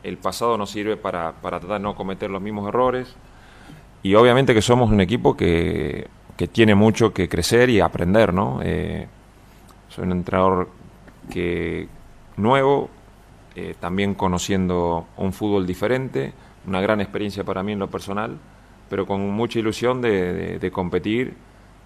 [0.03, 3.16] el pasado nos sirve para, para tratar de no cometer los mismos errores
[4.03, 6.07] y obviamente que somos un equipo que,
[6.38, 8.60] que tiene mucho que crecer y aprender, ¿no?
[8.62, 9.07] Eh,
[9.90, 10.70] soy un entrenador
[11.32, 11.88] que
[12.38, 12.90] nuevo,
[13.56, 16.34] eh, también conociendo un fútbol diferente,
[16.68, 18.38] una gran experiencia para mí en lo personal,
[18.90, 21.36] pero con mucha ilusión de, competir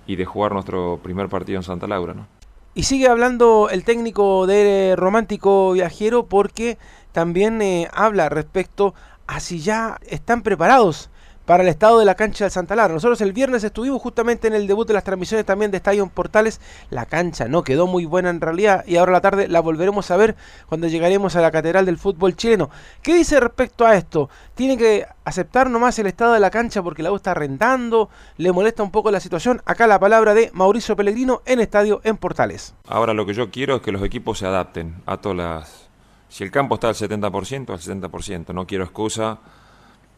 [0.08, 2.14] y de jugar nuestro primer partido en Santa Laura.
[2.14, 2.28] ¿no?
[2.74, 6.78] Y sigue hablando el técnico de Romántico Viajero porque
[7.12, 8.94] también eh, habla respecto
[9.28, 11.10] a si ya están preparados
[11.50, 12.94] para el estado de la cancha del Santa Lara.
[12.94, 16.62] Nosotros el viernes estuvimos justamente en el debut de las transmisiones también de Estadio Portales.
[16.92, 20.18] La cancha no quedó muy buena en realidad y ahora la tarde la volveremos a
[20.18, 20.36] ver
[20.68, 22.70] cuando llegaremos a la Catedral del Fútbol Chileno.
[23.02, 24.30] ¿Qué dice respecto a esto?
[24.54, 28.12] ¿Tiene que aceptar nomás el estado de la cancha porque la U está rentando?
[28.38, 29.64] ¿Le molesta un poco la situación?
[29.66, 32.76] Acá la palabra de Mauricio Pellegrino en Estadio en Portales.
[32.88, 35.90] Ahora lo que yo quiero es que los equipos se adapten a todas las...
[36.28, 38.54] Si el campo está al 70%, al 70%.
[38.54, 39.40] No quiero excusa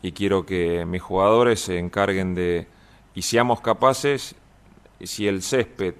[0.01, 2.67] y quiero que mis jugadores se encarguen de,
[3.13, 4.35] y seamos capaces,
[5.01, 5.95] si el césped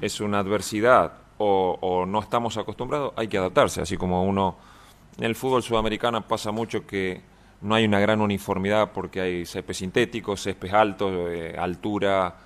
[0.00, 4.56] es una adversidad o, no estamos acostumbrados, hay que adaptarse, así como uno,
[5.18, 7.20] en el fútbol sudamericano pasa mucho que
[7.62, 12.36] no hay una gran uniformidad porque hay césped sintético, césped alto, eh, altura,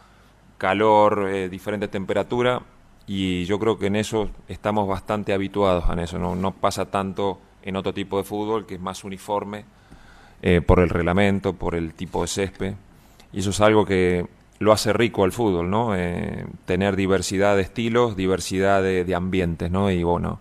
[0.57, 2.63] calor, eh, diferente temperatura,
[3.07, 7.39] y yo creo que en eso estamos bastante habituados a eso, no, no pasa tanto
[7.63, 9.65] en otro tipo de fútbol que es más uniforme
[10.43, 12.75] eh, por el reglamento, por el tipo de césped.
[13.33, 14.27] Y eso es algo que
[14.59, 15.97] lo hace rico al fútbol, ¿no?
[15.97, 19.91] Eh, tener diversidad de estilos, diversidad de, ambientes, ¿no?
[19.91, 20.39] Y bueno,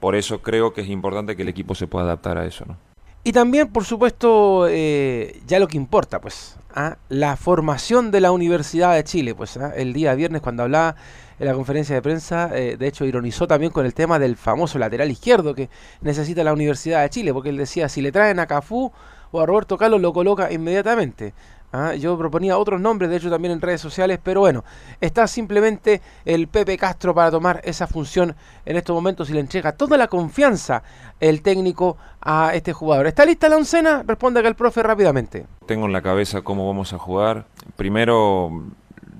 [0.00, 2.76] por eso creo que es importante que el equipo se pueda adaptar a eso, ¿no?
[3.24, 6.96] Y también, por supuesto, eh, ya lo que importa, pues, ¿ah?
[7.08, 9.72] la formación de la Universidad de Chile, pues, ¿ah?
[9.76, 10.94] el día viernes cuando hablaba
[11.38, 15.08] en la conferencia de prensa, de hecho ironizó también con el tema del famoso lateral
[15.08, 15.68] izquierdo que
[16.00, 18.92] necesita la Universidad de Chile, porque él decía, si le traen a Cafú,
[19.30, 21.34] o a Roberto Carlos lo coloca inmediatamente.
[21.72, 21.94] ¿ah?
[21.94, 24.64] Yo proponía otros nombres, de hecho también en redes sociales, pero bueno,
[25.00, 28.34] está simplemente el Pepe Castro para tomar esa función
[28.64, 30.82] en estos momentos y le entrega toda la confianza
[31.20, 33.06] el técnico a este jugador.
[33.06, 34.02] ¿Está lista la oncena?
[34.06, 35.46] Responde acá el profe rápidamente.
[35.66, 37.46] Tengo en la cabeza cómo vamos a jugar.
[37.76, 38.50] Primero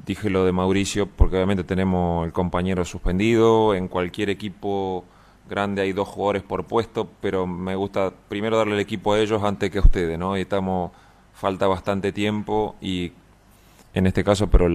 [0.06, 5.04] dije lo de Mauricio porque obviamente tenemos el compañero suspendido, en cualquier equipo
[5.48, 9.42] grande hay dos jugadores por puesto, pero me gusta primero darle el equipo a ellos
[9.42, 10.36] antes que a ustedes, ¿no?
[10.36, 10.92] Y estamos,
[11.34, 13.12] falta bastante tiempo y
[13.94, 14.68] en este caso, pero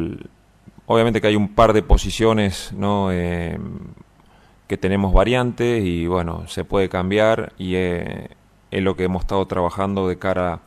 [0.86, 3.12] obviamente que hay un par de posiciones, ¿no?
[3.12, 3.60] Eh,
[4.68, 8.30] que tenemos variantes y bueno, se puede cambiar y eh,
[8.72, 10.62] es lo que hemos estado trabajando de cara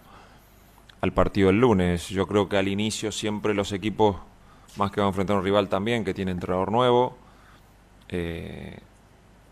[1.01, 2.09] al partido del lunes.
[2.09, 4.16] Yo creo que al inicio siempre los equipos,
[4.77, 7.16] más que van a enfrentar a un rival también, que tiene entrenador nuevo,
[8.09, 8.78] eh,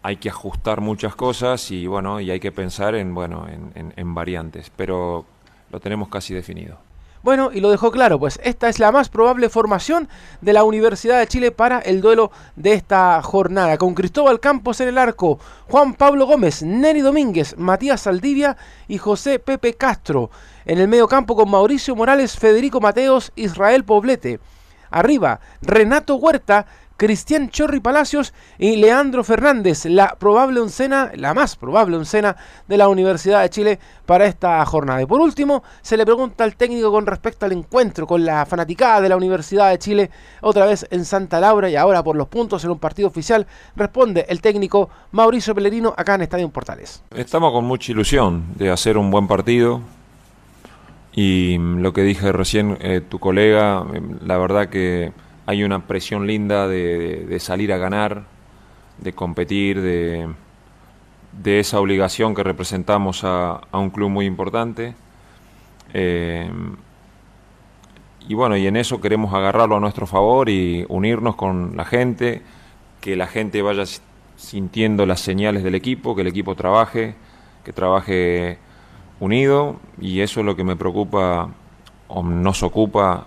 [0.04, 4.70] hay que ajustar muchas cosas y bueno, y hay que pensar en, bueno, en, variantes,
[4.76, 5.24] pero
[5.70, 6.76] lo tenemos casi definido.
[7.22, 10.10] Bueno, y lo dejó claro, pues esta es la más probable formación
[10.42, 14.88] de la Universidad de Chile para el duelo de esta jornada, con Cristóbal Campos en
[14.88, 15.38] el arco,
[15.70, 20.30] Juan Pablo Gómez, Neri Domínguez, Matías Saldivia y José Pepe Castro.
[20.66, 24.38] En el medio campo con Mauricio Morales, Federico Mateos, Israel Poblete.
[24.90, 31.96] Arriba, Renato Huerta, Cristian Chorri Palacios y Leandro Fernández, la probable oncena, la más probable
[31.96, 32.36] oncena
[32.68, 35.02] de la Universidad de Chile para esta jornada.
[35.02, 39.00] Y por último, se le pregunta al técnico con respecto al encuentro con la fanaticada
[39.00, 40.10] de la Universidad de Chile,
[40.40, 44.26] otra vez en Santa Laura y ahora por los puntos en un partido oficial, responde
[44.28, 47.02] el técnico Mauricio Pellerino acá en Estadio Portales.
[47.14, 49.80] Estamos con mucha ilusión de hacer un buen partido
[51.12, 55.12] y lo que dije recién eh, tu colega, eh, la verdad que
[55.46, 58.24] hay una presión linda de, salir a ganar,
[58.98, 60.34] de competir, de,
[61.44, 64.94] esa obligación que representamos a, un club muy importante.
[65.92, 66.50] Eh,
[68.26, 72.42] y bueno, y en eso queremos agarrarlo a nuestro favor y unirnos con la gente,
[73.00, 73.84] que la gente vaya
[74.36, 77.14] sintiendo las señales del equipo, que el equipo trabaje,
[77.64, 78.58] que trabaje
[79.20, 81.50] unido y eso es lo que me preocupa
[82.08, 83.26] o nos ocupa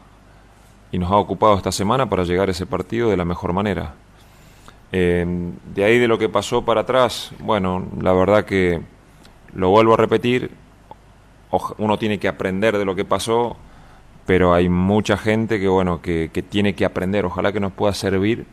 [0.92, 3.94] y nos ha ocupado esta semana para llegar a ese partido de la mejor manera.
[4.92, 5.26] Eh,
[5.76, 8.82] de ahí de lo que pasó para atrás, bueno, la verdad que
[9.54, 10.52] lo vuelvo a repetir,
[11.78, 13.58] uno tiene que aprender de lo que pasó,
[14.26, 17.94] pero hay mucha gente que bueno que, que tiene que aprender, ojalá que nos pueda
[17.94, 18.46] servir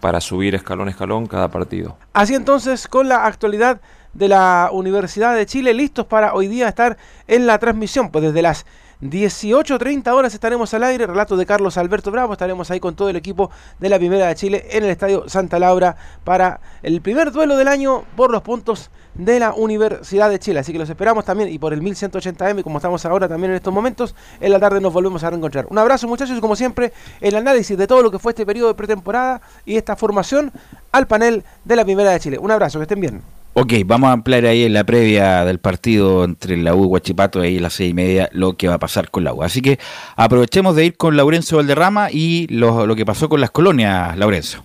[0.00, 1.96] para subir escalón a escalón cada partido.
[2.12, 3.80] Así entonces, con la actualidad
[4.12, 6.96] de la Universidad de Chile, listos para hoy día estar
[7.26, 8.66] en la transmisión, pues desde las
[9.02, 13.16] 18.30 horas estaremos al aire, relato de Carlos Alberto Bravo, estaremos ahí con todo el
[13.16, 17.58] equipo de la Primera de Chile en el Estadio Santa Laura para el primer duelo
[17.58, 21.50] del año por los puntos de la Universidad de Chile, así que los esperamos también
[21.50, 24.94] y por el 1180M, como estamos ahora también en estos momentos, en la tarde nos
[24.94, 25.66] volvemos a reencontrar.
[25.68, 28.74] Un abrazo muchachos como siempre, el análisis de todo lo que fue este periodo de
[28.74, 30.50] pretemporada y esta formación
[30.92, 32.38] al panel de la Primera de Chile.
[32.38, 33.35] Un abrazo, que estén bien.
[33.58, 37.40] Ok, vamos a ampliar ahí en la previa del partido entre la U y Guachipato,
[37.40, 39.42] ahí a las seis y media, lo que va a pasar con la U.
[39.42, 39.78] Así que
[40.14, 44.62] aprovechemos de ir con Laurencio Valderrama y lo, lo que pasó con las colonias, Laurencio.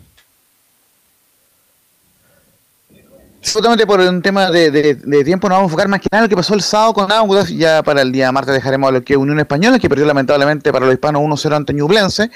[3.43, 6.25] Justamente por un tema de, de- tiempo nos vamos a enfocar más que nada en
[6.25, 7.49] lo que pasó el sábado con Audax.
[7.49, 10.85] Ya para el día martes dejaremos a lo que Unión Española, que perdió lamentablemente para
[10.85, 12.29] los hispanos 1-0 ante Ñublense.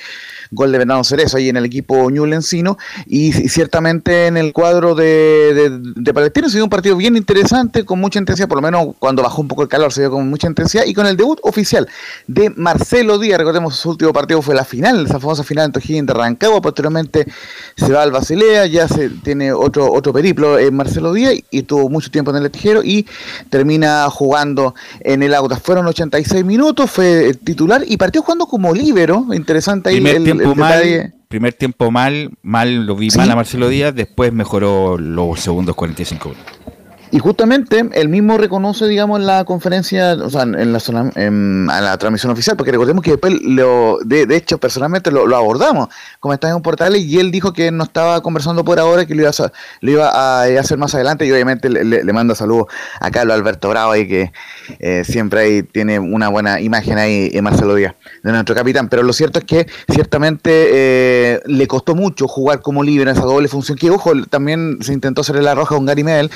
[0.51, 2.77] Gol de Bernardo Cerezo ahí en el equipo ñublencino.
[3.05, 7.85] Y, ciertamente en el cuadro de, de, de Palestino se dio un partido bien interesante,
[7.85, 10.27] con mucha intensidad, por lo menos cuando bajó un poco el calor se dio con
[10.29, 10.85] mucha intensidad.
[10.85, 11.87] Y con el debut oficial
[12.27, 16.07] de Marcelo Díaz, recordemos su último partido fue la final, esa famosa final entre O'Higgins
[16.07, 16.61] de Rancagua.
[16.61, 17.27] Posteriormente
[17.75, 21.89] se va al Basilea, ya se tiene otro, otro periplo en Marcelo Díaz y tuvo
[21.89, 23.05] mucho tiempo en el Tijero y
[23.49, 25.61] termina jugando en el Audax.
[25.61, 29.25] Fueron 86 minutos, fue titular y partió jugando como líbero.
[29.33, 33.17] Interesante ahí Primer el, tiempo el mal, primer tiempo mal, mal lo vi Sí.
[33.17, 36.53] mal a Marcelo Díaz, después mejoró los segundos 45 minutos.
[37.15, 41.65] Y justamente él mismo reconoce, digamos, en la conferencia, o sea, en la zona, en,
[41.69, 45.87] a la transmisión oficial, porque recordemos que después, lo, de, de hecho, personalmente lo, abordamos
[46.19, 49.15] como está en un portal y él dijo que no estaba conversando por ahora, que
[49.15, 52.35] lo iba a, lo iba a, eh, hacer más adelante y obviamente le, le, manda
[52.35, 52.65] saludos
[52.99, 54.33] a Carlos Alberto Bravo ahí que
[54.79, 58.89] eh, siempre ahí tiene una buena imagen ahí en Marcelo Díaz, de nuestro capitán.
[58.89, 63.23] Pero lo cierto es que ciertamente eh, le costó mucho jugar como libre en esa
[63.23, 66.29] doble función, que ojo, también se intentó hacer la roja con Gary Medel,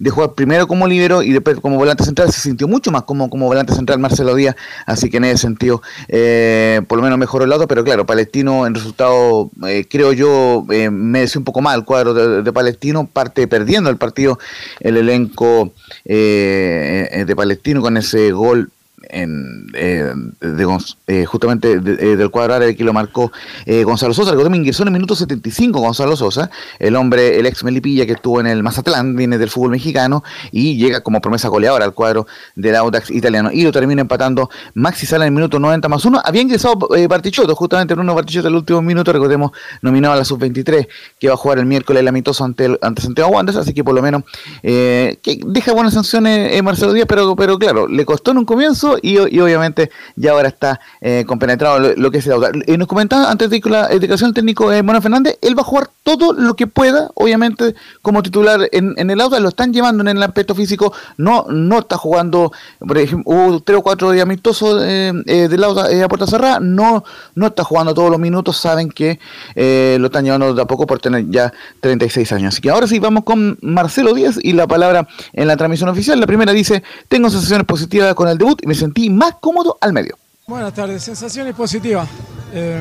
[0.00, 3.28] de jugar primero como líbero y después como volante central, se sintió mucho más como,
[3.28, 4.56] como volante central Marcelo Díaz,
[4.86, 8.66] así que en ese sentido eh, por lo menos mejoró el lado, pero claro, Palestino
[8.66, 13.06] en resultado eh, creo yo eh, mereció un poco más el cuadro de, de Palestino,
[13.06, 14.38] parte perdiendo el partido
[14.80, 15.72] el elenco
[16.06, 18.70] eh, de Palestino con ese gol
[19.08, 23.32] en, eh, de eh, justamente de- eh, del cuadro árabe que lo marcó
[23.66, 24.30] eh, Gonzalo Sosa.
[24.30, 28.40] Recordemos ingresó en el minuto 75 Gonzalo Sosa, el hombre, el ex Melipilla que estuvo
[28.40, 30.22] en el Mazatlán, viene del fútbol mexicano
[30.52, 33.50] y llega como promesa goleadora al cuadro del Audax italiano.
[33.52, 36.20] Y lo termina empatando Maxi Sala en el minuto 90 más uno.
[36.24, 39.52] Había ingresado eh, Bartichotto, justamente Bruno Bartichotto en el último minuto, recordemos,
[39.82, 40.86] nominado a la sub-23,
[41.18, 43.82] que va a jugar el miércoles la Mitoso ante, el, ante Santiago Wanderers, así que
[43.84, 44.22] por lo menos
[44.62, 48.89] eh, que deja buenas sanciones Marcelo Díaz, pero, pero claro, le costó en un comienzo
[49.02, 52.58] y, obviamente ya ahora está eh, compenetrado lo, que es el Audax.
[52.66, 55.90] Eh, nos comentaba antes de la del técnico eh, Manuel Fernández, él va a jugar
[56.02, 60.22] todo lo que pueda, obviamente como titular en, el Audax, lo están llevando en el
[60.22, 65.12] aspecto físico, no no está jugando, por ejemplo, hubo tres o cuatro días amistosos eh,
[65.26, 67.04] eh, del eh, a puerta cerrada, no,
[67.34, 69.18] no está jugando todos los minutos, saben que
[69.54, 72.54] lo están llevando de a poco por tener ya 36 años.
[72.54, 76.18] Así que ahora sí vamos con Marcelo Díaz y la palabra en la transmisión oficial.
[76.18, 79.92] La primera dice, tengo sensaciones positivas con el debut y me sentí más cómodo al
[79.92, 80.16] medio.
[80.46, 82.08] Buenas tardes, sensaciones positivas.
[82.54, 82.80] Eh,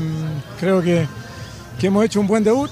[0.58, 1.06] creo que,
[1.78, 2.72] que hemos hecho un buen debut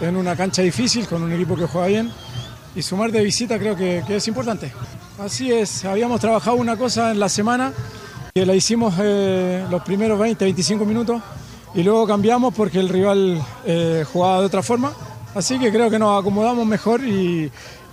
[0.00, 2.10] en una cancha difícil con un equipo que juega bien
[2.74, 4.72] y sumar de visita creo que, que es importante.
[5.20, 7.72] Así es, habíamos trabajado una cosa en la semana
[8.34, 11.22] que la hicimos eh, los primeros 20, 25 minutos
[11.72, 14.92] y luego cambiamos porque el rival eh, jugaba de otra forma.
[15.36, 17.52] Así que creo que nos acomodamos mejor y,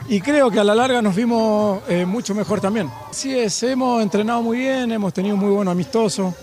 [0.10, 2.90] y creo que a la larga nos vimos eh, mucho mejor también.
[3.10, 6.34] Así es, hemos entrenado muy bien, hemos tenido muy buenos amistosos,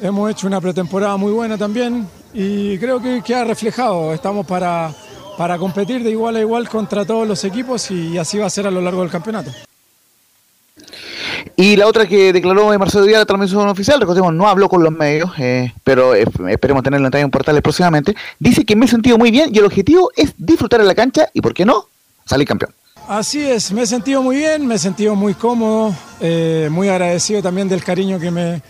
[0.00, 4.14] hemos hecho una pretemporada muy buena también y creo que, que ha reflejado.
[4.14, 4.92] Estamos para,
[5.36, 8.66] para competir de igual a igual contra todos los equipos y así va a ser
[8.66, 9.50] a lo largo del campeonato.
[11.54, 14.92] Y la otra que declaró Marcelo Díaz, la transmisión oficial, recordemos, no habló con los
[14.92, 19.16] medios, eh, pero eh, esperemos tenerlo en Estadio Portales próximamente, dice que me he sentido
[19.16, 21.86] muy bien y el objetivo es disfrutar en la cancha y, ¿por qué no?,
[22.26, 22.74] salir campeón.
[23.08, 27.40] Así es, me he sentido muy bien, me he sentido muy cómodo, eh, muy agradecido
[27.40, 28.60] también del cariño que me,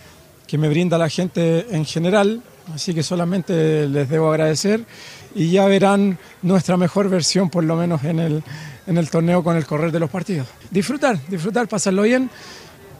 [0.45, 4.85] que me brinda la gente en general, así que solamente les debo agradecer
[5.33, 8.43] y ya verán nuestra mejor versión por lo menos en el,
[8.85, 10.47] en el torneo con el correr de los partidos.
[10.69, 12.29] Disfrutar, disfrutar, pasarlo bien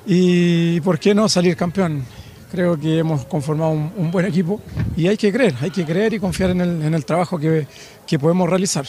[0.07, 2.03] y por qué no salir campeón.
[2.49, 4.59] Creo que hemos conformado un, un buen equipo
[4.95, 7.67] y hay que creer, hay que creer y confiar en el, en el trabajo que,
[8.07, 8.87] que podemos realizar.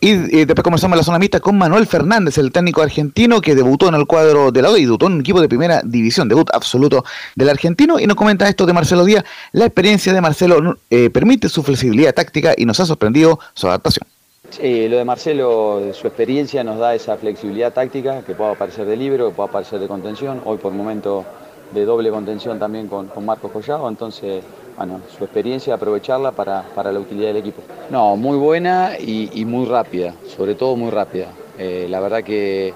[0.00, 3.94] Y después comenzamos la zona mixta con Manuel Fernández, el técnico argentino que debutó en
[3.94, 7.04] el cuadro de lado y debutó en un equipo de primera división, debut absoluto
[7.36, 7.98] del argentino.
[7.98, 9.24] Y nos comenta esto de Marcelo Díaz.
[9.52, 14.06] La experiencia de Marcelo eh, permite su flexibilidad táctica y nos ha sorprendido su adaptación.
[14.50, 18.96] Sí, lo de Marcelo, su experiencia nos da esa flexibilidad táctica que pueda aparecer de
[18.98, 20.42] libro, que pueda aparecer de contención.
[20.44, 21.24] Hoy por momento
[21.72, 24.44] de doble contención también con, con Marcos Collado, entonces,
[24.76, 27.62] bueno, su experiencia aprovecharla para, para la utilidad del equipo.
[27.90, 31.28] No, muy buena y, muy rápida, sobre todo muy rápida.
[31.58, 32.72] Eh, la verdad que,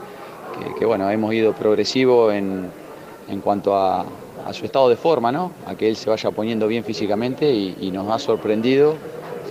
[0.85, 2.71] bueno, hemos ido progresivo en,
[3.29, 4.05] en cuanto a,
[4.53, 5.51] su estado de forma, ¿no?
[5.67, 8.95] A que él se vaya poniendo bien físicamente y, y nos ha sorprendido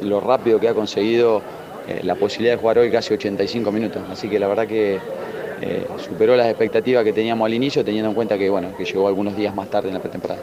[0.01, 1.41] lo rápido que ha conseguido
[1.87, 4.01] eh, la posibilidad de jugar hoy casi 85 minutos.
[4.11, 4.99] Así que la verdad que
[5.61, 9.07] eh, superó las expectativas que teníamos al inicio, teniendo en cuenta que, bueno, que llegó
[9.07, 10.41] algunos días más tarde en la pretemporada.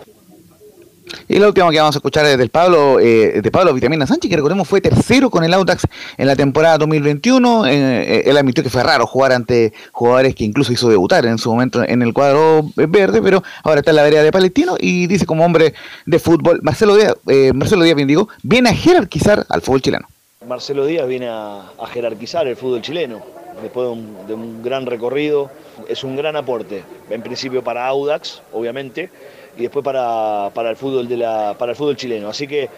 [1.33, 4.37] Y lo último que vamos a escuchar es Pablo, eh, de Pablo Vitamina Sánchez, que
[4.37, 5.87] recordemos fue tercero con el Audax
[6.19, 7.67] en la temporada 2021.
[7.69, 11.51] Eh, él admitió que fue raro jugar ante jugadores que incluso hizo debutar en su
[11.51, 15.25] momento en el cuadro verde, pero ahora está en la vereda de Palestino y dice
[15.25, 15.73] como hombre
[16.05, 20.07] de fútbol, Marcelo Díaz, eh, Marcelo Díaz bien digo, viene a jerarquizar al fútbol chileno.
[20.47, 21.63] Marcelo Díaz viene a,
[21.95, 23.23] jerarquizar el fútbol chileno
[23.63, 23.89] después
[24.29, 25.51] de un gran recorrido.
[25.89, 29.09] Es un gran aporte, en principio para Audax, obviamente,
[29.57, 32.29] y después para, para, el, fútbol de la, para el fútbol chileno.
[32.29, 32.69] Así que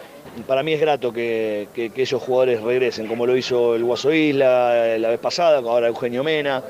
[0.47, 4.97] para mí es grato que, que, esos jugadores regresen, como lo hizo el Guaso Isla
[4.97, 6.63] la vez pasada, ahora Eugenio Mena,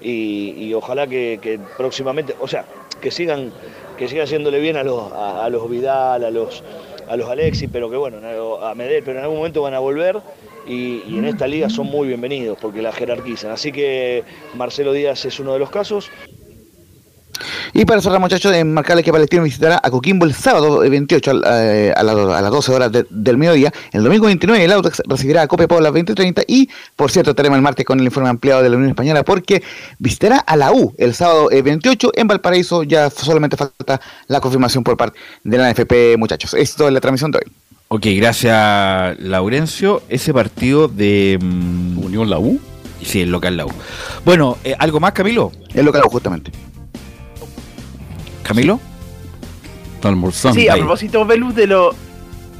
[0.00, 2.64] y, y ojalá que, próximamente, o sea,
[3.00, 3.52] que sigan,
[3.96, 6.62] que sigan haciéndole bien a los, a los Vidal, a los,
[7.08, 8.18] a los Alexis, pero que bueno,
[8.62, 10.20] a Medel, pero en algún momento van a volver
[10.66, 13.50] y, y, en esta liga son muy bienvenidos porque la jerarquizan.
[13.50, 14.22] Así que
[14.54, 16.10] Marcelo Díaz es uno de los casos.
[17.72, 21.92] Y para cerrar, muchachos, en marcarles que Palestino visitará a Coquimbo el sábado 28 eh,
[21.96, 23.72] a, la, a, las 12 horas de, del mediodía.
[23.92, 27.56] El domingo 29 el Audax recibirá a Cope por las 20.30 y, por cierto, estaremos
[27.56, 29.62] el martes con el informe ampliado de la Unión Española porque
[29.98, 32.82] visitará a la U el sábado 28 en Valparaíso.
[32.82, 36.54] Ya solamente falta la confirmación por parte de la NFP, muchachos.
[36.54, 37.52] Esto es la transmisión de hoy.
[37.88, 40.02] Ok, gracias Laurencio.
[40.10, 42.60] Ese partido de um, Unión La U.
[43.02, 43.70] Sí, el local La U.
[44.24, 45.52] Bueno, eh, ¿algo más, Camilo?
[45.72, 46.52] El local La U, justamente.
[48.48, 48.80] Camilo.
[49.96, 50.58] Está almorzando.
[50.58, 51.94] Sí, a propósito, Velus, de lo.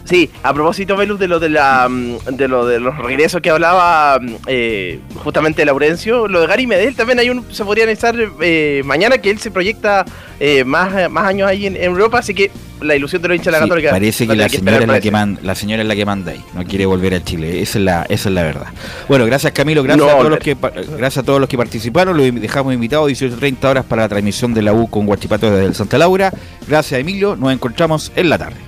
[0.09, 3.51] Sí, a propósito, Velus, de lo de la mm, de lo de los regresos que
[3.51, 8.83] hablaba eh, justamente Laurencio, lo de Gary Medel también hay un se podría analizar eh,
[8.87, 10.07] mañana que él se proyecta
[10.41, 13.53] eh, más, más años ahí en, en, Europa, así que la ilusión de los hinchas
[13.53, 13.91] de la sí, Católica.
[13.91, 16.43] Parece que, la, señora es la, que manda, la señora es la que manda ahí,
[16.55, 18.69] no quiere volver a Chile, esa es la, esa es la verdad.
[19.09, 20.57] Bueno, gracias Camilo, gracias, no, a todos los que,
[20.97, 24.63] gracias a todos los que participaron, lo dejamos invitado 18.30 horas para la transmisión de
[24.63, 26.33] la U con Guachipato desde el Santa Laura.
[26.67, 28.68] Gracias Emilio, nos encontramos en la tarde.